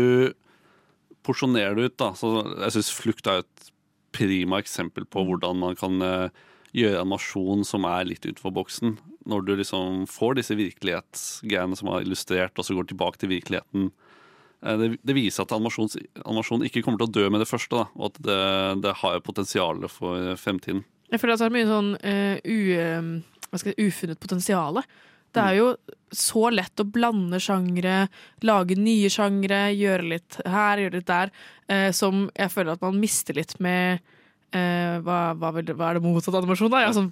[1.27, 2.34] porsjonerer det ut, da, så
[2.65, 3.69] jeg syns Flukt er et
[4.14, 6.44] prima eksempel på hvordan man kan eh,
[6.74, 8.98] gjøre animasjon som er litt utenfor boksen.
[9.30, 13.91] Når du liksom får disse virkelighetsgreiene som er illustrert, og så går tilbake til virkeligheten.
[14.66, 15.94] Eh, Det, det viser at animasjon,
[16.26, 18.41] animasjon ikke kommer til å dø med det første, da, og at det,
[18.84, 20.84] det har potensial for fremtiden.
[21.14, 24.82] Jeg føler at det er mye sånn uh, u, eh, si, ufunnet potensiale.
[25.34, 25.68] Det er jo
[26.14, 28.08] så lett å blande sjangre,
[28.45, 31.32] lage nye sjangre, gjøre litt her, gjøre litt der,
[31.74, 34.04] eh, som jeg føler at man mister litt med
[34.56, 36.72] eh, hva, hva, hva er det motsatt animasjon?
[36.74, 36.84] da?
[36.86, 37.12] Ja, sånn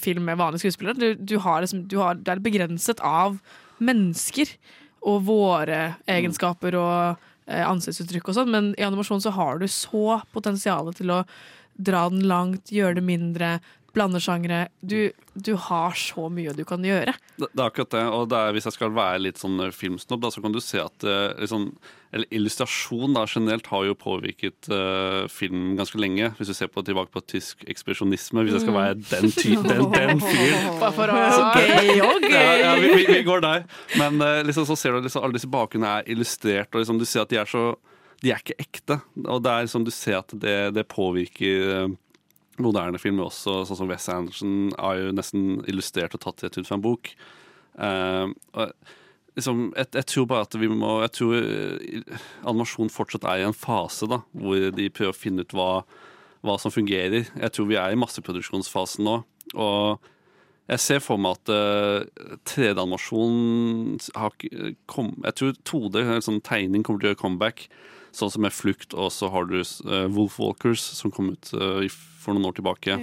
[0.00, 0.98] film med vanlige skuespillere.
[0.98, 3.40] Du, du har liksom, du har, det er begrenset av
[3.80, 4.52] mennesker
[5.08, 5.80] og våre
[6.10, 11.14] egenskaper og uh, ansiktsuttrykk og sånn, men i animasjon så har du så potensial til
[11.14, 11.22] å
[11.80, 13.54] dra den langt, gjøre det mindre,
[13.96, 14.64] blande sjangre.
[14.80, 17.14] Du, du har så mye du kan gjøre.
[17.40, 18.02] Det, det er akkurat det.
[18.14, 20.80] Og det er, hvis jeg skal være litt sånn filmsnobb, da, så kan du se
[20.82, 21.68] at eh, liksom,
[22.14, 26.32] eller illustrasjon da, generelt har jo påvirket uh, film ganske lenge.
[26.38, 29.84] Hvis du ser på, tilbake på tysk ekspresjonisme, hvis jeg skal være den, ty den,
[29.94, 30.66] den fyren.
[30.82, 32.26] Bare for å Så- Ok, ok.
[32.34, 33.64] Ja, ja, vi, vi, vi går der.
[34.00, 37.06] Men uh, liksom, så ser du liksom, alle disse bakgrunnene er illustrert, og liksom, du
[37.06, 37.64] ser at de er så
[38.20, 38.98] De er ikke ekte.
[39.24, 41.86] Og det er liksom, du ser at det, det påvirker eh,
[42.64, 46.68] moderne filmer også, sånn som Wes Anderson er jo nesten illustrert og tatt rett ut
[46.68, 47.12] fra en bok.
[47.80, 48.72] Uh, og
[49.38, 53.46] liksom, jeg, jeg tror bare at vi må Jeg tror eh, animasjon fortsatt er i
[53.46, 55.70] en fase da, hvor de prøver å finne ut hva,
[56.46, 57.30] hva som fungerer.
[57.30, 59.20] Jeg tror vi er i masseproduksjonsfasen nå.
[59.54, 60.10] Og
[60.70, 64.36] jeg ser for meg at uh, 3D-animasjon har
[64.90, 67.64] kom, Jeg tror 2D, sånn tegning, kommer til å gjøre comeback.
[68.16, 71.86] Sånn som med Flukt, og så har du uh, Wolf Walkers, som kom ut eh,
[72.20, 72.96] for noen år tilbake.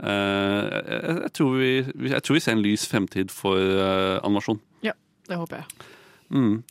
[0.00, 1.72] Eh, jeg, jeg, tror vi,
[2.08, 4.60] jeg tror vi ser en lys fremtid for eh, animasjon.
[4.86, 4.96] Ja,
[5.28, 5.88] det håper jeg.
[6.30, 6.62] Mm.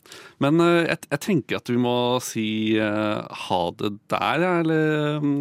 [0.42, 1.94] Men eh, jeg, jeg tenker at vi må
[2.24, 2.48] si
[2.80, 5.34] eh, ha det der, eller um,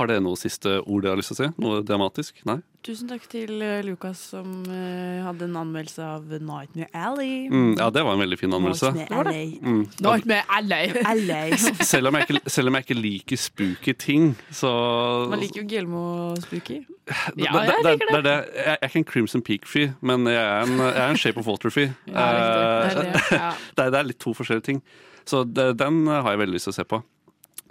[0.00, 1.48] har dere noe siste ord dere har lyst til å si?
[1.62, 2.40] Noe dramatisk?
[2.48, 2.58] Nei?
[2.80, 7.42] Tusen takk til eh, Lukas som uh, hadde en anmeldelse av Nightmare Alley.
[7.52, 8.92] Mm, ja, det var en veldig fin anmeldelse.
[8.96, 9.50] Nightmare Alley.
[9.60, 9.82] Mm.
[10.00, 10.46] Nightmare
[11.12, 11.58] Alley.
[11.84, 14.72] Selv om, jeg ikke, selv om jeg ikke liker spooky ting, så
[15.28, 16.04] Man liker jo Guillermo
[16.40, 16.80] Spooky.
[17.36, 18.34] det, det, det, det, er det.
[18.56, 21.44] Jeg jeg er ikke en Crimson Peak-fyr, men jeg er en, jeg er en Shape
[21.44, 21.92] of Water-fyr.
[22.08, 22.56] Ja, riktig.
[22.56, 23.52] Det er det, ja.
[23.76, 24.82] det, er- det er litt to forskjellige ting.
[25.28, 27.04] Så det, den har jeg veldig lyst til å se på.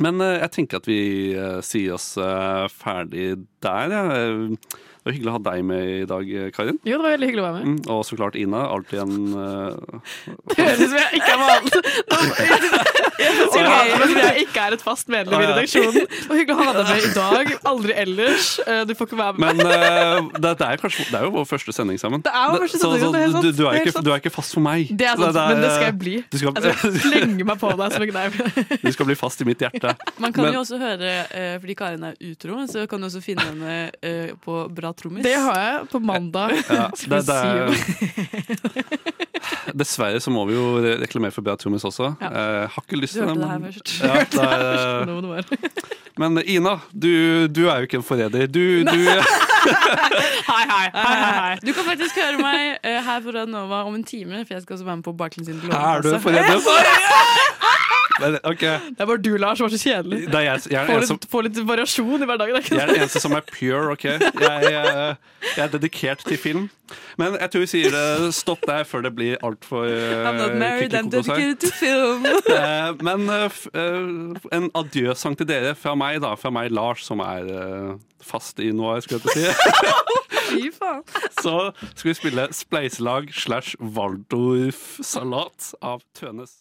[0.03, 1.01] Men eh, jeg tenker at vi
[1.35, 3.95] eh, sier oss eh, ferdig der.
[3.95, 4.03] Ja.
[4.99, 6.77] Det var hyggelig å ha deg med i dag, Karin.
[6.83, 7.67] Jo, det var veldig hyggelig å være med.
[7.69, 8.65] Mm, og så klart Ina.
[8.67, 10.01] Alltid en uh,
[10.51, 12.89] Det høres ut som jeg ikke er vanlig.
[13.19, 16.05] Jeg det jeg ikke er et fast medlem i redaksjonen.
[16.07, 17.49] Det var hyggelig å ha deg med i dag.
[17.67, 18.45] Aldri ellers.
[18.63, 19.59] Eh, Du får ikke være med.
[19.59, 22.23] Men uh, det, det, er kanskje, det er jo vår første sending sammen.
[22.23, 23.43] Det er vår første sending, så, så, det er helt sant.
[23.43, 24.93] Du, du, er er ikke, du er ikke fast for meg.
[24.95, 26.15] Det er sant, Så men det skal jeg bli.
[26.31, 28.39] Du skal, altså, slenge meg på deg som en kneip.
[28.87, 29.95] du skal bli fast i mitt hjerte.
[30.15, 31.13] Man kan Men- jo også høre,
[31.59, 33.75] fordi Karin er utro, så kan du også finne henne
[34.39, 35.23] på på Bra trommis.
[35.23, 36.49] Det har jeg på mandag.
[36.69, 37.69] Ja, det, det er,
[39.79, 42.13] dessverre så må vi jo reklamere for Bra Trommis også.
[42.21, 42.29] Ja.
[42.33, 43.29] Jeg har ikke lyst til det.
[43.29, 43.87] hørte det her men- først.
[44.01, 45.43] Ja, det er, var.
[46.17, 47.11] men Ina, du,
[47.47, 48.47] du er jo ikke en forræder.
[48.47, 48.97] Du, du
[50.49, 51.55] Hei, hei, hei, hei.
[51.61, 54.73] Du kan faktisk høre meg eh, her på Radnova om en time, for jeg skal
[54.79, 56.59] også være med på Barklin sin Er du en forræder?
[58.19, 58.77] Men, okay.
[58.89, 60.21] Det er bare du, Lars, som var så kjedelig.
[60.27, 62.59] Det er jeg, jeg, er Få litt, som, få litt variasjon i hverdagen.
[62.59, 64.05] er jeg er den eneste som er pure, OK?
[64.09, 65.15] Jeg, eh,
[65.55, 66.69] jeg er dedikert til film.
[67.19, 70.95] Men jeg tror vi sier det, stopp der før det blir altfor I'm not married,
[70.97, 72.25] I'm dedicated to film.
[72.59, 76.33] Eh, Men uh, eh, en adjøsang til dere fra meg, da.
[76.39, 77.91] Fra meg, Lars, som er eh,
[78.25, 80.09] fast i noe, skulle jeg til å si.
[80.49, 81.03] Fy faen.
[81.41, 81.55] Så
[81.93, 86.57] skal vi spille Spleiselag slash Waldorf-salat av Tønes.